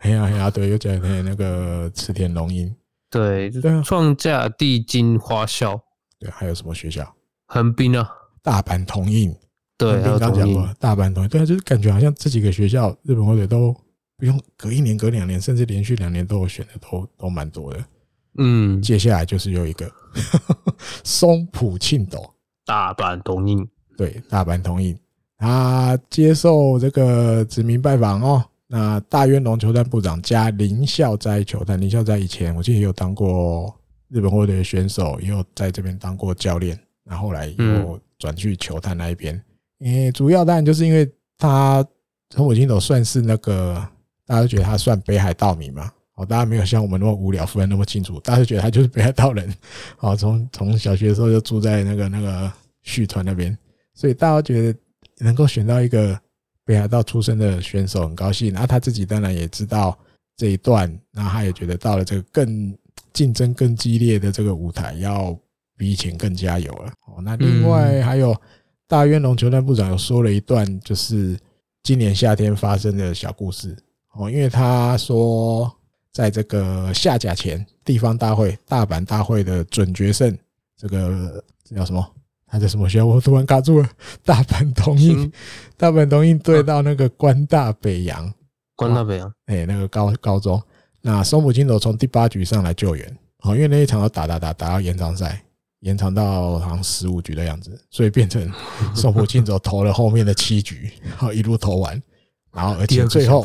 [0.00, 2.70] 哎呀哎呀，对，又加那那个池田龙英，
[3.08, 5.80] 对对，创价帝金花校，
[6.18, 7.10] 对，还有什么学校？
[7.46, 8.06] 横滨啊，
[8.42, 9.34] 大阪同印，
[9.78, 13.74] 对，刚讲过大阪同印，对啊，就是感觉好像这几个学校日本火腿都
[14.18, 17.82] 不用隔一年、隔两年，甚至连续两年都有选的，都都蛮多的。
[18.38, 19.90] 嗯，接下来就是有一个
[21.04, 22.28] 松浦庆斗，
[22.64, 23.66] 大阪同印，
[23.96, 24.96] 对，大阪同印，
[25.38, 28.44] 他接受这个指名拜访哦。
[28.66, 33.72] 那大渊龙球探部长加林孝哉球探，林孝哉以前我记得也有当过
[34.08, 39.40] 日本火腿的选手，也有在这边当过教练，然后来又转去球探那一边。
[39.78, 41.86] 因为主要当然就是因为他
[42.34, 43.74] 松浦庆斗算是那个
[44.26, 45.92] 大家都觉得他算北海道民嘛。
[46.16, 48.20] 哦，大家没有像我们那么无聊，分那么清楚。
[48.20, 49.52] 大家觉得他就是北海道人，
[49.98, 53.56] 哦，从从小学的时候就住在那个那个旭川那边，
[53.94, 54.78] 所以大家觉得
[55.18, 56.16] 能够选到一个
[56.64, 58.52] 北海道出生的选手很高兴。
[58.52, 59.98] 然后他自己当然也知道
[60.36, 62.72] 这一段，然后他也觉得到了这个更
[63.12, 65.36] 竞争更激烈的这个舞台，要
[65.76, 66.92] 比以前更加油了。
[67.08, 68.40] 哦，那另外还有
[68.86, 71.36] 大渊龙球团部长有说了一段，就是
[71.82, 73.76] 今年夏天发生的小故事。
[74.12, 75.76] 哦，因为他说。
[76.14, 80.38] 在这个下甲前地方大会大阪大会的准决胜，
[80.80, 82.08] 这个这叫什么？
[82.46, 83.04] 他在什么学校？
[83.04, 83.90] 我突然卡住了。
[84.24, 85.32] 大阪东印，
[85.76, 88.32] 大阪东印对到那个关大北洋，
[88.76, 90.62] 关大北洋，哎，那个高高中。
[91.02, 95.42] 那松浦金斗从第八局上来救援，好，因为那一场要打打打打到延长赛，
[95.80, 98.48] 延长到好像十五局的样子，所以变成
[98.94, 102.00] 松浦金斗投了后面的七局， 然后，一路投完。
[102.54, 103.44] 然后，而且最后，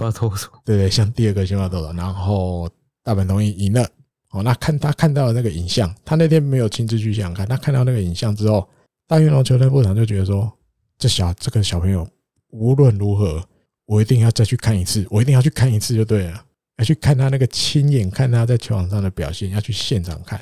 [0.63, 2.69] 对对，像第二个先发投手，然后
[3.03, 3.87] 大阪桐荫赢了。
[4.31, 8.69] 哦，那看他看到了那个影像，他那天没有亲自去现场看，他看到那个影像之后，
[9.07, 10.51] 大运龙球队部长就觉得说，
[10.99, 12.07] 这小这个小朋友
[12.51, 13.43] 无论如何，
[13.87, 16.45] 我一定要再去看一次，我一定要去看一次就对了，
[16.77, 20.39] 要去看他那个亲眼看他在球场上的表现，要去现场看。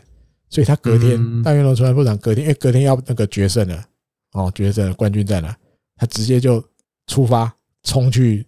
[0.49, 3.81] 所以他隔天，大运龙球队部长隔天，因为隔天要那个决胜了，
[4.33, 5.55] 哦，决胜冠军战了，
[5.95, 6.61] 他直接就
[7.07, 8.45] 出发冲去。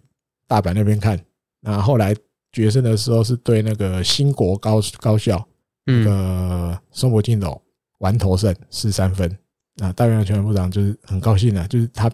[0.50, 1.16] 大阪那边看，
[1.60, 2.12] 那后来
[2.50, 5.46] 决胜的时候是对那个新国高高校，
[5.84, 7.62] 那个松柏进斗
[8.00, 9.38] 完投胜四三分。
[9.76, 12.10] 那大元球员部长就是很高兴啊，就是他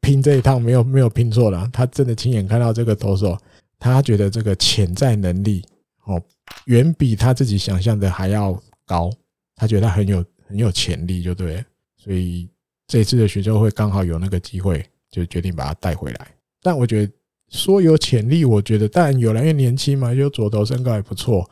[0.00, 3.36] 拼这一趟没有没有拼错了，他真的亲眼看到这个投手，
[3.78, 5.62] 他觉得这个潜在能力
[6.06, 6.18] 哦
[6.64, 9.10] 远比他自己想象的还要高，
[9.56, 11.62] 他觉得他很有很有潜力，就对，
[11.98, 12.48] 所以
[12.86, 16.28] 这一次的选秀会刚好有那个机会，就决定把他带回来。
[16.62, 17.12] 但我觉得。
[17.48, 21.48] 说有潜力，我觉得当然有了，因为年轻嘛，就左投身高也不错。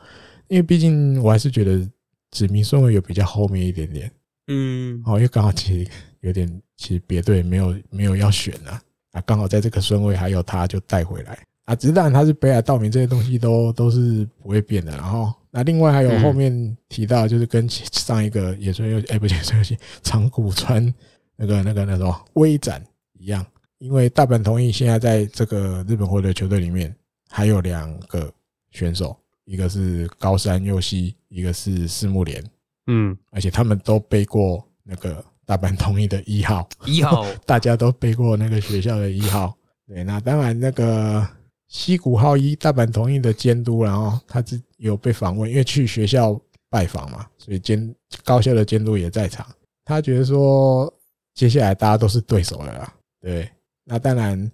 [0.47, 1.89] 因为毕竟我还是觉得
[2.29, 4.11] 指名顺位有比较后面一点点，
[4.47, 6.47] 嗯，哦，因为刚好其实有点，
[6.77, 8.79] 其实别队没有没有要选啊，
[9.13, 11.73] 啊，刚好在这个顺位还有他就带回来啊。
[11.73, 14.91] 只是当然他是北海道明，这些东西都都是不会变的。
[14.91, 20.93] 然后那另外还有后面提到，就是跟上一个野村佑哎，不是野村佑希长谷川
[21.37, 22.83] 那个那个那种微展
[23.17, 23.43] 一样。
[23.79, 26.93] 因为大阪同意现在在这个日本火腿球队里面
[27.29, 28.31] 还有两个
[28.71, 32.43] 选手，一个是高山佑希，一个是四木连，
[32.87, 39.55] 嗯，而且他们都背过那个大阪同意的一号，一号， 大家都背过那个学校的一号。
[39.87, 41.27] 对，那当然那个
[41.67, 46.39] 西谷浩一大阪同意的监督，然后他是有被访问，因为去学校
[46.69, 47.93] 拜访嘛，所以监
[48.23, 49.45] 高校的监督也在场。
[49.83, 50.91] 他觉得说
[51.35, 52.93] 接下来大家都是对手了啦。
[53.21, 53.47] 对，
[53.85, 54.51] 那当然，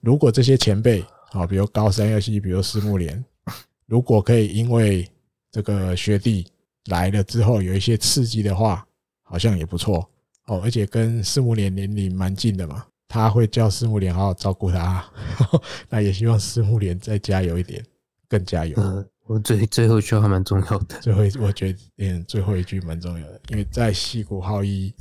[0.00, 1.02] 如果这些前辈
[1.32, 3.24] 啊，比如高山佑希，比如狮木莲，
[3.86, 5.08] 如果可以因为
[5.50, 6.46] 这个学弟
[6.86, 8.86] 来了之后有一些刺激的话，
[9.22, 10.08] 好像也不错
[10.46, 10.60] 哦。
[10.62, 15.04] 而且跟狮木莲年龄蛮近的嘛，他会叫狮木莲好好照顾他。
[15.88, 17.82] 那也希望狮木莲再加油一点，
[18.28, 18.74] 更加油。
[18.76, 21.00] 嗯，我最最后一句话蛮重要的。
[21.00, 24.94] 最后，我觉得嗯，最后一句蛮重要的，因为在西谷浩一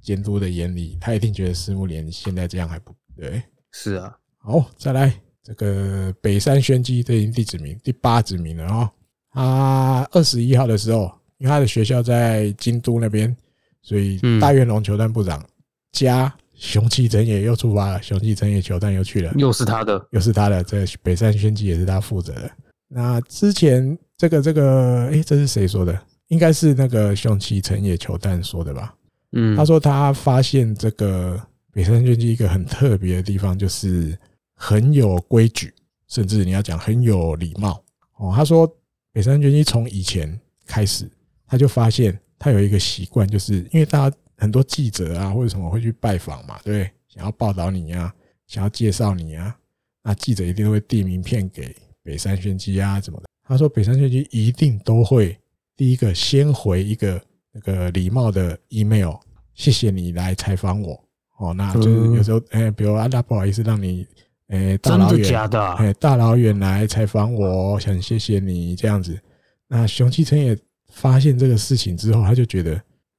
[0.00, 3.42] 监督的眼里，他一定觉得狮木莲现在这样还不对。
[3.70, 5.12] 是啊，好，再来
[5.42, 7.78] 这个北山宣基，这已经第几名？
[7.82, 8.90] 第八指名了啊。
[9.30, 13.34] 他二十一号的时候，因为他的学校在京都那边，
[13.80, 15.42] 所以大元龙球探部长
[15.90, 18.02] 加熊崎诚也又出发了。
[18.02, 20.62] 熊崎诚也球探又去了，又是他的，又是他的。
[20.62, 22.50] 这北山宣基也是他负责的。
[22.88, 25.98] 那之前这个这个，诶，这是谁说的？
[26.28, 28.94] 应该是那个熊崎成也球探说的吧？
[29.32, 31.40] 嗯，他说他发现这个
[31.72, 34.16] 北山宣基一个很特别的地方，就是
[34.54, 35.74] 很有规矩，
[36.06, 37.82] 甚至你要讲很有礼貌
[38.16, 38.32] 哦。
[38.34, 38.70] 他说。
[39.14, 41.06] 北山宣基从以前开始，
[41.46, 46.90] 他就发现他有一个习惯，就是因为大家很多记者啊或者什么会去拜访嘛，对？
[47.08, 48.10] 想要报道你啊，
[48.46, 49.54] 想要介绍你啊，
[50.02, 53.26] 那记者一定会递名片给北山宣基啊，怎么的？
[53.46, 55.38] 他说北山宣基一定都会
[55.76, 57.22] 第一个先回一个
[57.52, 59.16] 那个礼貌的 email，
[59.52, 60.98] 谢谢你来采访我
[61.42, 64.06] 哦，那就是有时候哎，比如啊，那不好意思让你。
[64.48, 69.18] 哎，大老远，哎，大老远来采访我，想谢谢你这样子。
[69.66, 70.54] 那熊继成也
[70.92, 72.74] 发现这个事情之后，他就觉得，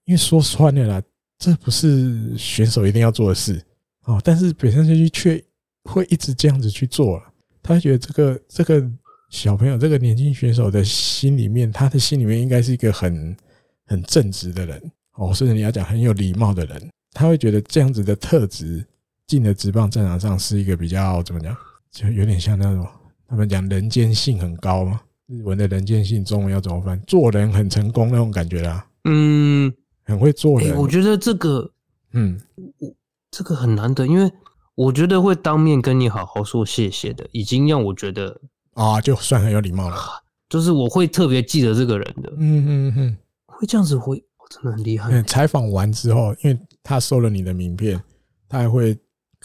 [0.05, 1.01] 因为说穿了啦，
[1.39, 3.59] 这不是选手一定要做的事
[4.03, 4.21] 哦。
[4.23, 5.43] 但是北山宣基却
[5.85, 7.23] 会一直这样子去做了。
[7.63, 8.87] 他觉得这个这个
[9.31, 13.35] 小朋友，这个年轻选手的心里面，他的心里面应该是一个很
[13.87, 14.79] 很正直的人
[15.15, 16.89] 哦，甚至你要讲很有礼貌的人。
[17.13, 18.85] 他会觉得这样子的特质。
[19.25, 21.55] 进了职棒战场上是一个比较怎么讲，
[21.89, 22.85] 就有点像那种
[23.25, 24.99] 他们讲人间性很高嘛。
[25.27, 27.01] 日文的人间性，中文要怎么翻？
[27.07, 28.85] 做人很成功那种感觉啦。
[29.05, 29.73] 嗯，
[30.03, 30.75] 很会做人。
[30.75, 31.71] 我觉得这个，
[32.11, 32.39] 嗯，
[32.79, 32.93] 我
[33.31, 34.29] 这个很难得，因为
[34.75, 38.39] 我觉得会当面跟你好好说谢谢的，已经让我觉得
[38.73, 39.97] 啊，就算很有礼貌了。
[40.49, 42.31] 就是我会特别记得这个人的。
[42.37, 45.23] 嗯嗯嗯，会这样子会，真的很厉害。
[45.23, 47.99] 采访完之后，因为他收了你的名片，
[48.47, 48.95] 他还会。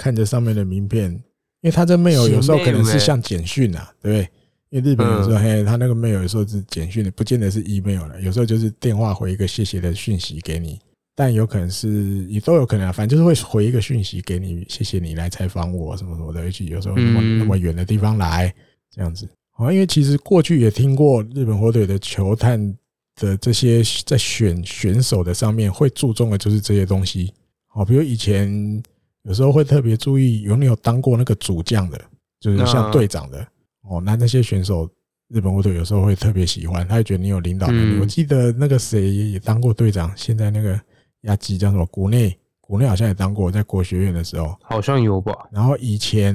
[0.00, 1.22] 看着上面的名片，因
[1.62, 4.30] 为他这 mail 有时候可能是像简讯啊，对不对？
[4.70, 10.78] 因为日本有时候嘿，他那个 mail 有时候是简讯的，不见得是 email 了，有时候就是电话回一个谢谢的讯息给你，
[11.16, 18.54] 但有可能是也都有可能啊，反正就是会回一个讯息给你，谢谢你来采访我什么什么的，而且有时候那么那么远的地方来
[18.94, 19.28] 这样子。
[19.50, 22.72] 好，因为其实过去也听过日本火腿的球探
[23.18, 27.32] 的这些在选选手的上面会注重的就是这些东西。
[27.66, 28.82] 好，比如以前。
[29.24, 32.00] 有时候会特别注意有没有当过那个主将的，
[32.40, 33.46] 就是像队长的
[33.82, 34.00] 哦。
[34.00, 34.88] 那那些选手，
[35.28, 38.00] 日本火腿有时候会特别喜欢，他会觉得你有领导能力。
[38.00, 40.80] 我记得那个谁也当过队长，现在那个
[41.22, 41.84] 亚基叫什么？
[41.86, 45.34] 国内，国内好像也当过，在国学院的时候好像有吧。
[45.52, 46.34] 然后以前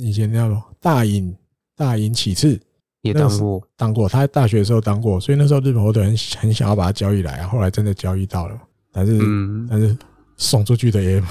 [0.00, 1.34] 以前那种大隐
[1.74, 2.60] 大隐启次
[3.08, 4.08] 也当过，当过。
[4.08, 7.48] 他在大学的时候当过，所以那时候日本火腿很很想要把他交易来啊。
[7.48, 8.58] 后来真的交易到了，
[8.92, 9.18] 但是
[9.68, 9.96] 但是
[10.36, 11.22] 送出去的也。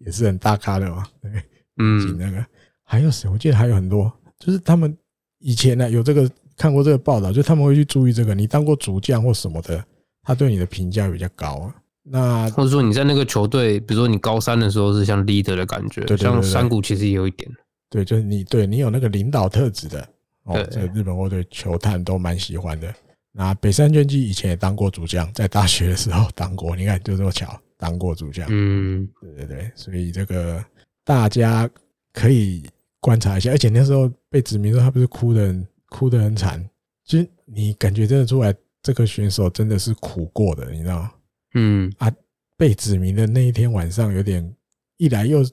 [0.00, 1.30] 也是很大咖的嘛，对，
[1.78, 2.44] 嗯， 那个
[2.82, 3.26] 还有谁？
[3.26, 4.94] 我记得还有很多，就是他们
[5.38, 8.34] 以前呢有这个看过这个报道，就他们会去注意这个。
[8.34, 9.82] 你当过主将或什么的，
[10.22, 11.74] 他对你的评价比较高啊。
[12.02, 17.50] 那或者说你在那个球队，比如说你高三的时候是像 leader 的感觉，对，像山谷其实也有一点。
[17.88, 20.06] 对，就是你对你有那个领导特质的
[20.44, 22.94] 哦，这个日本国队球探都蛮喜欢的。
[23.32, 27.60] 那北山宣基以前也当过主将，在大学的时候当过，你看就这么巧。
[27.76, 30.64] 当过主将，嗯，对对对，所以这个
[31.04, 31.68] 大家
[32.12, 32.64] 可以
[33.00, 36.64] 观察一下，而且那时候被指名说他不是哭的很哭的很惨，
[37.04, 41.12] 其实你感觉真的出来，这个选手真的是苦过的，你知道吗？
[41.54, 42.10] 嗯啊，
[42.56, 44.54] 被指名的那一天晚上有点
[44.96, 45.44] 一来又，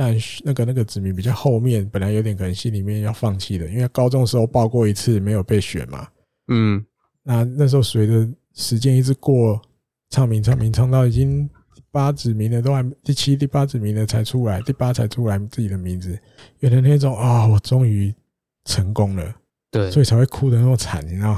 [0.00, 6.08] 但那个那个子民比较后面，本来有点可能心里面要放弃的，因为高中时候报过一次没有被选嘛，
[6.48, 6.82] 嗯，
[7.22, 9.60] 那那时候随着时间一直过，
[10.08, 11.50] 唱名唱名唱到已经。
[11.92, 16.16] 八子民的都还第七、第八子民的才出来，第八才出来自己的名字，
[16.60, 18.14] 有的那种啊，我终于
[18.64, 19.34] 成功了，
[19.72, 21.32] 对，所以才会哭的那么惨，你知道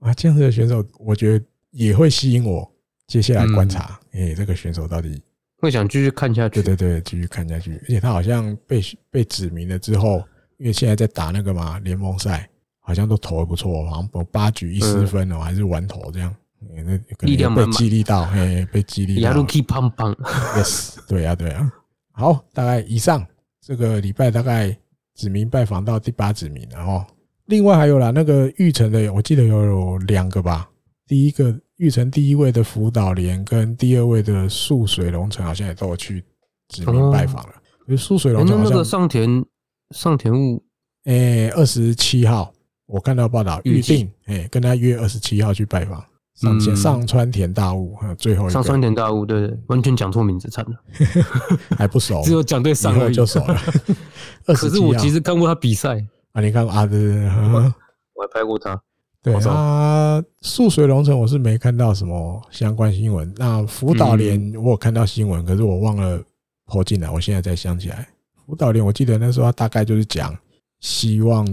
[0.00, 0.14] 啊？
[0.14, 2.66] 这样子的选手，我觉得也会吸引我
[3.06, 5.22] 接下来观察，哎，这个选手到底
[5.60, 7.76] 会想继续看下去，对对对，继续看下去。
[7.82, 8.80] 而且他好像被
[9.10, 10.22] 被指名了之后，
[10.58, 12.48] 因为现在在打那个嘛联盟赛，
[12.80, 19.32] 好像都投的不错，好像八局一失分哦，还是完投这样，那力量被激励到，嘿，被激励到。
[19.32, 20.14] Yaruki 胖胖
[20.56, 21.72] ，yes，对啊，对啊。
[22.12, 23.24] 好，大概以上
[23.60, 24.76] 这个礼拜大概
[25.14, 27.04] 指名拜访到第八指名，然后
[27.46, 30.68] 另外还有啦，那个玉成的，我记得有两个吧。
[31.06, 36.22] 第一个玉成第一位的福岛莲跟第二位的素水龙城好像也都有去
[36.68, 37.54] 指名拜访了。
[37.88, 39.44] 就素水龙城好像那个上田
[39.94, 40.62] 上田悟，
[41.04, 42.52] 诶，二十七号
[42.86, 46.04] 我看到报道预定，诶，跟他约二十七号去拜访。
[46.34, 50.76] 上前上川田大悟，最后一个上川田大悟，对对，完全讲错名字，惨了，
[51.76, 53.60] 还不熟，只有讲对上而已就熟了。
[54.46, 56.86] 可是我其实看过他比赛啊，你看过啊？
[56.86, 57.24] 对对对，
[58.14, 58.80] 我还拍过他。
[59.22, 63.32] 对啊，素水龙城我是没看到什么相关新闻。
[63.36, 66.22] 那福岛莲我有看到新闻，可是我忘了
[66.66, 68.08] po 进来，我现在才想起来。
[68.46, 70.36] 福岛莲我记得那时候他大概就是讲，
[70.80, 71.44] 希望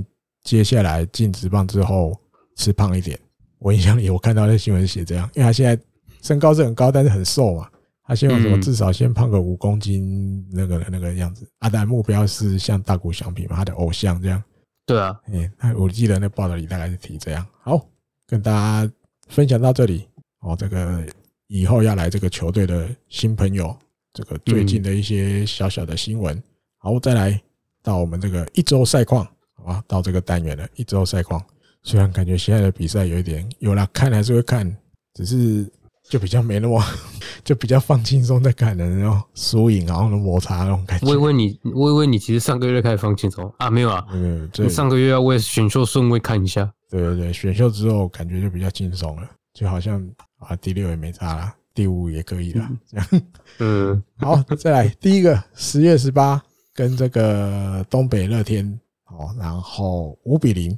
[0.43, 2.15] 接下来进职棒之后
[2.55, 3.19] 吃胖一点。
[3.57, 5.77] 我印象里，我看到那新闻写这样，因为他现在
[6.21, 7.67] 身高是很高，但是很瘦嘛。
[8.07, 11.49] 他希望什么，至少先胖个五公斤，那个那个样子。
[11.59, 14.41] 阿达目标是像大谷翔平嘛，他的偶像这样。
[14.85, 15.19] 对啊，
[15.57, 17.45] 哎，我记得那报道里大概是提这样。
[17.61, 17.83] 好，
[18.27, 18.91] 跟大家
[19.29, 20.07] 分享到这里。
[20.41, 21.03] 哦，这个
[21.47, 23.75] 以后要来这个球队的新朋友，
[24.13, 26.41] 这个最近的一些小小的新闻。
[26.77, 27.41] 好，我再来
[27.81, 29.25] 到我们这个一周赛况，
[29.55, 31.43] 好吧，到这个单元了，一周赛况。
[31.81, 34.75] 虽然感觉现在的比赛有一点有啦，看还是会看，
[35.15, 35.67] 只是
[36.09, 36.81] 就比较没那么，
[37.43, 41.07] 就比较放轻松在看的那种输赢，然后的摩擦那种感觉。
[41.07, 46.71] 我以为你，我以为你其实上个月开始放轻松啊，没有啊，嗯，你上个月要为选秀顺位看一下。
[46.89, 50.01] 对对对，选秀之后感觉就比较轻松了，就好像
[50.37, 53.07] 啊第六也没差啦，第五也可以了，这样。
[53.59, 56.41] 嗯，好，再来第一个十月十八
[56.73, 60.77] 跟这个东北乐天，好，然后五比零。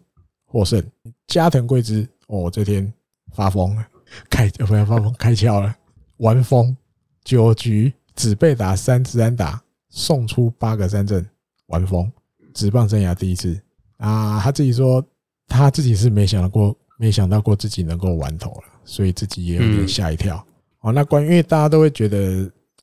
[0.50, 0.82] 获胜，
[1.28, 2.92] 加藤贵之哦，这天
[3.34, 3.86] 发疯了，
[4.30, 5.76] 开不要发疯，开窍了，
[6.18, 6.76] 玩疯
[7.24, 11.26] 九局只被打三次安打，送出八个三振，
[11.68, 12.12] 玩疯，
[12.54, 13.60] 职棒生涯第一次
[13.98, 14.40] 啊！
[14.42, 15.06] 他自己说
[15.48, 20.46] 他自己是没想到过，没想到过自己能够玩投了，所以自己也有点吓一跳。
[20.82, 22.18] 哦，那关于因为大家都会觉得，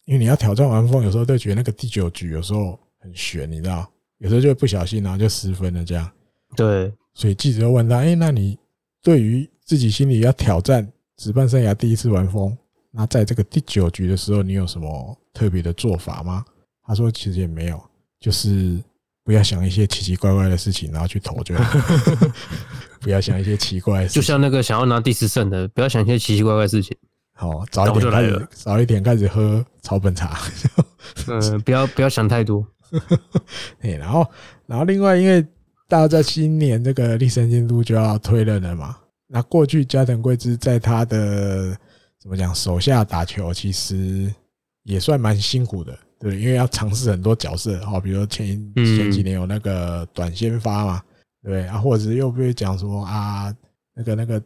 [0.05, 3.89] 因为你要挑战玩疯，有时候都觉得那个第九局有时候很悬，你知道，
[4.19, 6.11] 有时候就会不小心然后就失分了这样。
[6.57, 6.93] 对。
[7.17, 8.59] 所以记者问他：“哎，那你
[9.01, 12.57] 对于自己心里要挑战职棒生涯第一次玩疯，
[12.91, 16.45] 那在这个第九局的时候，你有什么特别的做法吗？”
[16.87, 17.83] 他说：“其实也没有，
[18.21, 18.83] 就是
[19.25, 21.79] 不要想一些奇奇怪怪的事情，然后去投就好。
[23.01, 26.97] 不要想一些奇怪的事情，就像那个想要拿第十胜的，不要想一些奇奇怪怪的事情。
[27.35, 30.39] 好，早一点开始，早一点开始喝草本茶。
[31.27, 32.67] 嗯，不要不要想太多。
[33.81, 34.27] 哎，然后，
[34.67, 35.45] 然后另外因为。”
[35.87, 38.97] 大家在新年这个立身监督就要推任了嘛？
[39.27, 41.77] 那过去加藤贵之在他的
[42.21, 44.33] 怎么讲手下打球，其实
[44.85, 51.03] 也算蛮辛苦的，对，因为要尝试很多角色，哦，比如说前前几年有那个短先发嘛，
[51.43, 53.55] 对啊，或者是又不会讲什么啊，
[53.95, 54.43] 那个那个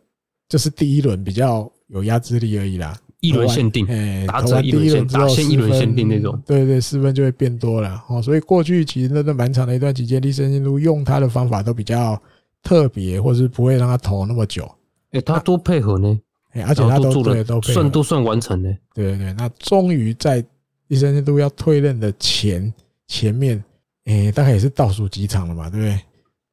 [0.48, 2.96] 就是第一轮比较有压制力而已啦。
[3.20, 8.22] 一轮限定，哎，打完第一轮之后，一轮限定那种，对对，四分就会变多了哦。
[8.22, 12.20] 所以过去其实那段蛮长的一段期间，栗山监督用他的方法都比较
[12.62, 14.70] 特别，或是不会让他投那么久。
[15.10, 16.20] 哎，他多配合呢，
[16.50, 18.76] 哎，而且他都对都算都算完成呢。
[18.94, 20.44] 对对对，那终于在
[20.88, 22.72] 栗山监督要退任的前
[23.06, 23.62] 前面，
[24.04, 26.00] 哎，大概也是倒数几场了嘛，对不对？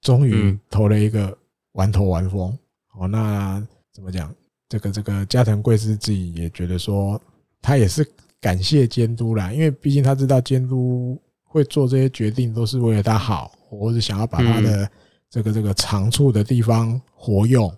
[0.01, 1.35] 终于投了一个
[1.73, 2.57] 完投完封。
[2.97, 3.61] 哦，那
[3.91, 4.33] 怎么讲？
[4.67, 7.21] 这个这个加藤贵司自己也觉得说，
[7.61, 8.07] 他也是
[8.41, 14.89] 感谢监督啦，因为毕竟他知道监督会做这些决定都是为了他好，或者想要把他的
[15.35, 17.69] 这个这个长处的地方活用，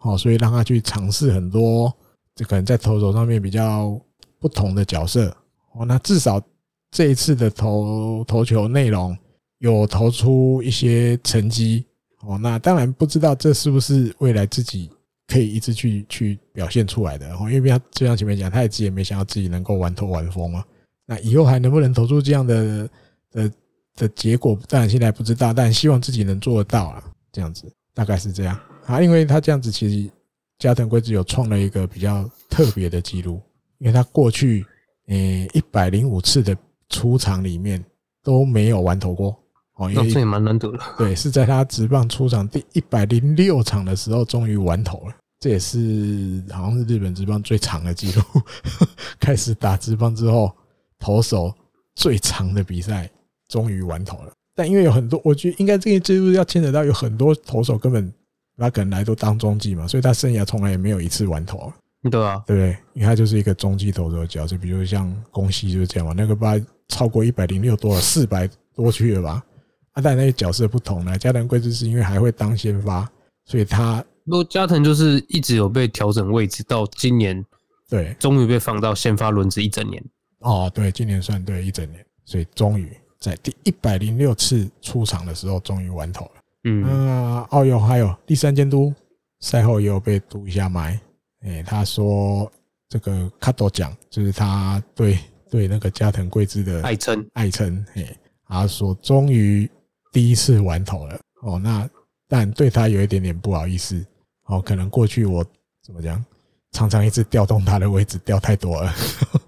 [0.00, 1.94] 好，所以让他去尝试很多，
[2.34, 3.96] 这可能在投手上面比较
[4.40, 5.28] 不同的角色。
[5.74, 6.42] 哦，那至少
[6.90, 9.16] 这一次的投投球内容
[9.58, 11.86] 有投出一些成绩。
[12.22, 14.90] 哦，那当然不知道这是不是未来自己。
[15.26, 20.62] 可以一直去去表现出来的，然后因为他就像前面讲，他也自己也没想到自己能够玩投完封嘛。
[21.06, 22.88] 那以后还能不能投出这样的
[23.30, 23.50] 的
[23.96, 27.02] 的结果，当然现在不知道，但希望自己能做得到啊。
[27.32, 28.56] 这样子大概是这样
[28.86, 30.10] 啊，因为他这样子其实
[30.58, 33.42] 加藤贵之有创了一个比较特别的记录，
[33.78, 34.64] 因为他过去
[35.08, 35.16] 呃
[35.52, 36.56] 一百零五次的
[36.88, 37.84] 出场里面
[38.22, 39.36] 都没有完投过。
[39.74, 40.78] 哦，因为这也蛮难得的。
[40.96, 45.16] 对，是在他职棒出场第一百零六场的时候，终于完投了。
[45.40, 48.22] 这也是好像是日本职棒最长的记录。
[49.18, 50.52] 开始打职棒之后，
[51.00, 51.52] 投手
[51.96, 53.10] 最长的比赛
[53.54, 54.32] 终于完投了。
[54.56, 58.12] 但因为有很多，我觉得应该这个记录要牵扯到有很多投手根本
[58.56, 61.72] 他可能来都当中继嘛，所以他生涯从来也没有一次完投。
[62.10, 62.76] 对啊，对不对？
[62.94, 69.44] 因为他就是一个中继投手的角色，比如像宫西就是这样嘛，那个把超过一百零六多了，四百多去了吧？
[69.92, 73.08] 啊，但那个角色不同了，加藤贵之是因为还会当先发，
[73.44, 77.44] 所以他，不过加藤就是一直有被调整位置，到今年
[77.88, 80.02] 对，终于被放到先发轮值一整年。
[80.40, 82.94] 哦，对，今年算对一整年，所以终于
[83.24, 86.30] 在第一百零六次出场的时候，终于完投了。
[86.64, 88.92] 嗯，啊，哦哟，还有第三监督
[89.40, 91.00] 赛后也有被读一下麦，
[91.40, 92.50] 哎，他说
[92.88, 95.18] 这个卡多奖就是他对
[95.50, 99.70] 对那个加藤贵之的爱称爱称，哎，他说终于。
[100.12, 101.90] 第一次完投了哦，那
[102.28, 104.00] 但对他有一点点不好意思
[104.44, 105.44] 哦，可能过去我
[105.84, 106.24] 怎么讲，
[106.70, 108.94] 常常一直调动他的位置调太多了。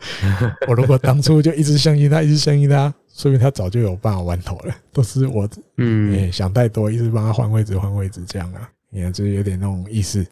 [0.67, 4.77] 我如果当初就一直相信他，一直相信他，说明他早就有办法玩投了。
[4.93, 5.49] 都是我
[5.79, 10.25] 嗯想太多，一直帮他换位置换位置这样啊，你看就是有点那种意思。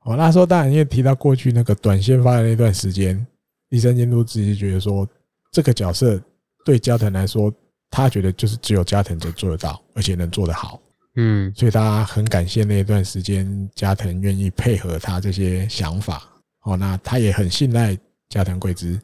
[0.00, 3.24] 哦，那时候当然因为提到过去那个短线发的那段时间，
[3.68, 5.06] 第三监督自己觉得说
[5.52, 6.20] 这个角色
[6.64, 7.52] 对加藤来说。
[7.92, 10.80] 他觉得就是只有加藤就做得到，而且能做得好，
[11.16, 16.22] 嗯，所以他很感谢那一段时间加藤愿意配合他这些想法。
[16.62, 17.98] 哦，那他也很信赖
[18.28, 18.96] 加藤贵之，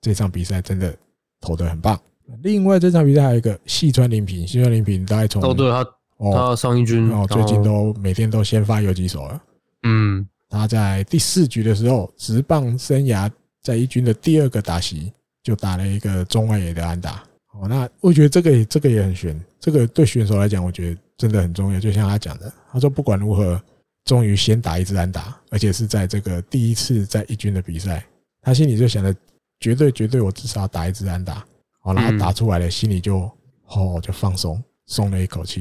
[0.00, 0.92] 这场比赛真的
[1.40, 1.96] 投得很棒。
[2.42, 5.86] 另外这场比赛还有一个细川林平，细川林平大概从哦对他
[6.32, 9.42] 他上一军哦，最近都每天都先发有几手了，
[9.82, 13.30] 嗯，他在第四局的时候，直棒生涯
[13.60, 17.22] 在一军的第二个打席就打了一个中外野的安打。
[17.54, 21.78] 哦，那我觉得这个这个也很悬，这个对选手来讲，我觉得真的很重要。
[21.78, 23.60] 就像他讲的，他说不管如何，
[24.04, 28.06] 终于先打一支安打，而且是在这个第一次在一军的比赛，
[28.40, 29.14] 他心里就想着
[29.60, 31.44] 绝对绝对，我至少要打一支安打。
[31.82, 33.30] 好，然后打出来了，心里就
[33.66, 35.60] 哦就放松，松了一口气。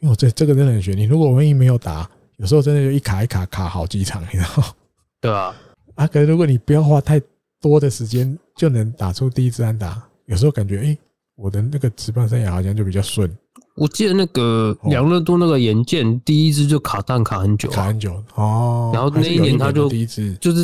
[0.00, 4.76] 因为我这这个真的很悬，你如果万一没有打，有时候真的就一卡一卡卡好几场，你知道？
[5.20, 5.54] 对啊，
[5.96, 7.20] 啊，可是如果你不要花太
[7.60, 10.96] 多的时间，就能打出第一支安打，有时候感觉哎。
[11.34, 13.28] 我的那个职棒生涯好像就比较顺。
[13.74, 18.90] 我记得那个养乐多那个眼见第一支就卡弹卡很久，卡很久哦。
[18.92, 20.62] 然后那一年他就第一支就是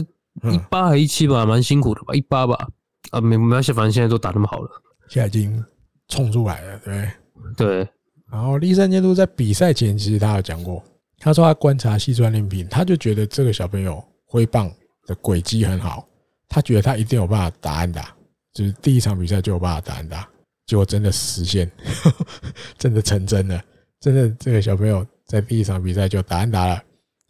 [0.53, 2.69] 一八还一七吧，蛮辛苦的吧，一八吧。
[3.11, 4.71] 啊，没没关系，反正现在都打那么好了，
[5.09, 5.65] 现在已经
[6.09, 7.11] 冲出来了，对
[7.57, 7.89] 对。
[8.31, 10.83] 然后立三监督在比赛前其实他有讲过，
[11.19, 14.71] 他说他观察细川林平，他就觉得这个小朋友挥棒
[15.07, 16.07] 的轨迹很好，
[16.49, 18.15] 他觉得他一定有办法打安打，
[18.53, 20.29] 就是第一场比赛就有办法打安打。
[20.67, 21.71] 结果真的实现，
[22.77, 23.59] 真的成真了。
[24.01, 26.75] 真的，这个小朋友在第一场比赛就打安打了。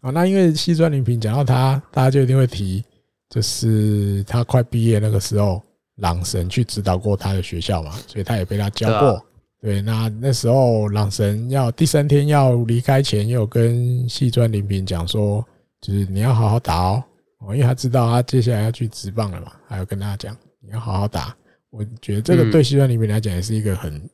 [0.00, 2.84] 啊，那因为西川林平讲到他，大家就一定会提，
[3.30, 5.62] 就是他快毕业那个时候，
[5.98, 9.24] 朗神去指导过他的学校嘛，所以他也被他教过。
[9.60, 15.44] 对，那那时候朗神要第三天要离开前，又跟细川林平讲说，
[15.80, 17.04] 就是你要好好打哦，
[17.40, 21.36] 哦，因为他知道他接下来要去职棒了嘛，还要跟大家讲，你要好好打。
[21.70, 24.08] 我觉得这个对细川林平来讲也是一个很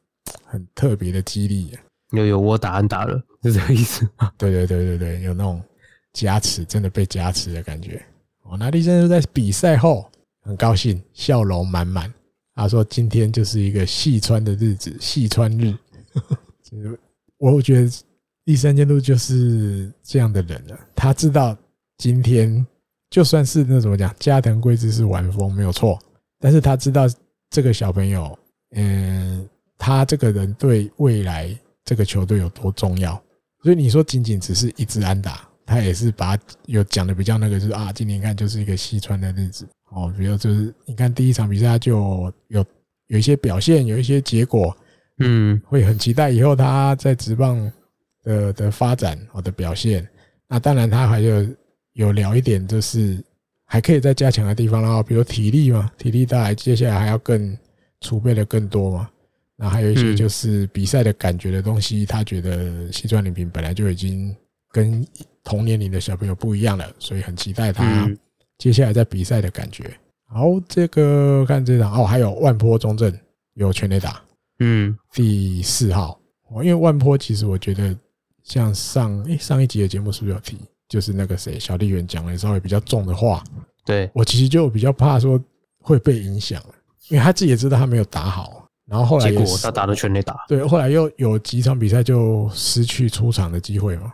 [0.44, 1.70] 很特别的激励。
[2.12, 4.32] 有有我打安打了，是这个意思吗？
[4.39, 5.62] 对对对对对，有那种
[6.15, 8.02] 加持，真的被加持的感觉。
[8.44, 10.11] 哦，那立正就在比赛后
[10.44, 12.12] 很高兴，笑容满满。
[12.54, 15.74] 他说：“今天就是一个细川的日子，细川日。
[17.38, 17.90] ”我觉得
[18.44, 20.78] 第三监督就是这样的人了。
[20.94, 21.56] 他知道
[21.98, 22.64] 今天
[23.10, 25.98] 就算是那怎么讲，加藤贵之是玩风没有错，
[26.38, 27.08] 但是他知道。
[27.50, 28.36] 这个小朋友，
[28.72, 29.48] 嗯，
[29.78, 33.12] 他这个人对未来这个球队有多重要？
[33.62, 40.12] 所以你说仅仅只是一支安打，他也是把有讲的比较那个，就是啊，今年看就是一个细川的日子哦。
[40.18, 42.64] 比如就是你看第一场比赛他就有
[43.06, 44.76] 有一些表现，有一些结果，
[45.18, 47.72] 嗯，会很期待以后他在职棒
[48.22, 50.06] 的的发展或的表现。
[50.48, 51.46] 那当然他还有
[51.92, 53.22] 有聊一点就是。
[53.66, 57.56] 还可以再加强的地方，然后比如体力嘛，体力当然接下来还要更
[58.02, 59.08] 储备的更多嘛。
[59.56, 64.36] 那还有一些就是比赛的感觉的东西，他觉得西川领平本来就已经
[64.70, 65.04] 跟
[65.42, 68.08] 同年龄的小朋友不一样了，所以很期待他
[68.64, 69.94] 接下来在比赛的感觉。
[70.26, 73.14] 好，这个看这场哦，还有万坡中正
[73.52, 74.22] 有全垒打，
[74.60, 76.18] 嗯，第四号。
[76.48, 77.94] 哦，因为万坡其实我觉得
[78.42, 80.56] 像上诶上一集的节目是不是有提？
[80.88, 83.44] 就是那个谁，小丽媛讲了稍微比较重的话，
[83.84, 84.10] 对。
[84.14, 85.38] 我其实就比较怕说
[85.82, 86.58] 会被影响，
[87.10, 94.10] 因为他自己也知道他没有打好，然后后来结果他打的全垒打，对，后来又有几场比赛就失去出场的机会嘛，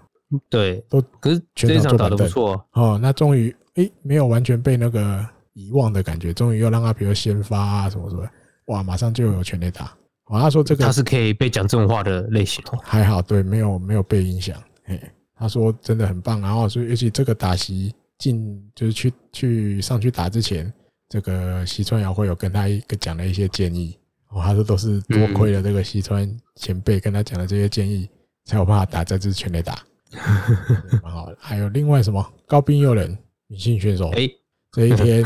[0.48, 2.60] 对，都可是全场打的不错。
[2.72, 8.28] 哦，那终于诶没有完全被那个遗忘的感觉，终于又让他比如先发啊什么什么，
[8.66, 9.86] 哇，马上就有全垒打，
[10.26, 15.00] 哦，他说这个他是可以被讲这种话的类型，还好，对，没有没有被影响，嘿。
[15.42, 20.70] 他说真的很棒，然后所以尤其这个打席进就是去去上去打之前，
[21.08, 23.98] 这个西川遥会有跟他一个讲了一些建议。
[24.28, 28.06] 哦，他说都是多亏了这个西川前辈跟他讲的这些建议，
[28.44, 29.78] 才有办法打这支全垒打，
[31.02, 31.38] 蛮好的。
[31.40, 33.16] 还有另外什么高滨祐人
[33.50, 34.28] 女性选手，哎，
[34.70, 35.24] 这一天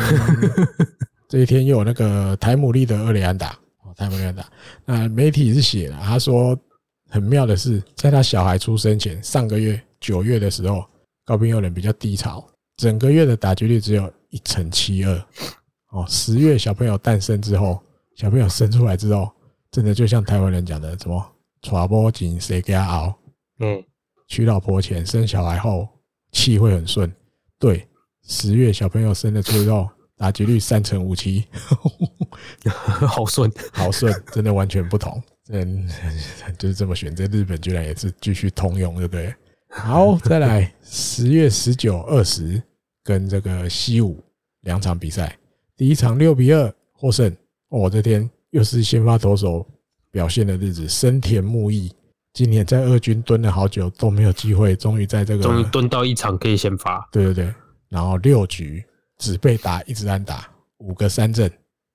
[1.29, 3.51] 这一天又有那个台姆利的厄里安达，
[3.83, 4.45] 哦，台姆利安达。
[4.87, 6.59] 那媒体是写了，他说
[7.11, 10.85] 很妙的是，在他小孩出生前，上个月九月的时候，
[11.25, 12.45] 高滨祐人比较低潮，
[12.79, 15.27] 整个月的打击率只有一成七二。
[15.91, 17.79] 哦，十月小朋友诞生之后。
[18.17, 19.29] 小朋友生出来之后，
[19.73, 21.21] 真的就像台湾人讲的，什么
[21.63, 23.13] “娶某前生囝后”，
[23.59, 23.85] 嗯，
[24.29, 25.89] 娶老婆前生小孩后
[26.31, 27.13] 气会很顺。
[27.59, 27.85] 对，
[28.27, 31.45] 十月小朋友生的出肉，打击率三成五七，
[33.07, 35.23] 好顺，好顺，真的完全不同。
[35.51, 35.87] 嗯，
[36.59, 39.35] 就是这么选，在日本居然也是继续通用，对不对？
[39.69, 42.63] 好，再来十月十九、二十
[43.03, 44.23] 跟这个西武
[44.63, 45.37] 两场比赛，
[45.77, 47.35] 第一场六比二获胜。
[47.69, 49.67] 我、哦、这天又是先发投手
[50.11, 51.93] 表现的日子，深田木义
[52.33, 57.55] 今年在二军蹲了好久都没有机会，终于在这个终于蹲到一场可以先发，对对对，
[57.89, 58.85] 然后六局
[59.19, 60.49] 只被打一支安打，
[60.79, 61.51] 五个三振，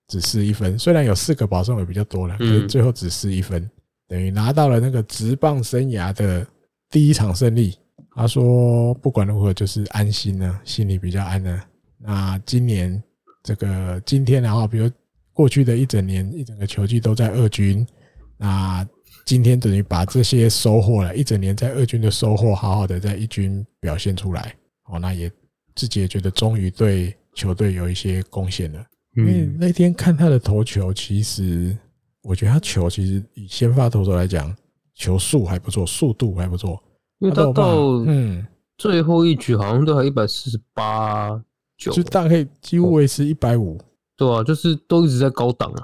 [0.07, 0.78] 只失一分。
[0.78, 3.70] 虽然有四个保送也比较多了，可是最后只失一分，
[4.07, 6.45] 等于拿到了那个职棒生涯的
[6.90, 7.78] 第一场胜利。
[8.16, 11.61] 他说不管如何就是安心呢，心里比较安呢。
[11.98, 13.02] 那今年
[13.44, 14.90] 这个今天的话，比如。
[15.32, 17.88] 过去的一整年，一整个球季都在二军。
[18.36, 18.86] 那
[19.26, 24.53] 今天等于把这些收获了，一整年在二军的收获，好好的在一军表现出来。
[24.90, 25.32] 哦，那也
[25.80, 28.85] 自己也觉得终于对球队有一些贡献了。
[29.15, 31.76] 因为那天看他的投球，其实
[32.22, 34.53] 我觉得他球其实以先发投手来讲，
[34.93, 36.81] 球速还不错，速度还不错。
[37.19, 37.77] 因为他到
[38.07, 38.45] 嗯
[38.77, 41.30] 最后一局好像都还一百四十八
[41.77, 43.80] 九，就大概几乎维持一百五。
[44.18, 45.84] 对啊，就是都一直在高档啊。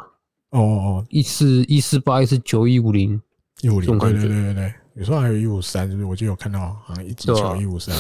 [0.51, 3.19] 哦哦，一四一四八，一四九一五零，
[3.61, 6.05] 一五零，对对对对对，有时候还有一五三，是不是？
[6.05, 7.95] 我就有看到好像一直球一五三。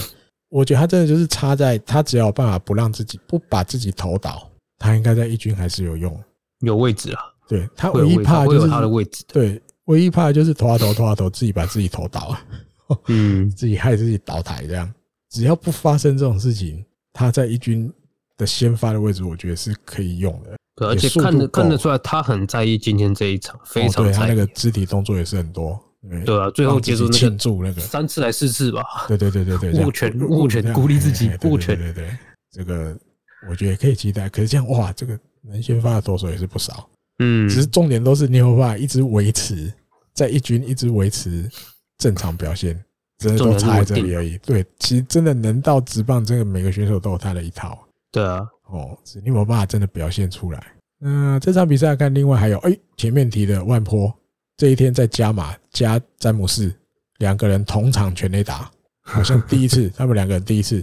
[0.49, 6.23] 我觉得他真的就是差在，他只要有办法不让自己不把自己投倒，他应该在一军还是有用，
[6.59, 7.21] 有位置啊。
[7.47, 12.37] 对，他唯一怕就是他的位置，对，唯一怕就是投啊投投啊投，自己把自己投倒，
[13.07, 14.91] 嗯， 自己害自己倒台这样。
[15.29, 17.91] 只要不发生这种事情，他在一军。
[18.37, 24.13] 的先发的位置，我觉得是可以用的，对，而且看得看得出来，他很在意今天这一场，非常在意。
[24.13, 26.39] 他那个肢体动作也是很多，对。
[26.39, 27.81] 啊，最后结束庆祝那个。
[27.81, 32.17] 三次来四次吧，对对对对对，握拳握拳鼓励自己，握拳，对对，
[32.51, 32.97] 这个
[33.49, 34.29] 我觉得可以期待。
[34.29, 39.71] 可是这样哇，这个能先发的投手也是不少，嗯，只是重点都是你有办法一直维持
[40.13, 41.49] 在一军，一直维持
[41.97, 42.83] 正常表现，
[43.17, 44.37] 真的都差在这里而已。
[44.39, 47.77] 对，其实真的能到直棒，这个每个选手都有他的一套。
[48.11, 50.63] 对啊，哦，是你有没有办法真的表现出来？
[50.97, 54.11] 那这场比赛看，另外还有，哎，前面提的万波
[54.57, 56.73] 这一天在加码加詹姆斯
[57.17, 58.71] 两个人同场全垒打，
[59.01, 60.77] 好像第一次，他们两个人第一次，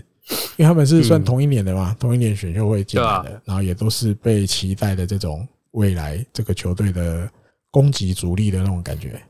[0.57, 7.31] 因为他们是算同一年的嘛，同一年选秀会进来的，然后也都是被期待的这种未来这个球队的
[7.70, 9.20] 攻击主力的那种感觉。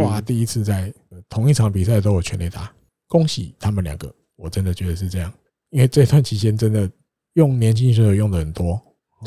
[0.00, 0.92] 哇，第一次在
[1.28, 2.72] 同一场比赛都有全垒打，
[3.08, 5.32] 恭喜他们两个，我真的觉得是这样，
[5.70, 6.90] 因为这段期间真的。
[7.34, 8.78] 用年轻选手用的很多，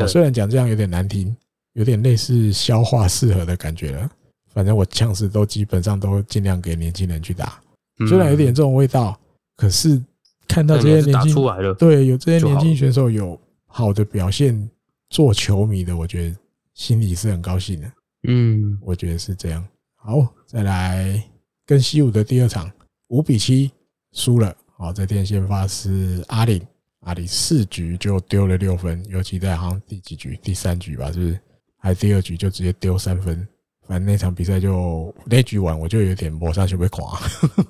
[0.07, 1.35] 虽然讲这样有点难听，
[1.73, 4.11] 有点类似消化适合的感觉了。
[4.55, 7.61] 反正我枪士都基本上都尽量给年轻人去打，
[8.07, 9.19] 虽然有点这种味道，
[9.57, 10.01] 可是
[10.47, 13.37] 看到这些年轻，对，有这些年轻选手有
[13.67, 14.69] 好的表现，
[15.09, 16.37] 做球迷的，我觉得
[16.73, 17.91] 心里是很高兴的。
[18.29, 19.61] 嗯，我觉得是这样。
[19.95, 21.21] 好，再来
[21.65, 22.71] 跟西武的第二场
[23.09, 23.69] 五比七
[24.13, 24.55] 输了。
[24.77, 26.63] 好，这天先发是阿里。
[27.01, 31.39] 阿里四局就丢了六分，尤其在好像第几局，第三局吧，是不是？
[31.77, 33.47] 还第二局就直接丢三分。
[33.87, 37.19] 反正那场比赛就那局完，我就有点摸上去被垮，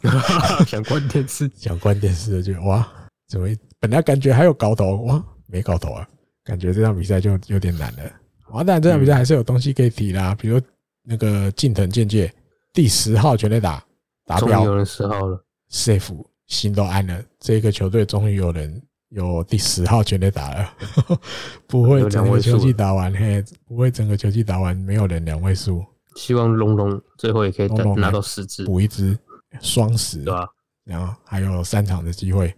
[0.65, 2.87] 想关电视， 想关电视的就哇，
[3.27, 3.47] 怎么
[3.79, 6.07] 本来感觉还有搞头哇，没搞头啊，
[6.43, 8.03] 感觉这场比赛就有点难了。
[8.51, 10.61] 哇，当然这场比赛还是有东西可以提啦，比如
[11.03, 12.33] 那个近藤健介
[12.73, 13.83] 第十号全垒打
[14.25, 18.81] 达标，有人十号了，safe 心都安了，这个球队终于有人。
[19.09, 20.73] 有第十号全垒打了，
[21.67, 25.85] 不会整个球季打完，嘿，不会整个球季打完，没有人两位数。
[26.15, 29.17] 希望龙龙最后也可以拿到十支，补一支
[29.61, 30.47] 双十，对吧？
[30.83, 32.53] 然后还有三场的机会。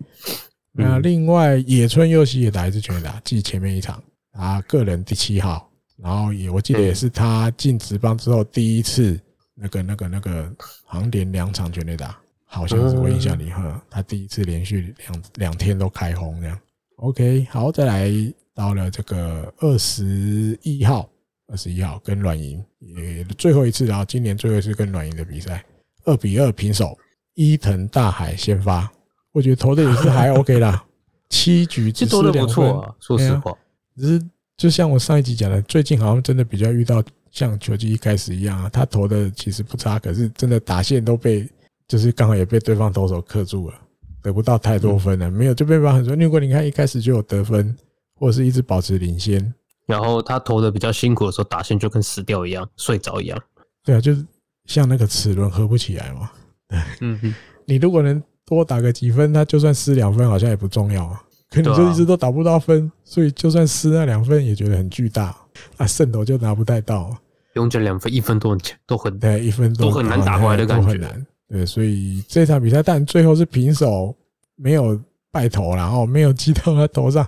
[0.71, 4.01] 那另外野村佑希也打一支全垒打，继前面一场，
[4.31, 9.19] 啊个人第七号，然后也我记得也是他进职棒之后第一次
[9.53, 10.51] 那个那个那个，
[10.85, 12.17] 好像连两场全垒打。
[12.49, 16.57] 好像是我印象里哈，他第一次连续两两天都开轰这样。
[16.95, 18.09] OK，好，再来
[18.55, 21.09] 到了这个二十一号，
[21.47, 25.63] 二十一号跟软银也最后一次，然后今年最后一次跟软银的比赛，
[26.05, 26.97] 二比二平手。
[27.35, 28.91] 伊藤大海先发，
[29.31, 30.83] 我觉得投的也是还 OK 啦，
[31.29, 32.65] 七局只失两分，
[32.99, 33.55] 说实话，
[33.95, 34.25] 只是
[34.57, 41.47] 就像我上一集讲的，最近好像真的比较遇到像球季一开始一样啊，他投的其实不差，可是真的打线都被
[41.87, 43.79] 就是刚好也被对方投手克住了。
[44.23, 46.15] 得不到太多分了，没有就被罚很多。
[46.15, 47.77] 如果你看一开始就有得分，
[48.15, 49.53] 或者是一直保持领先，
[49.87, 53.41] 然后他投的比较辛苦的时候，打线就跟死掉一样，睡着一样。
[53.83, 54.23] 对啊，就是
[54.65, 56.29] 像那个齿轮合不起来嘛。
[57.01, 57.33] 嗯哼，
[57.65, 61.23] 你如果能多打个几分，他就算失两分好像也不重要啊。
[61.49, 65.33] 可你就一直都打不到分，所以就算失那两分也觉得很巨大
[65.77, 67.05] 啊，胜投就拿不太到。
[67.53, 71.25] 不用讲两分，一分都很都很对，一分都很难打回来的感觉。
[71.47, 74.13] 对，所以这场比赛，但最后是平手，
[74.57, 74.99] 没有
[75.37, 77.27] 带头，然后没有击到他头上，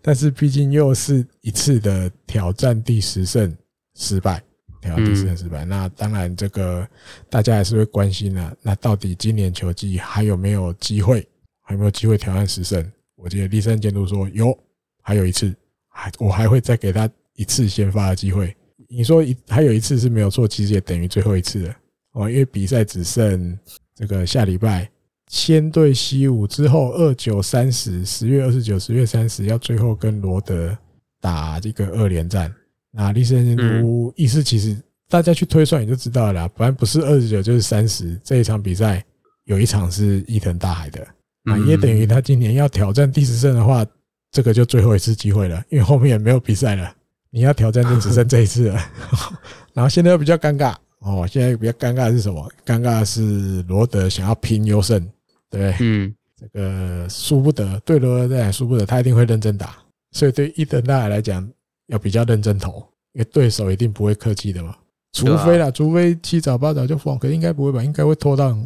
[0.00, 3.54] 但是毕竟又是一次的挑战第十胜
[3.98, 4.42] 失败，
[4.80, 5.62] 挑战第十胜失败。
[5.66, 6.88] 那当然，这个
[7.28, 8.50] 大家还是会关心啊。
[8.62, 11.26] 那到底今年球季还有没有机会？
[11.60, 12.90] 还有没有机会挑战十胜？
[13.16, 14.58] 我记得立山监督说有，
[15.02, 15.54] 还有一次，
[15.90, 18.56] 还我还会再给他一次先发的机会。
[18.88, 21.76] 你说一还有一次是没有错，其实也等于最后一次了。
[22.12, 23.56] 哦，因为比赛只剩
[23.94, 24.90] 这个下礼拜，
[25.30, 30.76] 先对西武之后二九三十，十月二十九、十月三十要最后跟罗德
[31.20, 32.52] 打这个二连战。
[32.90, 34.76] 那立森监督意思其实
[35.08, 38.20] 大家去推算也就知道了啦，反正不是二十九就是三十。
[38.24, 39.04] 这一场比赛
[39.44, 41.06] 有一场是伊藤大海的，
[41.44, 43.86] 那也等于他今年要挑战第十胜的话，
[44.32, 46.92] 这个就最后一次机会了，因为后面也没有比赛了，
[47.30, 48.80] 你要挑战就只剩这一次了。
[49.72, 50.74] 然后现在又比较尴尬。
[50.98, 52.52] 哦，现在比较尴尬的是什么？
[52.66, 55.08] 尴尬的是罗德想要拼优胜，
[55.50, 59.76] 对，嗯，这个输不得，对罗德来讲输不得，他一定会认真打。
[60.12, 61.46] 所以对伊藤大海来讲，
[61.86, 62.78] 要比较认真投，
[63.12, 64.76] 因为对手一定不会客气的嘛。
[65.12, 67.82] 除非啦，除非七早八早就放，可是应该不会吧？
[67.82, 68.56] 应该会拖到，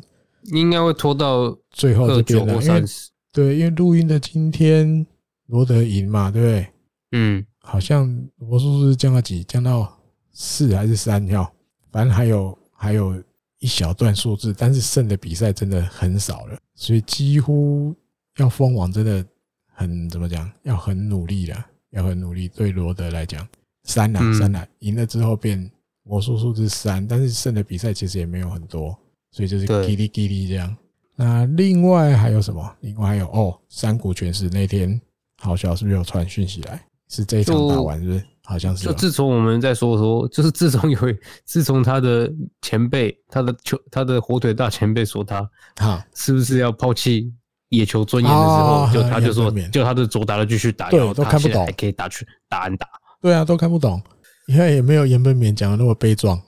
[0.52, 2.62] 应该会拖到最后这边的。
[2.62, 2.84] 因为
[3.32, 5.06] 对，因为录音的今天
[5.46, 6.66] 罗德赢嘛，对不对？
[7.12, 8.06] 嗯，好像
[8.36, 9.42] 魔术师降到几？
[9.44, 9.98] 降到
[10.32, 11.50] 四还是三要？
[11.90, 13.22] 反正还有还有
[13.64, 17.96] 一小段数字，但是胜的比赛真的很少了，所以几乎
[18.36, 19.24] 要封王真的
[19.72, 20.52] 很怎么讲？
[20.64, 22.46] 要很努力了，要很努力。
[22.46, 23.48] 对罗德来讲，
[23.84, 25.70] 三了三了，赢了之后变
[26.02, 28.94] 魔术数字三，但是胜的比赛其实也没有很多，
[29.30, 30.76] 所以就是叽哩叽哩这样。
[31.16, 32.76] 那另外还有什么？
[32.80, 35.00] 另外还有哦，山谷拳士那天
[35.38, 36.84] 好像是不是有传讯息来？
[37.08, 38.26] 是这一场打完是不是？
[38.44, 38.86] 好像是。
[38.86, 40.98] 就自从我们在说说，就是自从有
[41.44, 42.30] 自从他的
[42.62, 47.32] 前辈，他的球，他的火腿大前辈说他，啊，是不是要抛弃
[47.70, 52.86] 野球尊严的时候，就他就说，就他的左打了继续打，对，都看不懂，还可以打去打安打，
[53.20, 54.00] 对啊，都看不懂，
[54.46, 56.40] 你看也没有严本勉讲的那么悲壮，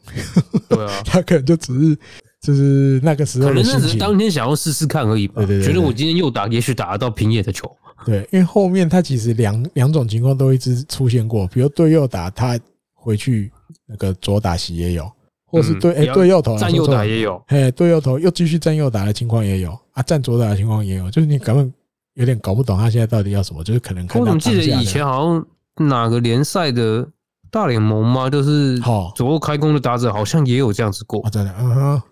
[0.68, 1.98] 对啊， 他可能就只是
[2.47, 7.68] 就是那个时候，可能那只是当天想要试试看而已吧，对对对，觉得我今天又打，也许打得到平野的球。
[8.05, 12.56] 对，因为后面他其实两两种情况都一直出现过，比如对右打他
[12.94, 13.51] 回去
[13.85, 15.10] 那个左打席也有，
[15.44, 21.73] 或是对哎对右投站右打也有，哎对右投又继续站右打的情况也有啊，站左打的情况也有，就是你根本
[22.14, 24.20] 有点搞不懂他现在到底要什么，就是可能看。
[24.20, 25.44] 我怎么记得以前好像
[25.89, 27.09] 哪个联赛的
[27.51, 28.31] 大联盟吗？
[28.31, 28.78] 就是
[29.16, 32.02] 左右开弓的打者好像也有这样子过，真的，嗯哼。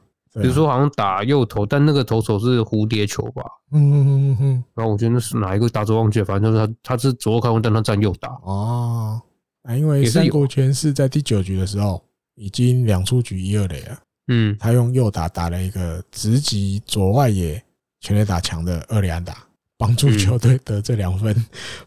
[0.43, 3.45] 比如说，好像打右投，但那个投手是蝴蝶球吧？
[3.71, 4.65] 嗯嗯嗯嗯。
[4.75, 8.31] 然后我觉得那是哪一个打者忘记了，反正就是他，他是左右开弓，但他站右打。
[8.43, 9.23] 哦，
[9.63, 12.05] 啊，因为三国拳是在第九局的时候
[12.35, 13.99] 已经两出局一二垒了。
[14.27, 17.63] 嗯，他用右打打了一个直击左外野
[18.01, 19.37] 全垒打墙的二垒安打，
[19.79, 21.33] 帮助球队得这两分，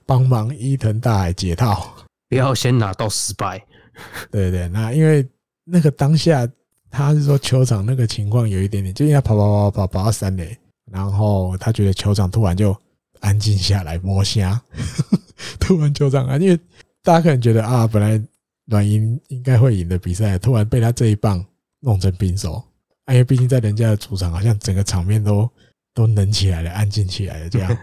[0.05, 1.93] 帮忙伊藤大海解套，
[2.29, 3.61] 不要先拿到失败。
[4.31, 5.27] 对对，那因为
[5.65, 6.47] 那个当下。
[6.89, 10.57] 他是说球场那个情况有一点点，就因为他跑跑跑跑跑到三垒，
[10.91, 12.75] 然后他觉得球场突然就
[13.19, 14.59] 安静下来，摸虾，
[15.59, 16.59] 突然球场啊，因为
[17.03, 18.21] 大家可能觉得啊，本来
[18.65, 21.43] 软银应该会赢的比赛，突然被他这一棒
[21.79, 22.63] 弄成平手，
[23.07, 25.49] 因为毕竟在人家的主场，好像整个场面都
[25.93, 27.77] 都冷起来了，安静起来了这样。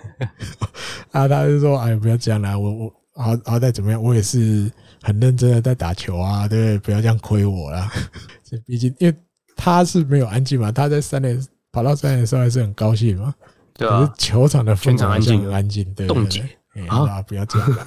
[1.13, 4.71] 啊，他就说，哎，不要这样啦，我我好好歹怎么样，我也是
[5.03, 6.79] 很认真的在打球啊，对不对？
[6.79, 7.91] 不要这样亏我啦。
[8.67, 9.15] 毕竟，因为
[9.57, 11.39] 他是没有安静嘛，他在三垒
[11.73, 13.35] 跑到三垒的时候还是很高兴嘛。
[13.75, 14.01] 对啊。
[14.01, 16.87] 可是球场的全场安静，安静，对对对。
[16.89, 17.87] 啊，不要这样了。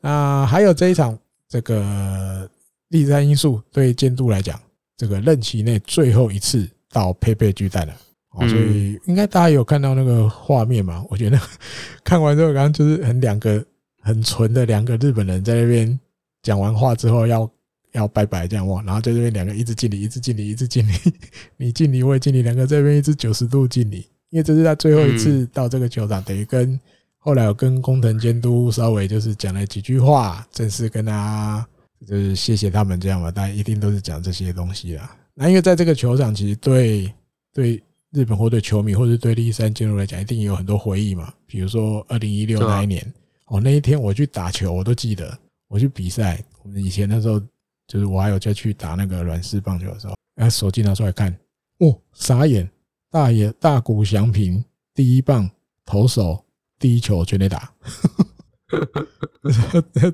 [0.00, 1.18] 那还有这一场，
[1.48, 2.48] 这个
[2.88, 4.60] 第三因素对监督来讲，
[4.96, 7.94] 这个任期内最后一次到佩佩巨蛋了。
[8.30, 11.04] 哦，所以应该大家有看到那个画面嘛？
[11.10, 11.38] 我觉得
[12.04, 13.64] 看完之后，刚刚就是很两个
[14.00, 15.98] 很纯的两个日本人在那边
[16.42, 17.50] 讲完话之后要
[17.92, 20.92] 要拜拜这样哇，然后在这边两个一直敬礼，一直敬礼，一直敬礼，
[21.56, 26.78] 你敬礼我也敬礼，两个在这边一直九十度敬礼，因为这是他最后一次到这个球场，等于跟
[27.18, 31.66] 后来有跟工藤监督稍微就是讲了几句话，正式跟他
[32.06, 35.16] 就是谢谢他们这样嘛，大家一定都是讲这些东西啦。
[35.34, 37.12] 那因为在这个球场，其实对
[37.52, 37.82] 对。
[38.14, 41.32] 日本或对球迷或者对立山监督来讲，一定有很多回忆嘛。
[41.46, 43.02] 比如说二零一六那一年，
[43.46, 45.34] 哦，那一天我去打球，我都记得。
[45.66, 47.40] 我去比赛，我们以前那时候，
[47.86, 51.36] 就是我还有再去打那个软式棒球的时候，哎，手机拿出来看，
[51.78, 52.68] 哦，傻眼，
[53.10, 54.64] 大爷大谷翔平
[54.94, 55.50] 第一棒
[55.84, 56.44] 投手
[56.78, 57.72] 第一球全垒打，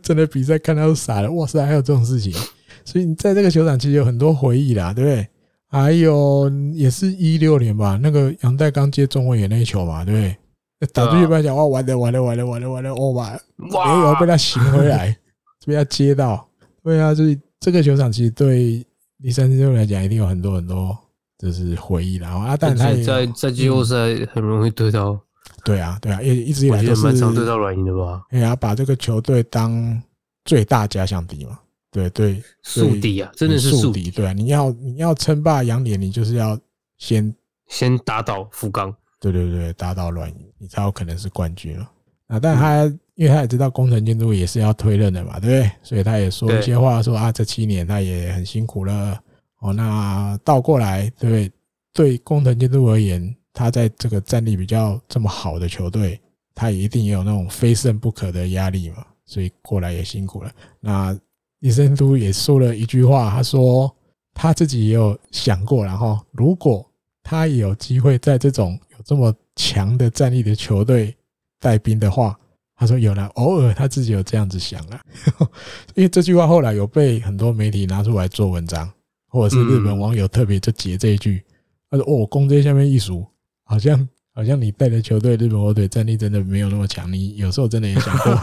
[0.02, 2.32] 真 的比赛看到都傻了，哇塞，还有这种事情。
[2.84, 5.28] 所以你在这个球场其实有很多回忆啦，对不对？
[5.70, 10.36] 还有也是一六年吧，那个杨岱刚接中卫野那一球嘛，对不对？
[10.94, 13.38] 打出去不要讲哇，完了完了完了完了完了，哦妈！
[13.56, 15.14] 没有被他醒回来，
[15.66, 16.48] 被他接到。
[16.82, 18.84] 对啊，就是这个球场其实对
[19.18, 20.96] 立山监督来讲，一定有很多很多
[21.38, 22.26] 就是回忆的。
[22.26, 23.96] 然后阿蛋他在在季后赛
[24.32, 25.18] 很容易对到，
[25.64, 28.22] 对啊对啊，也一直以来都是蛮常对到软银的吧？
[28.30, 30.00] 哎呀，把这个球队当
[30.44, 31.58] 最大假想敌嘛。
[31.90, 34.10] 对对，宿敌啊，真的是宿敌。
[34.10, 36.56] 对啊，你要你要称霸洋联，你就是要
[36.98, 37.34] 先
[37.66, 38.94] 先打倒福冈。
[39.18, 41.90] 对对对，打倒软银，你才有可能是冠军了。
[42.28, 42.84] 啊，但他
[43.16, 45.70] 因为他也知道工程监督也是要推任的嘛，对不对？
[45.82, 49.20] 所以他也说一些话，说啊，这七年他也很辛苦了。
[49.58, 51.52] 哦，那倒过来，对不对？
[51.92, 56.20] 对工程监督而言，他在这个战力比较这么好的球队，
[56.54, 59.04] 他也一定也有那种非胜不可的压力嘛。
[59.26, 60.52] 所以过来也辛苦了。
[60.78, 61.18] 那。
[61.60, 63.92] 立山监督也说了一句话，他说
[64.32, 66.88] 他自己也有想过，然后如果
[67.20, 71.16] 他也有机会在这种有这么强的战力的球队
[71.60, 72.38] 带兵的话，
[72.76, 75.00] 他说有了，偶尔他自己有这样子想了，
[75.94, 78.90] 因为这句话后来有被很多媒体拿出来做文章，
[79.28, 81.44] 或者是日本网友特别就截这一句，
[81.90, 83.26] 他说哦，攻击下面一数
[83.64, 84.08] 好像。
[84.34, 88.38] 好像你带的球队日本火腿战力真的没有那么强，你有时候真的也想过，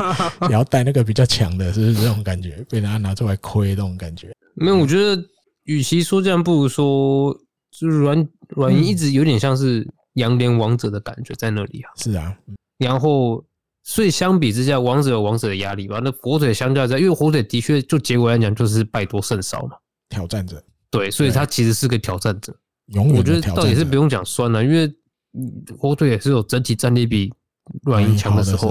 [0.45, 2.57] 你 要带那个比较强的，是不是这种感觉？
[2.69, 4.35] 被人家拿出来亏这种感觉？
[4.55, 5.23] 没有，我觉得
[5.63, 7.33] 与其说这样，不如说
[7.71, 11.87] 就是软软银一直有点像是洋联王者的感觉在那里啊。
[11.95, 12.37] 是啊，
[12.77, 13.43] 然后
[13.83, 15.99] 所以相比之下，王者有王者的压力吧？
[16.03, 19.77] 那火腿相较在，因为火腿的确就结果来讲就是败多胜少嘛，
[20.09, 20.63] 挑战者。
[20.89, 22.55] 对，所以他其实是个挑战者。
[22.87, 24.93] 永远，我觉得倒也是不用讲酸了，因为。
[25.77, 27.29] 火腿也是有整体战力比
[27.81, 28.69] 软银强的时候，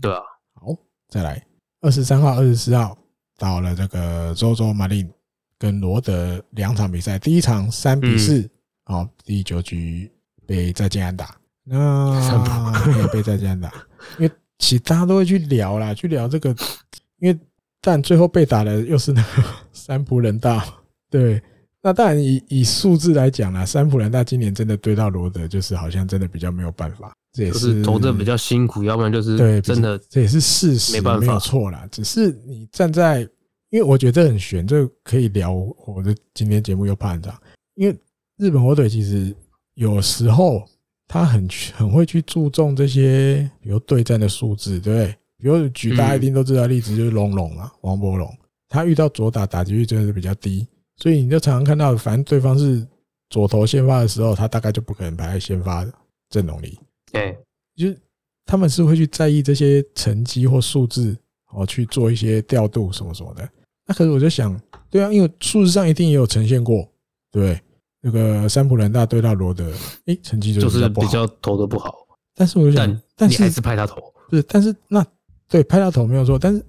[0.00, 0.20] 对啊。
[0.54, 0.68] 好，
[1.08, 1.44] 再来
[1.80, 2.96] 二十三号、二十四号
[3.36, 5.10] 到了这个 ZOZO 马林
[5.58, 8.48] 跟罗德两场比赛，第一场三比四，
[8.84, 10.08] 好，第九局
[10.46, 13.72] 被再见安打，那也被再见安打，
[14.18, 16.54] 因为其他都会去聊啦，去聊这个，
[17.20, 17.38] 因为
[17.80, 19.42] 但最后被打的又是那个
[19.72, 20.64] 三浦人大，
[21.10, 21.42] 对。
[21.86, 27.12] 那当然以，以以数字来讲啦，三浦人大今年真的对到罗德，就是好像真的比较没有办法。
[27.30, 31.86] 这也是投的比较辛苦，要不然就是对真的，这也是事实，没办法，没有错啦。
[31.92, 33.20] 只是你站在，
[33.68, 35.52] 因为我觉得很悬，这可以聊。
[35.52, 37.38] 我的今天节目又怕很长，
[37.74, 37.94] 因为
[38.38, 39.36] 日本火腿其实
[39.74, 40.66] 有时候
[41.06, 45.16] 他很很会去注重这些，比如对战的数字，对不对？
[45.38, 48.32] 比如举大家一定都知道的例子，就是龙龙嘛，王博龙，
[48.68, 50.66] 他遇到左打打击率真的是比较低。
[50.96, 52.86] 所以你就常常看到，反正对方是
[53.28, 55.84] 左投先发的时候，他大概就不可能排在先发
[56.30, 56.78] 阵容里。
[57.12, 57.36] 对，
[57.76, 57.98] 就是
[58.46, 61.16] 他们是会去在意这些成绩或数字，
[61.52, 63.46] 哦，去做一些调度什么什么的。
[63.86, 64.58] 那可是我就想，
[64.88, 66.88] 对啊，因为数字上一定也有呈现过，
[67.30, 67.60] 对，
[68.04, 69.72] 那个三浦人大对到罗德，
[70.04, 71.94] 诶，成绩就是比较投的不好。
[72.34, 73.96] 但是我想，但是你还是派他投，
[74.28, 74.42] 不是？
[74.42, 75.04] 但是那
[75.48, 76.62] 对拍他投没有错，但是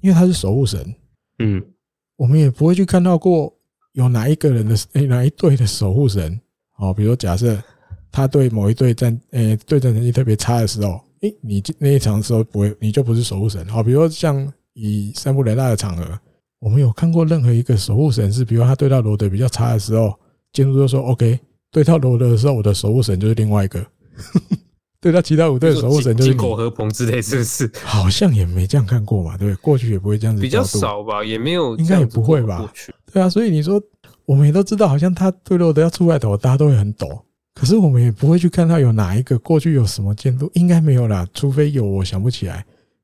[0.00, 0.82] 因为他是守护神，
[1.40, 1.62] 嗯，
[2.16, 3.54] 我们也不会去看到过。
[3.94, 6.40] 有哪一个人的诶，哪一队的守护神？
[6.76, 7.60] 哦，比如说假设
[8.12, 13.66] 他对某一队战诶对战成绩特别差的时候，诶，你那一场的时候不会，你就不是守护神。
[13.66, 16.04] 好，比如说像以三浦人大的场合，
[16.60, 20.16] 我们有看过任何一个守护神是，比如他对到罗德比较差的时候，
[20.52, 21.38] 监督就说 OK，
[21.70, 23.84] 对到罗德的时候，我的守护神就是另外一个。
[25.02, 27.70] 对他其他五队的守护神就是井口和鹏之类，是不是？
[27.82, 29.54] 好像也没这样看过嘛，对？
[29.54, 32.70] 过去也不会这样子，比较少吧，也没有，应该也不会吧？
[33.10, 33.80] 对啊，所以你说
[34.26, 37.24] 我们也都知道，好像他对罗德要出外头，大家都会很抖。
[37.54, 42.62] 可是我们也不会去看他有哪一个过去有什么监督，应该没有啦，除非有，我想不起来，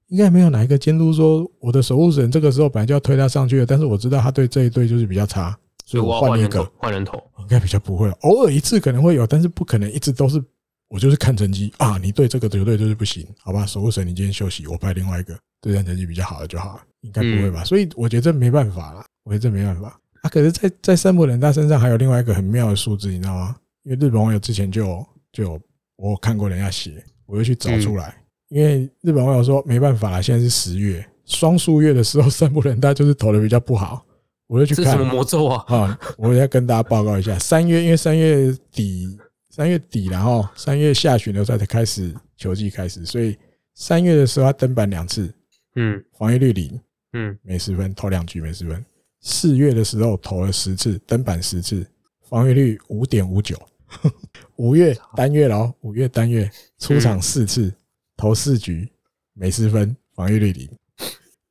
[0.09, 5.59] 应该没有哪一个监督说我的守护神这个时候本来就要推他上去了，但是我知道他对这一队就是比较差。
[5.87, 10.43] 所以我换一个换人投，应该比较不会，偶尔一次可能会有，但是不可能一直都是
[10.89, 13.65] 我就是看成绩啊，你对这个绝对就是不行，好吧？
[13.65, 17.65] 守护神，你今天休息，我派另外一个对战成绩比较好的就好了，应该不会吧？
[17.65, 20.29] 所以我觉得这没办法了，我觉得这没办法啊。
[20.29, 23.57] 可是，在在山浦稔大身上还有另外一个很妙的数字，你知道吗？
[23.85, 25.61] 因为日本网友之前就有就有
[25.97, 28.15] 我有看过人家写，我就去找出来。
[28.49, 34.06] 因为日本网友说没办法了，现在是十月双数月的时候，三浦稔大就是投的比较不好，
[34.47, 34.85] 我就去看。
[34.85, 35.65] 这什么魔咒啊？
[35.69, 39.19] 啊，我要跟大家报告一下，三月因为三月底
[39.51, 43.37] 三月底然后三月下旬的时候才开始球季开始，所以
[43.75, 45.33] 三月的时候他登板两次，
[45.75, 46.81] 嗯，防御率零，
[47.13, 48.85] 嗯，没失分，投两局没失分。
[49.21, 51.87] 四月的时候投了十次，登板十次，
[52.29, 53.57] 防御率五点五九。
[54.57, 57.73] 五月单月喽，五月单月出场四次，
[58.17, 58.89] 投四局，
[59.33, 60.69] 没失分，防御率零。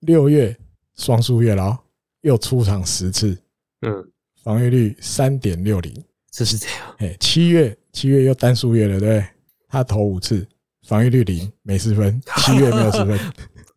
[0.01, 0.55] 六月
[0.95, 1.77] 双数月喽，
[2.25, 3.37] 又出场十次，
[3.81, 4.03] 嗯，
[4.43, 5.93] 防御率三点六零。
[6.31, 6.95] 这是这样。
[6.97, 9.25] 哎，七月七月又单数月了，对不对？
[9.67, 10.45] 他投五次，
[10.87, 13.19] 防御率零，没失分， 七月没有失分。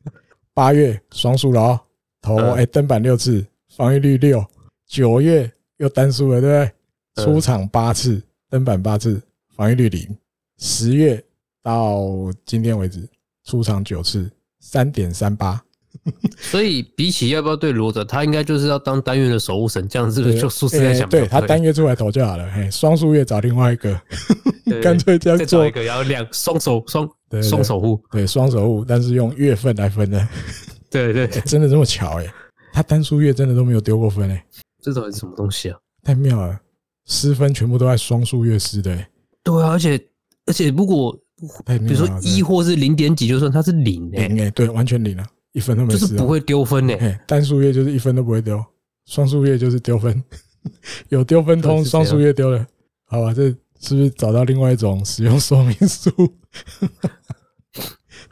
[0.55, 1.79] 八月双数了，
[2.23, 3.47] 投哎登板六次，
[3.77, 4.43] 防御率六。
[4.87, 6.73] 九月又单数了，对不
[7.21, 7.25] 对？
[7.25, 8.23] 出场八次。
[8.49, 9.21] 登板八次，
[9.55, 10.17] 防御率零。
[10.57, 11.23] 十月
[11.63, 13.07] 到今天为止，
[13.45, 15.63] 出场九次，三点三八。
[16.39, 21.09] 所以比起要不要对罗德，他应该就是要当单月的守护神，这样是不是就数字在想？
[21.09, 22.51] 对他单月出来投就好了。
[22.53, 24.01] 嘿，双数月找另外一个，
[24.83, 27.09] 干脆这样做一个，然后两双手双
[27.43, 30.29] 双守护，对双守护，但是用月份来分的。
[30.91, 32.27] 对对，真的这么巧哎？
[32.73, 34.45] 他单数月真的都没有丢过分哎？
[34.83, 35.79] 这到底是什么东西啊？
[36.03, 36.59] 太妙了！
[37.07, 38.95] 失分全部都在双数月失的，
[39.43, 39.99] 对啊，而且
[40.45, 41.11] 而且如果
[41.67, 47.19] 比如说一或是零点几，就算他是零诶，对，完全零了，一分都没，就是不会丢分诶。
[47.27, 48.65] 单数月就是一分都不会丢，
[49.07, 50.23] 双数月就是丢分，
[51.09, 52.67] 有丢分通，双数月丢了，
[53.07, 53.49] 好吧，这
[53.81, 56.11] 是不是找到另外一种使用说明书？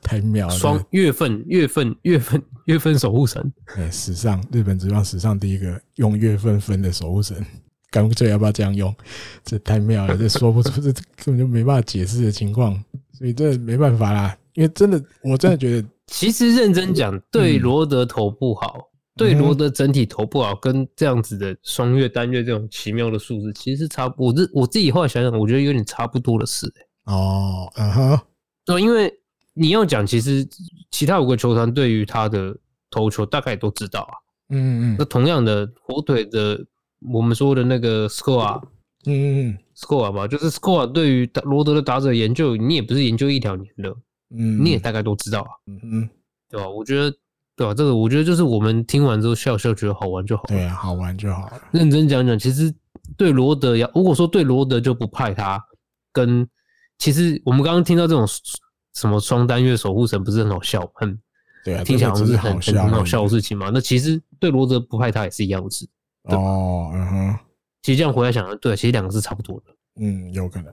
[0.03, 7.45] 太妙了，双月份月份月份月份守护神，哎，史上日本职棒史上第一个用月份分的守护神。
[7.89, 8.95] 干脆要不要这样用？
[9.45, 12.75] 这太妙了，这说不出，这根本就没办法解释的情况，
[13.13, 14.37] 所以这没办法啦。
[14.57, 18.79] 因为真的，我真的觉得，其实认真讲，对罗德头不好，
[19.17, 24.13] 对罗德整体头不好，跟这样子的双月单月这种奇妙的数字，其实是差。
[24.19, 26.67] 我自我自己后来想想，我觉得有点差不多的事。
[27.05, 28.21] 哦，嗯哼，
[28.65, 29.13] 对，因为
[29.55, 30.47] 你要讲，其实
[30.91, 32.57] 其他五个球团对于他的
[32.91, 34.13] 投球大概也都知道啊。
[34.49, 36.65] 嗯嗯，那同样的火腿的。
[37.13, 38.59] 我们说的那个 score，
[39.05, 43.95] 嗯嗯，score 吧，就是 score 对于罗德的打者研究，你也不是研究一两年的，
[44.31, 46.11] 嗯，你也大概都知道啊，嗯嗯，
[46.49, 46.69] 对吧？
[46.69, 47.11] 我觉得，
[47.55, 47.73] 对吧？
[47.73, 51.61] 这个我觉得就是我们听完之后笑笑，觉得好玩就好，对啊，好玩就好了。
[51.73, 52.73] 认真讲讲，其实
[53.17, 55.63] 对罗德要，如果说对罗德就不派他，
[56.13, 56.47] 跟
[56.99, 58.27] 其实我们刚刚听到这种
[58.95, 61.19] 什么双单月守护神，不是很好笑，很
[61.65, 63.71] 对啊，听起来好像是很很好笑的事情嘛。
[63.73, 65.87] 那其实对罗德不派他也是一样的事。
[66.25, 67.39] 哦，嗯哼，
[67.83, 69.67] 其实这样回来想，对，其实两个是差不多的。
[70.01, 70.73] 嗯，有可能。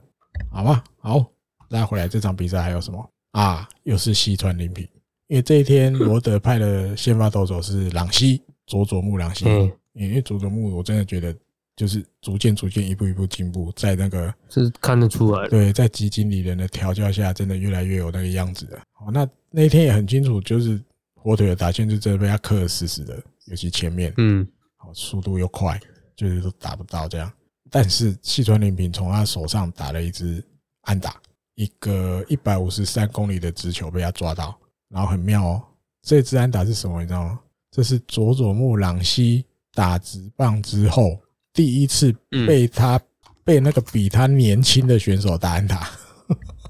[0.50, 1.24] 好吧，好，
[1.70, 3.68] 再回来这场比赛还有什么啊？
[3.82, 4.82] 又是西川林平，
[5.26, 9.44] 因为这一天罗德派的先发投手是朗西， 佐佐木朗西。
[9.46, 11.34] 嗯，因为佐佐木，我真的觉得
[11.76, 15.48] 就是逐渐逐渐一步一步进步，在那个是看得出来。
[15.48, 18.82] 对，在基经理人的调教下，真的越来越有那个样子了。
[18.92, 20.80] 好，那那一天也很清楚，就是
[21.14, 24.46] 火腿的打线就真的被他克得死死的，尤其前面，嗯。
[24.76, 25.80] 好速度又快，
[26.14, 27.32] 就是都打不到这样。
[27.70, 30.44] 但是细川林平从他手上打了一支
[30.82, 31.18] 安打，
[31.54, 34.58] 一个一百五十三公里的直球被他抓到，
[34.88, 35.62] 然后很妙哦。
[36.02, 37.00] 这支安打是什么？
[37.00, 37.38] 你知道吗？
[37.70, 41.18] 这是佐佐木朗希打直棒之后
[41.52, 42.14] 第一次
[42.46, 43.00] 被他
[43.42, 45.90] 被那个比他年轻的选手打安打。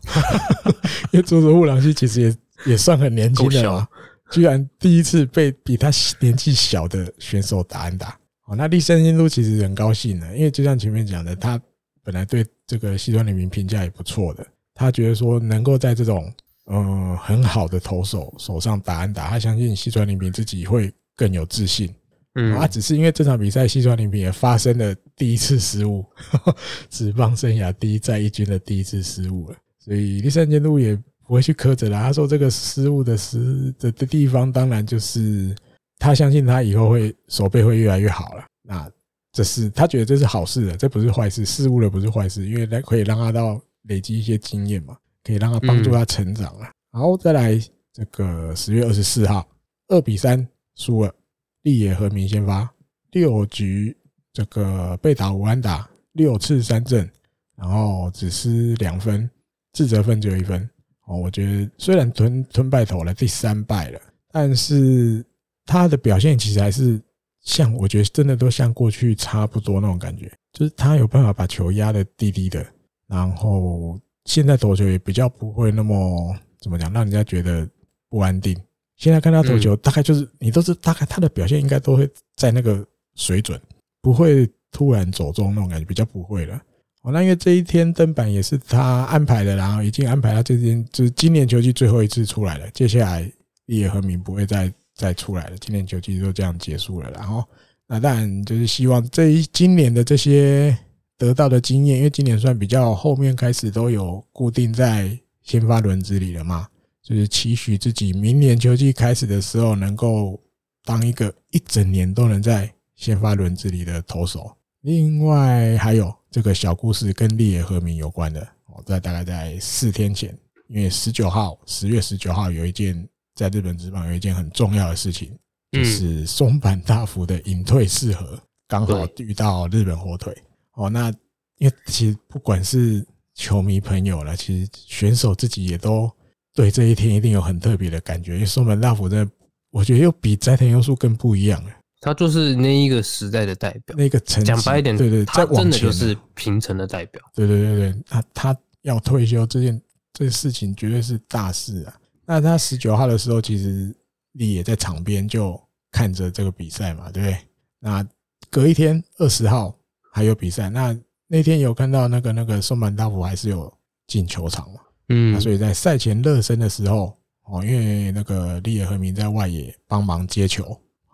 [1.13, 2.37] 因为佐佐木朗希其实也
[2.73, 3.87] 也算很年轻的嘛。
[4.31, 11.61] 居然第一次被比他年纪小的选手打安打，哦，那立山监督其实很高兴的，因为就像前面讲的，他
[12.03, 14.45] 本来对这个西川联名评价也不错的，
[14.75, 16.31] 他觉得说能够在这种
[16.67, 21.89] 嗯很好的投手手上打安打，他相信西川林平自己会更有自信。
[22.35, 26.05] 嗯，啊，只是因为这场比赛西川林平也发生了第一次失误，
[26.91, 30.99] 职棒生涯第一在一军的第一次失误了，所以栗山监督也。
[31.27, 31.99] 不会去苛责了。
[31.99, 35.57] 他说这个失误的失的的地方，当然就是
[35.99, 38.45] 他相信他以后会手背会越来越好了。
[38.63, 38.87] 那
[39.33, 41.43] 这是他觉得这是好事的，这不是坏事。
[41.47, 46.71] 失误了不是坏事，因为那可以让他到累积一些经验嘛，可以让他帮助他成长啊。
[46.93, 47.59] 然后再来
[47.93, 49.47] 这个十月二十四号，
[49.89, 50.47] 二比三
[50.77, 51.15] 输了，
[51.63, 52.69] 立野和明先发
[53.13, 53.97] 六局
[54.33, 57.09] 这个被打五安打，六次三振，
[57.57, 59.29] 然后只失两分，
[59.73, 60.69] 自责分只有一分。
[61.07, 64.01] 哦，我觉得虽然吞吞败投了第三败了，
[64.33, 65.25] 但是
[65.67, 67.01] 他的表现其实还是
[67.43, 72.67] 像我觉得真的都像过去差不多那种感觉，就是他有办法把球压得低低的，
[73.07, 77.69] 然后现在投球也比较不会那么怎么讲，让人家觉得
[78.09, 78.57] 不安定。
[78.97, 82.87] 现在看他投球，大概就是你都是大概他的表现应该都会在那个
[83.17, 83.61] 水准，
[84.01, 86.61] 不会突然走中那种感觉，比较不会了。
[87.03, 92.71] 哦，那因为这一天登板也是他安排的，然后已经安排到这天就是今年球季最后一次出来了。
[92.71, 93.31] 接下来
[93.67, 97.11] 立野和明不会再再出来了，今年球季就这样结束了。
[97.11, 97.45] 然后
[97.87, 100.75] 那当然就是希望这一今年的这些
[101.17, 106.69] 得到的经验，因为今年算比较后面开始都有固定在先发轮子里了嘛，
[107.03, 110.41] 就是期许自己明年秋季开始的时候能够
[110.85, 114.57] 当一个一整年都能在先发轮子里的投手。
[114.81, 116.15] 另外还有。
[116.35, 120.37] 这个小故事跟立野和明有关的，哦，在大概在四天前，
[120.67, 125.31] 因为十九号，十月十九号有一件在日本职棒有一件很重要的事情，
[125.71, 128.37] 就是松坂大辅的引退适合，
[128.67, 130.37] 刚好遇到日本火腿。
[130.75, 131.13] 哦，那
[131.59, 136.11] 因为其实不管是球迷朋友了，其实选手自己也都
[136.55, 139.33] 对这一天一定有很特别的感觉，因为松本大辅真的，
[139.71, 141.71] 我觉得又比斋藤优树更不一样了。
[142.01, 147.23] 他就是那一个时代的代表，那个成讲白一点，对对，他真的就是平成的代表。
[147.35, 149.81] 对对对对，他他要退休这件
[150.13, 151.97] 这事情绝对是大事啊。
[152.27, 153.95] 那他十九号的时候，其实
[154.33, 155.59] 你也在场边就
[155.91, 157.39] 看着这个比赛嘛，对不对？
[157.81, 158.07] 那
[158.51, 159.75] 隔一天二十号
[160.15, 160.97] 还有比赛，那
[161.27, 163.73] 那天有看到那个那个松坂大辅还是有
[164.07, 164.81] 进球场嘛？
[165.09, 170.65] 嗯，那所以在赛前热身的时候，哦，因为那个立野和明在外野帮忙接球。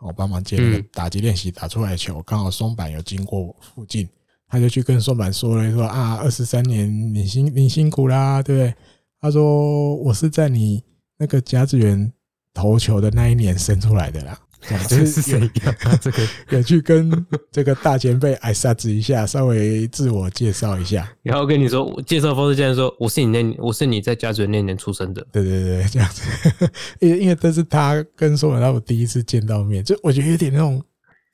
[0.02, 4.08] 哦帮忙接那个打击练习打出来的球，刚好松坂有经过附近，
[4.48, 8.74] 他就去跟松坂说了，说啊，二十三年你辛你辛苦啦，对不对？
[9.20, 10.82] 他说我是在你
[11.18, 12.10] 那个甲子园
[12.54, 14.40] 投球的那一年生出来的啦。
[14.88, 15.74] 这是谁呀？
[16.00, 21.10] 这个有去跟这个大前辈挨沙子一下，稍微自我介绍一下。
[21.22, 25.26] 然后跟你说，介绍方式这样说：我是你那，我是你在甲子园那年出生的。
[25.32, 26.22] 对对对，这样子。
[27.00, 30.82] 因为因为这是他跟松坂大辅第一次见到面，就我觉得有点那种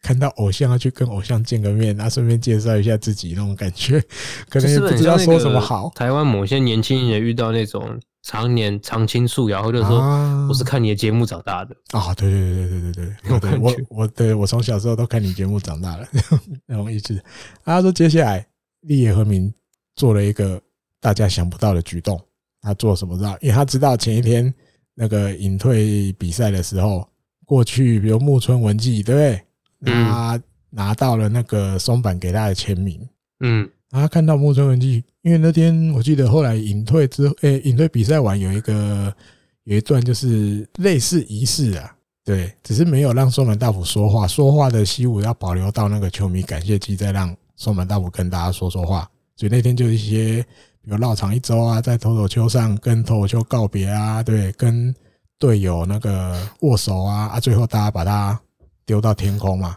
[0.03, 4.03] 看到偶像要去跟偶像见个面，然后顺便介绍一下自己那种感觉，
[4.49, 5.91] 可能也不知道说什么好。
[5.95, 8.01] 台湾某些年轻人遇到那种。
[8.27, 10.01] 常年常青树摇，或者说
[10.49, 12.13] 我是看你的节目长大的啊！
[12.15, 16.09] 对对对对对对 对，我我对我从小时候都看你节目长大的
[16.67, 17.23] 那种意思。
[17.65, 18.45] 他说接下来
[18.81, 19.55] 立野和明
[19.95, 20.61] 做了一个
[21.01, 22.21] 大家想不到的举动，
[22.61, 23.39] 他做什么知道？
[23.41, 24.53] 因为他知道前一天
[24.93, 27.09] 那个隐退比赛的时候，
[27.45, 29.95] 过去比如木村文纪对不对？
[29.95, 33.09] 他拿到了那个松坂给他的签名，
[33.39, 33.71] 嗯。
[34.01, 39.13] 他看到木村文纪，因为那天我记得后来隐退之，诶，隐退比赛完有一个
[39.65, 41.95] 有一段就是类似仪式啊，
[42.25, 49.09] 对，只是没有让松本大辅说话，说话的习武要保留到那个球迷感谢祭再让松本大辅跟大家说说话。
[49.37, 50.43] 所以那天就一些，
[50.83, 54.95] 比如绕场一周啊，在投手丘上跟投手丘告别啊，对，跟
[55.39, 58.39] 队友那个握手啊，啊，最后大家把他
[58.85, 59.77] 丢到天空嘛，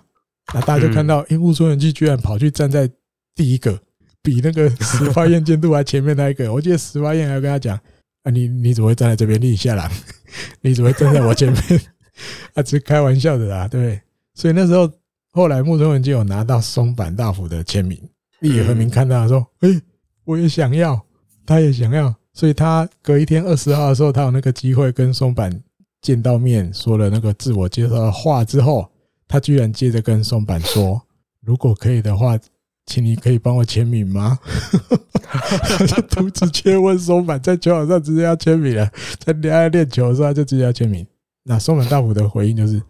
[0.54, 2.90] 那大家就看到，诶，木村文纪居然跑去站在
[3.36, 3.80] 第一个。
[4.22, 7.80] 比那个石发彦监督还前面那一个，我记得石发彦还跟他讲
[8.24, 9.90] ：“啊，你你怎么会站在这边立下来？
[10.62, 11.62] 你怎么会站在我前面？”
[12.54, 14.02] 啊，只是开玩笑的啦，对不对？
[14.36, 14.92] 所以那时候
[15.32, 17.98] 后来木村文就有拿到松坂大辅的签名，
[18.40, 19.82] 立野和明看到说：“诶，
[20.26, 21.02] 我也想要，
[21.46, 25.50] 他也想要。”所以他隔一天二十号的时候，他有那个机会跟松坂
[26.02, 28.90] 见到面，说了那个自我介绍的话之后，
[29.28, 31.02] 他居然接着跟松坂说
[31.42, 32.38] ：“如果可以的话。”
[32.90, 34.40] 请你可以帮我签名吗？
[35.30, 41.06] 他 就直接问松坂，在球场上直接要签名了，在练练球的时候就直接要签名。
[41.44, 42.82] 那松坂大辅的回应就是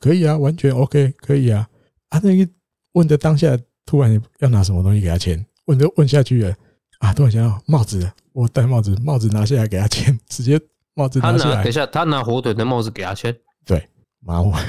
[0.00, 1.68] 可以啊，完全 OK，可以啊。
[2.08, 2.50] 啊，那个
[2.94, 3.56] 问的当下
[3.86, 6.52] 突然要拿什么东西给他签，问就问下去了
[6.98, 10.60] 啊，突然想到帽子，我戴帽子，帽子拿下来给他签，直接
[10.94, 11.62] 帽子拿下来。
[11.62, 13.32] 等一下，他拿火腿的帽子给他签，
[13.64, 13.88] 对，
[14.20, 14.52] 马虎。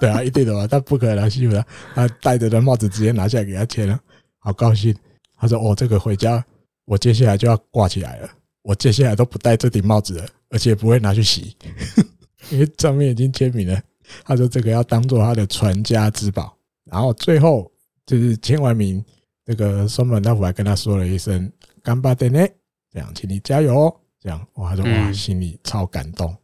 [0.00, 1.64] 对啊，一定的嘛，他不可能欺负他。
[1.94, 4.00] 他戴着的帽子直接拿下来给他签了，
[4.38, 4.92] 好高兴。
[5.36, 6.44] 他说：“哦，这个回家，
[6.86, 8.28] 我接下来就要挂起来了。
[8.62, 11.56] 我接下来都不戴这顶帽子了，而且不会拿去洗，
[12.50, 13.80] 因为上面已经签名了。”
[14.24, 16.56] 他说：“这个要当做他的传家之宝。”
[16.90, 17.70] 然后最后
[18.04, 19.04] 就是签完名，
[19.44, 21.50] 这个松本大辅还跟他说了一声
[21.82, 22.46] “干巴爹呢”，
[22.92, 23.96] 这样，请你加油哦。
[24.20, 26.36] 这样，哇，他说：“哇，心里超感动。”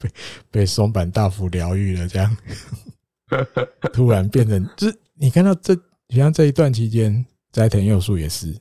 [0.00, 0.10] 被
[0.50, 2.36] 被松坂大辅疗愈了，这样
[3.92, 5.72] 突然变成就是你看到这
[6.08, 8.52] 你像这一段期间，斋藤佑树也是，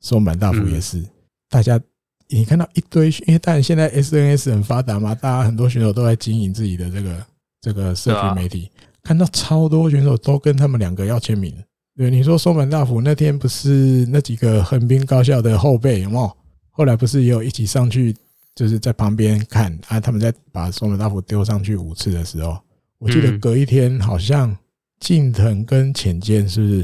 [0.00, 1.04] 松坂大辅也是，
[1.48, 1.80] 大家
[2.28, 7.26] 你看到一堆，因为当然现在 SNS 很发达嘛，大家很多选手都在经营自己的这个
[7.60, 8.68] 这个社群媒体，
[9.02, 11.54] 看到超多选手都跟他们两个要签名。
[11.96, 16.36] 对，你说松坂大辅那天不是那几个横滨高校的后辈有没有？
[16.70, 18.14] 后来不是也有一起上去，
[18.56, 22.58] 就是在旁边看啊，他们在把松本大辅丢上去五次的时候，
[22.98, 24.56] 我记得隔一天好像
[24.98, 26.78] 近藤跟浅见是不是？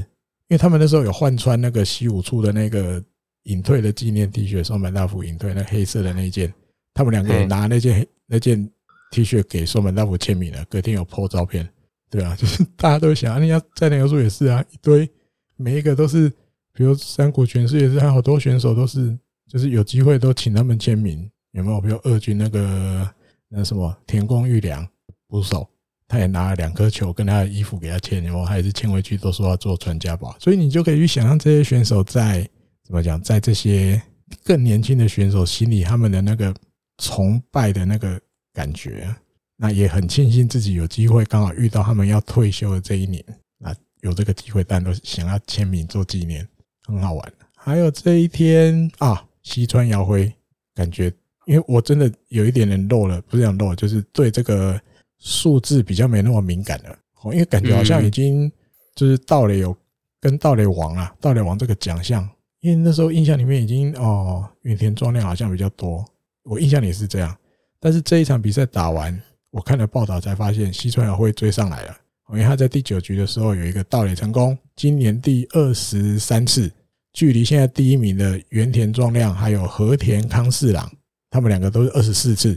[0.49, 3.03] 因为他们那时候有换穿那个西武处的那个
[3.44, 6.53] 隐退的纪念 T 恤，松本大辅隐退那黑色的那一件，
[6.93, 8.70] 他们两个人拿那件那件
[9.11, 11.66] T 恤给松本大辅签名了，隔天有 po 照片。
[12.11, 15.11] 对啊， 就是大家都想，人家在那个时候也是啊，一堆
[15.57, 16.28] 每一个都是，
[16.74, 19.19] 比如三谷全是也是，还有好多选手都是，
[19.49, 21.81] 就是有机会都请他们签名，有没有？
[21.81, 23.09] 比如二军那个
[23.49, 24.87] 那什么田宫裕良
[25.29, 25.69] 捕手，
[26.09, 32.49] 他也拿了两颗球跟他的衣服给他签，然后还是签回去，都说要做传家宝，所以你就可以去想象这些选手在
[32.85, 34.01] 怎么讲，在这些
[34.45, 36.55] 更年轻的选手心里，他们的那个
[36.99, 38.20] 崇拜的那个
[38.53, 39.15] 感觉。
[39.55, 43.24] 那也很庆幸自己有机会刚好遇到他们要退休的这一年，
[43.59, 46.45] 那有这个机会，但都想要签名做纪念，
[46.85, 47.33] 很好玩。
[47.55, 50.33] 还有这一天啊，西川遥辉，
[50.74, 51.12] 感觉
[51.47, 54.81] 因为我真的有一点点漏了，不是讲漏，就是对这个
[55.19, 56.90] 数字比较没那么敏感了。
[57.23, 58.51] 哦，因为感觉好像已经
[58.94, 59.77] 就是盗垒有
[60.20, 62.28] 跟盗垒王啊，盗垒王这个奖项，
[62.60, 66.05] 因为那时候印象里面已经哦，原田壮亮好像比较多，
[66.44, 67.36] 我印象里是这样。
[67.78, 69.20] 但是这一场比赛打完。
[69.52, 71.94] 我看了报道才发现，西川遥辉追上来了，
[72.31, 76.73] 因为他在第九局的时候有一个盗垒成功，今年第二十三次，
[77.12, 80.90] 距离现在第一名的原田壮亮还有和田康士朗，
[81.32, 82.56] 他们两个都是二十四次，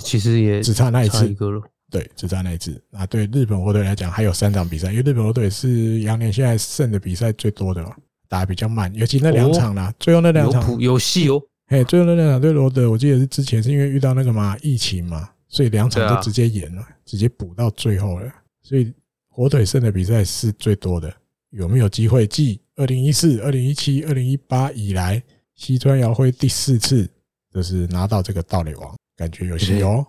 [0.00, 2.82] 其实也只差那一次一个了，对，只差那一次。
[2.90, 7.94] 啊对日本火腿来讲，还有三场比赛，因为日本火腿是羊年现在胜的比赛最多的嘛，
[8.28, 15.28] 打得比较慢，尤其那两场啦，最后那两场有戏哦，嘿，最后那两场对罗德，我记得是之前是因为遇到那个嘛疫情嘛。
[15.46, 18.28] 所以两场都直接延了，直接补到最后了。
[18.60, 18.92] 所以
[19.28, 21.14] 火腿胜的比赛是最多的。
[21.50, 25.22] 有没有机会继二零一四、二零一七、二零一八以来，
[25.54, 27.08] 西川遥辉第四次
[27.54, 28.94] 就是拿到这个盗垒王？
[29.16, 30.04] 感觉有戏哦。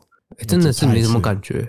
[0.47, 1.65] 真的是没什么感觉。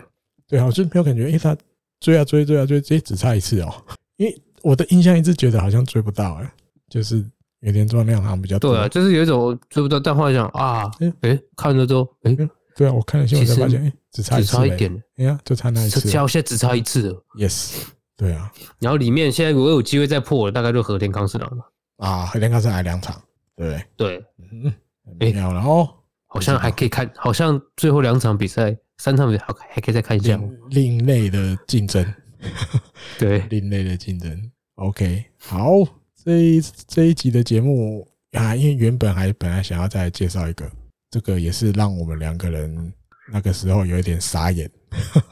[0.49, 1.55] 对，好像没有感觉，因为他
[2.01, 3.73] 追啊追，追啊追，这只差一次哦。
[4.17, 6.51] 因为我的印象一直觉得好像追不到哎，
[6.89, 7.23] 就是
[7.61, 8.73] 有点重量好像比较多。
[8.73, 10.91] 对啊，就是有一种追不到，但后来想啊，
[11.21, 12.35] 哎，看着都哎。
[12.75, 17.25] 对啊，我看了新闻才发现，哎，只差一次，只差一点，哎呀，就差那一次，现在只差一次了。
[17.39, 17.75] Yes，
[18.17, 18.53] 对啊。
[18.79, 21.65] 然后里面现在如果有机会再破，大概就和田康士朗了。
[21.97, 23.21] 啊，和田康士朗还两场，
[23.57, 24.73] 对对，嗯，
[25.21, 25.89] 哎，然后
[26.27, 30.41] 好像还可以看，好像最后两场比赛，三场比赛还还可以再看一下。
[30.71, 32.05] 另类的竞争，
[33.19, 34.51] 对，另类的竞争。
[34.77, 35.71] OK，好，
[36.25, 40.71] 这一这一集的节目啊，因为原本还本来想要再介绍一个。
[41.09, 42.93] 这个也是让我们两个人
[43.33, 44.69] 那个时候有一点傻眼，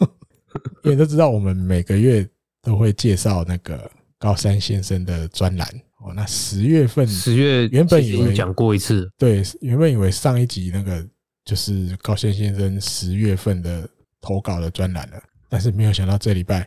[0.84, 2.26] 因为都知道我们每个月
[2.62, 5.68] 都会介绍那个高山先生的专栏
[6.04, 6.12] 哦。
[6.14, 11.04] 那十月份，十月原本以为讲过一次，对，原本以为上一集那个
[11.44, 13.88] 就是高山先生十月份的
[14.20, 16.66] 投稿的专栏了，但是没有想到这礼拜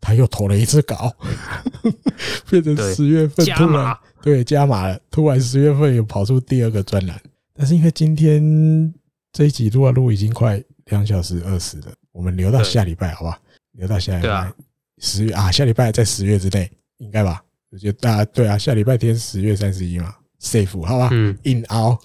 [0.00, 1.14] 他又投了一次稿，
[2.50, 7.20] 变成十月份突然对加码了，突然十月份又跑出第二个专栏。
[7.54, 8.94] 但是因为今天
[9.32, 13.38] 这一集录啊录已经快两小时二十了，我们留到下礼拜好不好？
[13.72, 14.52] 留到下礼拜
[14.98, 17.42] 十月啊，下礼拜在十月之内应该吧？
[17.70, 21.08] 我觉得大家对啊，下礼拜天十月三十一嘛，safe 好吧？
[21.12, 22.00] 嗯，in out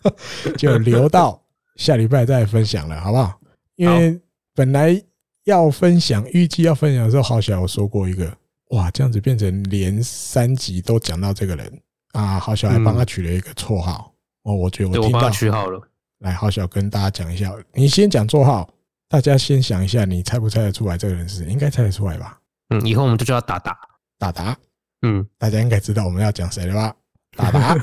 [0.58, 1.42] 就留到
[1.76, 3.40] 下礼拜再分享了，好不好？
[3.76, 4.20] 因为
[4.54, 5.02] 本来
[5.44, 8.30] 要分享，预计要分享的时候，好小有说过一个
[8.70, 11.80] 哇，这样子变成连三集都讲到这个人
[12.12, 14.12] 啊，好小还帮他取了一个绰号。
[14.42, 15.80] 哦，我觉得我听到取好了。
[16.20, 18.68] 来，好小跟大家讲一下，你先讲绰号，
[19.08, 21.44] 大家先想一下，你猜不猜得出来这个人是？
[21.46, 22.38] 应该猜得出来吧？
[22.70, 23.78] 嗯，以后我们就叫他达达，
[24.18, 24.56] 达达。
[25.06, 26.94] 嗯，大家应该知道我们要讲谁了吧？
[27.36, 27.76] 达达，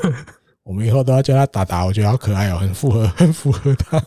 [0.63, 3.97] 我们以后都要叫他达达，我觉得好可爱哦，很符合， 很符合他。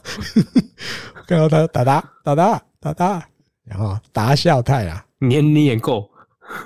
[1.27, 3.29] 看到他达达，达达，达达，
[3.65, 6.09] 然后达孝太啊，年龄也够。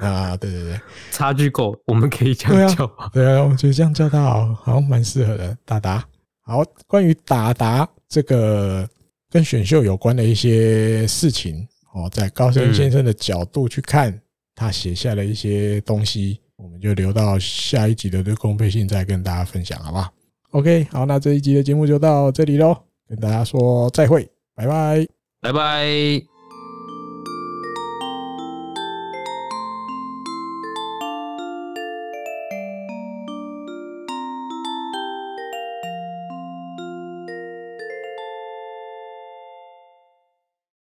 [0.01, 2.86] 啊，对对对，差距够，我们可以这样叫。
[3.12, 5.56] 对啊，我觉得这样叫他好，好像蛮适合的。
[5.64, 6.05] 达达，
[6.43, 8.86] 好，关于达达这个
[9.31, 14.12] 跟选秀有关的一些事情哦，在高山先生的角度去看，
[14.61, 20.12] 他写下了一些东西，我们就留到下一集的对公配信再跟大家分享，好不好
[20.51, 22.77] ？OK，好，那这一集的节目就到这里喽，
[23.09, 25.07] 跟大家说再会，拜拜，
[25.41, 26.30] 拜拜。